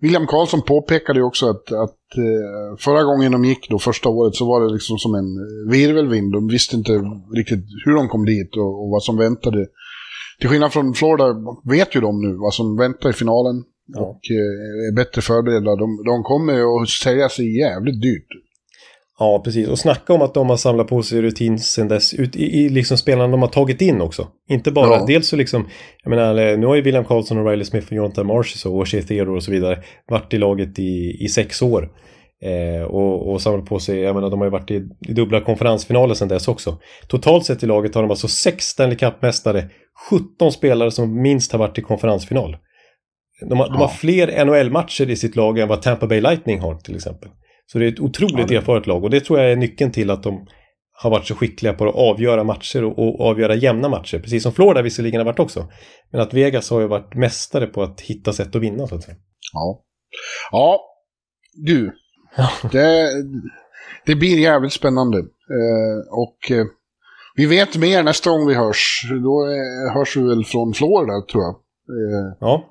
William 0.00 0.26
Karlsson 0.26 0.62
påpekade 0.62 1.18
ju 1.18 1.24
också 1.24 1.50
att, 1.50 1.72
att 1.72 2.16
eh, 2.16 2.76
förra 2.78 3.02
gången 3.02 3.32
de 3.32 3.44
gick 3.44 3.70
då, 3.70 3.78
första 3.78 4.08
året, 4.08 4.34
så 4.34 4.46
var 4.46 4.60
det 4.60 4.72
liksom 4.72 4.98
som 4.98 5.14
en 5.14 5.34
virvelvind. 5.70 6.32
De 6.32 6.48
visste 6.48 6.76
inte 6.76 6.92
riktigt 7.36 7.64
hur 7.84 7.94
de 7.94 8.08
kom 8.08 8.24
dit 8.24 8.56
och, 8.56 8.82
och 8.82 8.90
vad 8.90 9.02
som 9.02 9.16
väntade. 9.16 9.66
Till 10.40 10.48
skillnad 10.48 10.72
från 10.72 10.94
Florida 10.94 11.34
vet 11.64 11.96
ju 11.96 12.00
de 12.00 12.22
nu 12.22 12.36
vad 12.36 12.54
som 12.54 12.76
väntar 12.76 13.10
i 13.10 13.12
finalen. 13.12 13.64
Ja. 13.86 14.00
Och 14.00 14.20
eh, 14.30 14.88
är 14.88 14.96
bättre 14.96 15.22
förberedda. 15.22 15.76
De, 15.76 16.02
de 16.06 16.22
kommer 16.22 16.82
att 16.82 16.88
sälja 16.88 17.28
sig 17.28 17.58
jävligt 17.58 18.02
dyrt. 18.02 18.26
Ja, 19.18 19.40
precis. 19.44 19.68
Och 19.68 19.78
snacka 19.78 20.12
om 20.12 20.22
att 20.22 20.34
de 20.34 20.50
har 20.50 20.56
samlat 20.56 20.88
på 20.88 21.02
sig 21.02 21.22
rutin 21.22 21.58
sen 21.58 21.88
dess. 21.88 22.14
Ut 22.14 22.36
i, 22.36 22.58
i 22.58 22.68
liksom 22.68 22.98
spelarna 22.98 23.28
de 23.28 23.42
har 23.42 23.48
tagit 23.48 23.80
in 23.80 24.00
också. 24.00 24.28
Inte 24.48 24.72
bara, 24.72 24.86
Ja. 24.86 25.04
dels 25.06 25.28
så 25.28 25.36
liksom, 25.36 25.66
jag 26.04 26.10
menar, 26.10 26.56
nu 26.56 26.66
har 26.66 26.74
ju 26.74 26.82
William 26.82 27.04
Karlsson 27.04 27.38
och 27.38 27.50
Riley 27.50 27.64
Smith 27.64 27.86
och 27.86 27.92
Jonathan 27.92 28.26
Marsh 28.26 28.66
och 28.66 28.88
Shea 28.88 29.02
Theodore 29.02 29.36
och 29.36 29.42
så 29.42 29.50
vidare 29.50 29.82
varit 30.08 30.34
i 30.34 30.38
laget 30.38 30.78
i, 30.78 31.16
i 31.20 31.28
sex 31.28 31.62
år. 31.62 31.90
Eh, 32.42 32.82
och, 32.82 33.32
och 33.32 33.42
samlat 33.42 33.66
på 33.66 33.78
sig, 33.78 33.98
jag 34.00 34.14
menar 34.14 34.30
de 34.30 34.38
har 34.40 34.46
ju 34.46 34.50
varit 34.50 34.70
i, 34.70 34.74
i 35.08 35.12
dubbla 35.12 35.40
konferensfinaler 35.40 36.14
sen 36.14 36.28
dess 36.28 36.48
också. 36.48 36.78
Totalt 37.08 37.44
sett 37.44 37.62
i 37.62 37.66
laget 37.66 37.94
har 37.94 38.02
de 38.02 38.10
alltså 38.10 38.28
sex 38.28 38.64
Stanley 38.64 38.96
Cup-mästare, 38.96 39.64
17 40.10 40.52
spelare 40.52 40.90
som 40.90 41.22
minst 41.22 41.52
har 41.52 41.58
varit 41.58 41.78
i 41.78 41.82
konferensfinal. 41.82 42.56
De 43.40 43.58
har, 43.58 43.66
de 43.66 43.74
har 43.76 43.84
Ja. 43.84 43.88
fler 43.88 44.44
NHL-matcher 44.44 45.10
i 45.10 45.16
sitt 45.16 45.36
lag 45.36 45.58
än 45.58 45.68
vad 45.68 45.82
Tampa 45.82 46.06
Bay 46.06 46.20
Lightning 46.20 46.60
har 46.60 46.74
till 46.74 46.96
exempel. 46.96 47.28
Så 47.66 47.78
det 47.78 47.84
är 47.84 47.88
ett 47.92 48.00
otroligt 48.00 48.38
Ja, 48.38 48.46
det- 48.48 48.56
erfaret 48.56 48.86
lag 48.86 49.04
och 49.04 49.10
det 49.10 49.20
tror 49.20 49.38
jag 49.40 49.52
är 49.52 49.56
nyckeln 49.56 49.92
till 49.92 50.10
att 50.10 50.22
de 50.22 50.46
har 51.02 51.10
varit 51.10 51.26
så 51.26 51.34
skickliga 51.34 51.72
på 51.72 51.88
att 51.88 51.94
avgöra 51.94 52.44
matcher 52.44 52.84
och, 52.84 52.98
och 52.98 53.20
avgöra 53.26 53.54
jämna 53.54 53.88
matcher. 53.88 54.18
Precis 54.18 54.42
som 54.42 54.52
Florida 54.52 54.82
visserligen 54.82 55.20
har 55.20 55.24
varit 55.24 55.38
också. 55.38 55.68
Men 56.12 56.20
att 56.20 56.34
Vegas 56.34 56.70
har 56.70 56.80
ju 56.80 56.86
varit 56.86 57.14
mästare 57.14 57.66
på 57.66 57.82
att 57.82 58.00
hitta 58.00 58.32
sätt 58.32 58.56
att 58.56 58.62
vinna 58.62 58.86
så 58.86 58.94
att 58.94 59.02
säga. 59.02 59.16
Ja. 59.52 59.84
Ja, 60.52 60.80
du. 61.66 61.92
Det, 62.72 63.08
det 64.06 64.14
blir 64.14 64.38
jävligt 64.38 64.72
spännande. 64.72 65.18
Eh, 65.18 65.98
och 66.10 66.50
eh, 66.58 66.66
vi 67.36 67.46
vet 67.46 67.76
mer 67.76 68.02
nästa 68.02 68.30
gång 68.30 68.46
vi 68.46 68.54
hörs. 68.54 69.00
Då 69.22 69.46
eh, 69.48 69.94
hörs 69.94 70.16
vi 70.16 70.22
väl 70.22 70.44
från 70.44 70.72
Florida, 70.74 71.12
tror 71.32 71.42
jag. 71.42 71.54
Eh, 71.54 72.36
Ja, 72.40 72.64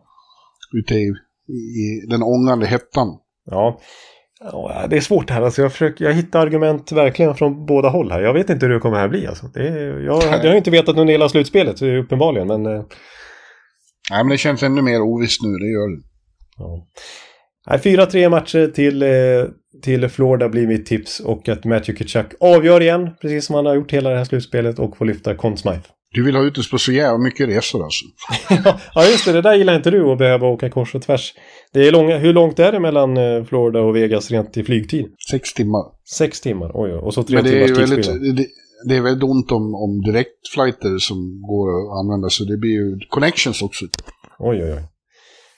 ute 0.74 0.95
i, 0.95 1.07
i 1.53 2.05
den 2.09 2.24
ångande 2.24 2.66
hettan. 2.68 3.07
ja. 3.51 3.80
Ja, 4.39 4.86
det 4.89 4.97
är 4.97 5.01
svårt 5.01 5.30
här. 5.30 5.41
Alltså 5.41 5.61
jag, 5.61 5.72
försöker, 5.72 6.05
jag 6.05 6.13
hittar 6.13 6.39
argument 6.39 6.91
verkligen 6.91 7.36
från 7.36 7.66
båda 7.66 7.89
håll 7.89 8.11
här. 8.11 8.22
Jag 8.22 8.34
vet 8.34 8.49
inte 8.49 8.66
hur 8.66 8.74
det 8.74 8.80
kommer 8.80 8.97
här 8.97 9.07
bli. 9.07 9.28
Alltså. 9.28 9.47
Det 9.53 9.68
är, 9.68 9.99
jag, 9.99 10.24
jag 10.24 10.49
har 10.49 10.55
inte 10.55 10.72
vetat 10.72 10.97
under 10.97 11.11
hela 11.11 11.30
slutspelet, 11.30 11.82
uppenbarligen. 11.82 12.47
Men, 12.47 12.66
eh, 12.66 12.84
Nej, 14.11 14.24
men 14.24 14.30
det 14.30 14.38
känns 14.38 14.63
ännu 14.63 14.82
mer 14.82 15.01
ovisst 15.01 15.41
nu, 15.43 15.49
det 15.49 15.68
gör 15.72 15.95
det. 15.95 16.01
ja. 16.57 16.88
Nej, 17.70 17.80
4-3 17.80 18.30
matcher 18.30 18.68
till, 18.68 19.01
eh, 19.03 19.09
till 19.84 20.09
Florida 20.09 20.49
blir 20.49 20.68
mitt 20.68 20.86
tips. 20.86 21.20
Och 21.20 21.49
att 21.49 21.66
Matthew 21.66 21.97
Kitchuck 21.97 22.34
avgör 22.39 22.82
igen, 22.82 23.09
precis 23.22 23.45
som 23.45 23.55
han 23.55 23.66
har 23.66 23.76
gjort 23.76 23.91
hela 23.93 24.09
det 24.09 24.18
här 24.18 24.26
slutspelet. 24.26 24.80
Och 24.80 24.97
får 24.97 25.05
lyfta 25.05 25.36
Conn 25.36 25.57
Smythe. 25.57 25.89
Du 26.16 26.24
vill 26.24 26.36
ha 26.36 26.43
ut 26.43 26.57
oss 26.57 26.70
på 26.72 26.78
så 26.78 26.91
jävla 26.91 27.18
mycket 27.18 27.49
resor 27.49 27.84
alltså. 27.84 28.05
ja, 28.95 29.05
just 29.05 29.26
det. 29.26 29.32
Det 29.32 29.41
där 29.41 29.55
gillar 29.55 29.76
inte 29.76 29.91
du 29.91 30.11
att 30.11 30.18
behöva 30.18 30.47
åka 30.47 30.70
kors 30.70 30.95
och 30.95 31.01
tvärs. 31.01 31.34
Det 31.74 31.88
är 31.88 31.91
långa, 31.91 32.18
hur 32.18 32.34
långt 32.34 32.59
är 32.59 32.72
det 32.72 32.80
mellan 32.80 33.18
eh, 33.18 33.43
Florida 33.43 33.80
och 33.82 33.95
Vegas 33.95 34.32
rent 34.32 34.57
i 34.57 34.63
flygtid? 34.63 35.05
Sex 35.32 35.53
timmar. 35.53 35.84
Sex 36.18 36.41
timmar, 36.41 36.72
oj, 36.74 36.91
oj. 36.93 36.97
Och 36.99 37.13
så 37.13 37.24
tre 37.24 37.36
Men 37.36 37.43
det 37.43 37.63
är, 37.63 37.68
timmars 37.68 37.89
tidsskillnad. 37.89 38.36
det, 38.36 38.45
det 38.89 38.95
är 38.95 39.01
väldigt 39.01 39.24
ont 39.24 39.51
om, 39.51 39.76
om 39.76 40.01
direktflighter 40.01 40.97
som 40.97 41.41
går 41.41 41.70
att 41.70 41.99
använda, 42.05 42.30
så 42.30 42.43
det 42.43 42.57
blir 42.57 42.72
ju 42.72 42.99
connections 43.09 43.61
också. 43.61 43.86
Oj, 44.39 44.63
oj, 44.63 44.74
oj. 44.74 44.84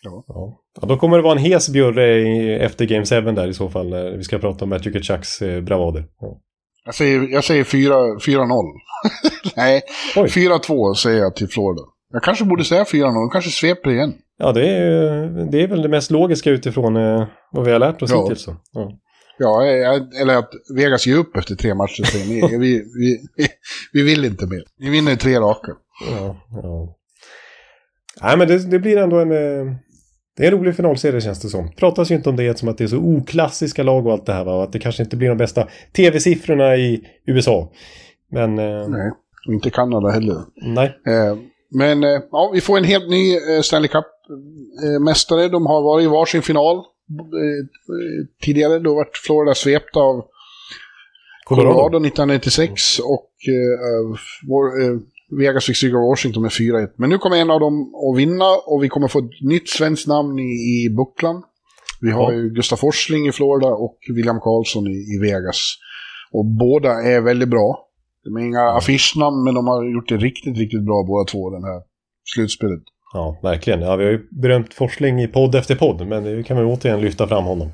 Ja. 0.01 0.23
Ja. 0.27 0.59
ja, 0.81 0.87
då 0.87 0.97
kommer 0.97 1.17
det 1.17 1.23
vara 1.23 1.39
en 1.39 1.45
hes 1.45 1.69
bjurre 1.69 2.19
i- 2.19 2.53
efter 2.55 2.85
Game 2.85 3.05
7 3.05 3.21
där 3.21 3.47
i 3.47 3.53
så 3.53 3.69
fall. 3.69 3.89
När 3.89 4.17
vi 4.17 4.23
ska 4.23 4.37
prata 4.37 4.65
om 4.65 4.69
Matthew 4.69 4.99
Kitchucks 4.99 5.41
eh, 5.41 5.61
bravader. 5.61 6.05
Ja. 6.21 6.41
Jag 6.87 6.95
säger, 6.95 7.27
jag 7.29 7.43
säger 7.43 7.63
4 7.63 7.93
4-0. 7.93 8.63
Nej, 9.55 9.81
Oj. 10.15 10.27
4-2 10.29 10.93
säger 10.93 11.19
jag 11.19 11.35
till 11.35 11.47
Florida. 11.47 11.81
Jag 12.13 12.23
kanske 12.23 12.45
borde 12.45 12.63
säga 12.63 12.83
4-0, 12.83 13.01
de 13.01 13.29
kanske 13.29 13.51
sveper 13.51 13.89
igen. 13.91 14.13
Ja, 14.37 14.51
det 14.51 14.69
är, 14.69 15.51
det 15.51 15.63
är 15.63 15.67
väl 15.67 15.81
det 15.81 15.89
mest 15.89 16.11
logiska 16.11 16.49
utifrån 16.49 16.95
eh, 16.95 17.27
vad 17.51 17.65
vi 17.65 17.71
har 17.71 17.79
lärt 17.79 18.01
oss 18.01 18.11
Ja. 18.11 18.21
hittills. 18.21 18.41
Så. 18.41 18.55
Ja. 18.71 18.91
Ja, 19.39 19.63
eller 20.21 20.35
att 20.37 20.49
Vegas 20.75 21.07
ger 21.07 21.15
upp 21.17 21.37
efter 21.37 21.55
tre 21.55 21.73
matcher 21.75 22.03
säger 22.03 22.25
nej, 22.49 22.57
vi, 22.59 22.83
vi, 22.99 23.17
vi, 23.37 23.47
vi 23.93 24.01
vill 24.03 24.25
inte 24.25 24.45
mer. 24.47 24.63
Vi 24.77 24.89
vinner 24.89 25.15
tre 25.15 25.39
raka. 25.39 25.71
Ja, 26.11 26.35
ja. 26.51 26.95
Nej, 28.21 28.37
men 28.37 28.47
det, 28.47 28.71
det 28.71 28.79
blir 28.79 28.97
ändå 28.97 29.19
en... 29.19 29.31
eh, 30.37 30.41
Det 30.41 30.47
är 30.47 30.51
en 30.51 30.57
rolig 30.59 30.75
finalserie 30.75 31.21
känns 31.21 31.41
det 31.41 31.49
som. 31.49 31.71
Pratas 31.71 32.11
ju 32.11 32.15
inte 32.15 32.29
om 32.29 32.35
det 32.35 32.57
som 32.59 32.69
att 32.69 32.77
det 32.77 32.83
är 32.83 32.87
så 32.87 32.97
oklassiska 32.97 33.83
lag 33.83 34.07
och 34.07 34.11
allt 34.13 34.25
det 34.25 34.33
här 34.33 34.43
va? 34.45 34.55
Och 34.55 34.63
att 34.63 34.71
det 34.71 34.79
kanske 34.79 35.03
inte 35.03 35.17
blir 35.17 35.29
de 35.29 35.37
bästa 35.37 35.67
tv-siffrorna 35.95 36.75
i 36.75 37.03
USA. 37.25 37.71
Men... 38.31 38.59
Eh, 38.59 38.87
Nej, 38.87 39.11
och 39.47 39.53
inte 39.53 39.69
Kanada 39.69 40.09
heller. 40.09 40.41
nej. 40.55 40.87
Eh, 41.07 41.37
men 41.71 42.03
eh, 42.03 42.21
ja, 42.31 42.51
vi 42.53 42.61
får 42.61 42.77
en 42.77 42.83
helt 42.83 43.09
ny 43.09 43.35
eh, 43.35 43.61
Stanley 43.61 43.89
Cup-mästare. 43.89 45.47
De 45.47 45.65
har 45.65 45.81
varit 45.81 46.03
i 46.03 46.07
varsin 46.07 46.41
final 46.41 46.75
eh, 46.77 46.83
tidigare. 48.41 48.79
Då 48.79 48.95
vart 48.95 49.17
Florida 49.17 49.55
svept 49.55 49.95
av 49.97 50.25
Colorado. 51.45 51.73
Colorado 51.73 51.97
1996 51.97 52.99
och 52.99 53.31
eh, 53.47 54.17
vår, 54.47 54.81
eh, 54.83 54.97
Vegas 55.31 55.65
fick 55.65 55.75
stryka 55.77 55.97
Washington 55.97 56.41
med 56.43 56.51
4-1. 56.51 56.87
Men 56.97 57.09
nu 57.09 57.17
kommer 57.17 57.37
en 57.37 57.49
av 57.51 57.59
dem 57.59 57.91
att 57.95 58.17
vinna 58.19 58.45
och 58.65 58.83
vi 58.83 58.89
kommer 58.89 59.07
få 59.07 59.19
ett 59.19 59.41
nytt 59.41 59.69
svenskt 59.69 60.07
namn 60.07 60.39
i, 60.39 60.43
i 60.85 60.89
bucklan. 60.97 61.43
Vi 62.01 62.11
har 62.11 62.31
Ja. 62.31 62.37
ju 62.37 62.49
Gustaf 62.49 62.79
Forsling 62.79 63.27
i 63.27 63.31
Florida 63.31 63.67
och 63.67 63.97
William 64.15 64.39
Karlsson 64.39 64.87
i, 64.87 65.15
i 65.15 65.19
Vegas. 65.21 65.73
Och 66.31 66.45
båda 66.45 66.89
är 66.89 67.21
väldigt 67.21 67.49
bra. 67.49 67.83
De 68.23 68.35
är 68.37 68.41
inga 68.41 68.61
affischnamn, 68.61 69.43
men 69.43 69.53
de 69.53 69.67
har 69.67 69.93
gjort 69.93 70.09
det 70.09 70.17
riktigt, 70.17 70.57
riktigt 70.57 70.85
bra 70.85 71.03
båda 71.07 71.25
två, 71.25 71.49
den 71.49 71.63
här 71.63 71.81
slutspelet. 72.35 72.81
Ja, 73.13 73.39
verkligen. 73.43 73.81
Ja, 73.81 73.95
vi 73.95 74.03
har 74.03 74.11
ju 74.11 74.27
berömt 74.41 74.73
Forsling 74.73 75.21
i 75.21 75.27
podd 75.27 75.55
efter 75.55 75.75
podd, 75.75 76.07
men 76.07 76.23
nu 76.23 76.43
kan 76.43 76.57
vi 76.57 76.63
återigen 76.63 77.01
lyfta 77.01 77.27
fram 77.27 77.43
honom. 77.43 77.69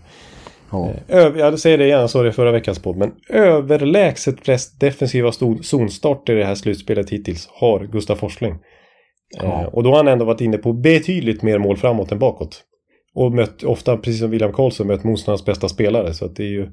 Ja. 0.74 0.93
Över, 1.07 1.39
jag 1.39 1.59
säger 1.59 1.78
det 1.78 1.86
igen, 1.86 1.99
jag 1.99 2.09
sa 2.09 2.24
det 2.24 2.30
i 2.30 2.32
förra 2.32 2.51
veckans 2.51 2.80
podd, 2.80 2.97
men 2.97 3.11
överlägset 3.30 4.36
flest 4.45 4.80
defensiva 4.80 5.32
zonstarter 5.61 6.34
i 6.34 6.39
det 6.39 6.45
här 6.45 6.55
slutspelet 6.55 7.09
hittills 7.09 7.47
har 7.51 7.86
Gustaf 7.91 8.19
Forsling. 8.19 8.55
Ja. 9.41 9.61
Eh, 9.61 9.67
och 9.67 9.84
då 9.84 9.89
har 9.89 9.97
han 9.97 10.07
ändå 10.07 10.26
varit 10.26 10.41
inne 10.41 10.57
på 10.57 10.74
betydligt 10.74 11.41
mer 11.41 11.59
mål 11.59 11.78
framåt 11.78 12.11
än 12.11 12.19
bakåt. 12.19 12.63
Och 13.15 13.32
mött, 13.32 13.63
ofta, 13.63 13.97
precis 13.97 14.19
som 14.21 14.32
William 14.32 14.53
Karlsson, 14.53 14.88
mött 14.88 15.03
motståndarnas 15.03 15.45
bästa 15.45 15.69
spelare. 15.69 16.13
Så 16.13 16.26
att 16.26 16.36
det 16.36 16.43
är 16.43 16.47
ju, 16.47 16.67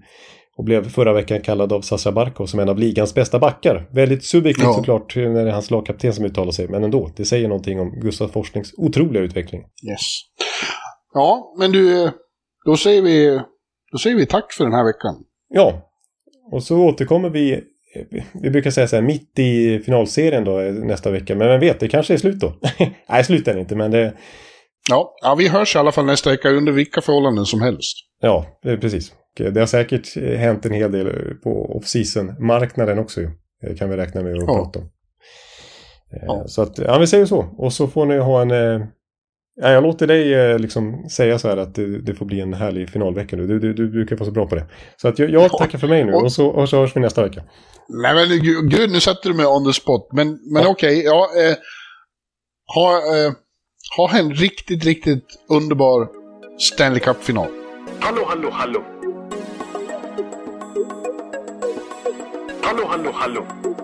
och 0.57 0.65
blev 0.65 0.89
förra 0.89 1.13
veckan 1.13 1.41
kallad 1.41 1.73
av 1.73 1.81
Sasha 1.81 2.13
Barkov 2.13 2.47
som 2.47 2.61
en 2.61 2.69
av 2.69 2.79
ligans 2.79 3.15
bästa 3.15 3.39
backar. 3.39 3.89
Väldigt 3.95 4.25
subjektivt 4.25 4.65
Ja. 4.65 4.73
såklart 4.73 5.17
när 5.17 5.45
det 5.45 5.51
är 5.51 5.53
hans 5.53 5.71
lagkapten 5.71 6.13
som 6.13 6.25
uttalar 6.25 6.53
sig, 6.53 6.69
men 6.69 6.85
ändå. 6.85 7.11
Det 7.17 7.25
säger 7.25 7.49
någonting 7.49 7.81
om 7.81 8.01
Gustaf 8.01 8.31
Forslings 8.31 8.73
otroliga 8.77 9.23
utveckling. 9.23 9.61
Yes. 9.61 10.01
Ja, 11.15 11.55
men 11.59 11.73
du, 11.73 12.05
eh, 12.05 12.11
då 12.67 12.77
säger 12.77 13.03
vi, 13.03 13.41
då 13.93 13.99
säger 13.99 14.17
vi 14.17 14.27
tack 14.27 14.53
för 14.53 14.65
den 14.65 14.73
här 14.73 14.85
veckan. 14.85 15.15
Ja, 15.49 15.91
och 16.53 16.63
så 16.63 16.79
återkommer 16.79 17.31
vi, 17.31 17.65
vi 18.33 18.51
brukar 18.51 18.71
säga 18.71 18.89
så 18.89 18.97
här, 18.97 19.03
mitt 19.03 19.39
i 19.39 19.79
finalserien 19.79 20.45
då 20.45 20.61
eh, 20.61 20.73
nästa 20.73 21.11
vecka. 21.11 21.35
Men 21.35 21.49
vem 21.49 21.61
vet, 21.61 21.81
det 21.81 21.89
kanske 21.89 22.15
är 22.15 22.19
slut 22.19 22.41
då. 22.41 22.55
Nej, 23.09 23.25
slut 23.25 23.49
är 23.49 23.55
det 23.55 23.61
inte, 23.61 23.77
men 23.77 23.91
det, 23.91 24.15
Ja, 24.91 25.15
ja, 25.23 25.35
vi 25.35 25.49
hörs 25.49 25.77
i 25.77 25.79
alla 25.79 25.93
fall 25.93 26.05
nästa 26.07 26.31
vecka 26.31 26.51
under 26.51 26.73
vilka 26.73 27.01
förhållanden 27.01 27.45
som 27.47 27.61
helst. 27.61 27.97
ja, 28.21 28.47
det 28.63 28.77
precis. 28.77 29.13
Det 29.37 29.61
har 29.61 29.67
säkert 29.67 30.17
hänt 30.17 30.67
en 30.67 30.73
hel 30.73 30.93
del 30.93 31.35
på 31.43 31.77
off-season-marknaden 31.77 32.99
också 32.99 33.21
eh, 33.21 33.77
kan 33.79 33.91
vi 33.91 33.97
räkna 33.97 34.23
med 34.23 34.33
att 34.33 34.43
ja. 34.47 34.55
prata 34.55 34.79
om. 34.79 34.85
Eh, 36.13 36.23
ja. 36.27 36.45
Så 36.47 36.63
att, 36.63 36.79
ja 36.79 36.99
vi 36.99 37.07
säger 37.07 37.27
så. 37.27 37.55
Och 37.59 37.73
så 37.73 37.87
får 37.87 38.07
ni 38.07 38.19
ha 38.19 38.43
en... 38.43 38.87
Eh, 39.63 39.67
ja, 39.67 39.71
jag 39.71 39.83
låter 39.83 40.07
dig 40.07 40.59
liksom 40.59 41.09
säga 41.09 41.39
så 41.39 41.49
här 41.49 41.57
att 41.57 41.75
det, 41.75 41.99
det, 41.99 42.15
får 42.15 42.27
bli 42.27 42.41
en 42.41 42.55
härlig 42.55 42.91
finalvecka 42.91 43.37
nu. 43.37 43.47
Du, 43.47 43.59
du, 43.59 43.73
du 43.73 43.89
brukar 43.89 44.17
vara 44.17 44.27
så 44.27 44.33
bra 44.33 44.47
på 44.47 44.55
det. 44.55 44.67
Så 44.97 45.09
att 45.09 45.19
jag, 45.19 45.31
jag 45.31 45.51
tackar 45.51 45.79
för 45.79 45.89
mig 45.89 46.05
nu 46.05 46.13
och 46.13 46.33
så, 46.33 46.47
och 46.47 46.69
så 46.69 46.77
hörs 46.77 46.97
vi 46.97 47.01
nästa 47.01 47.23
vecka. 47.23 47.43
Nej 47.89 48.15
men 48.15 48.43
gud, 48.69 48.91
nu 48.91 49.01
sätter 49.01 49.29
du 49.29 49.35
mig 49.35 49.47
on 49.47 49.67
the 49.67 49.73
spot. 49.73 50.09
Men, 50.13 50.29
men 50.53 50.63
ja. 50.63 50.69
okej, 50.69 50.99
okay, 50.99 51.03
ja. 51.03 51.29
Eh, 51.51 51.57
ha, 52.75 52.97
eh, 52.97 53.33
ha 53.97 54.19
en 54.19 54.35
riktigt, 54.35 54.85
riktigt 54.85 55.27
underbar 55.49 56.09
Stanley 56.59 57.01
Cup-final. 57.01 57.49
Hallå, 58.01 58.25
hallå, 58.29 58.51
hallå. 58.53 58.85
Hallå, 62.63 62.85
hallå, 62.89 63.11
hallå. 63.15 63.60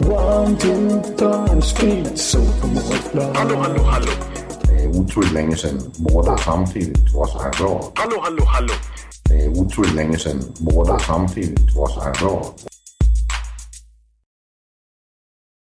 One, 0.00 0.56
two, 0.56 1.02
times 1.16 1.68
speed, 1.68 2.18
so 2.18 2.38
Hallå, 3.34 3.56
hallå, 3.56 3.82
hallå. 3.82 4.12
Det 4.62 4.84
är 4.84 4.88
otroligt 4.88 5.32
länge 5.32 5.56
sedan 5.56 5.92
båda 5.98 6.38
samtidigt 6.38 7.14
var 7.14 7.26
så 7.26 7.38
här 7.38 7.50
bra. 7.58 7.92
Hallå, 7.94 8.16
hallå, 8.22 8.44
hallå. 8.44 8.72
Det 9.24 9.44
är 9.44 9.48
otroligt 9.48 9.94
länge 9.94 10.18
sedan 10.18 10.42
båda 10.58 10.98
samtidigt 10.98 11.76
var 11.76 11.88
så 11.88 12.00
här 12.00 12.14
bra. 12.20 12.54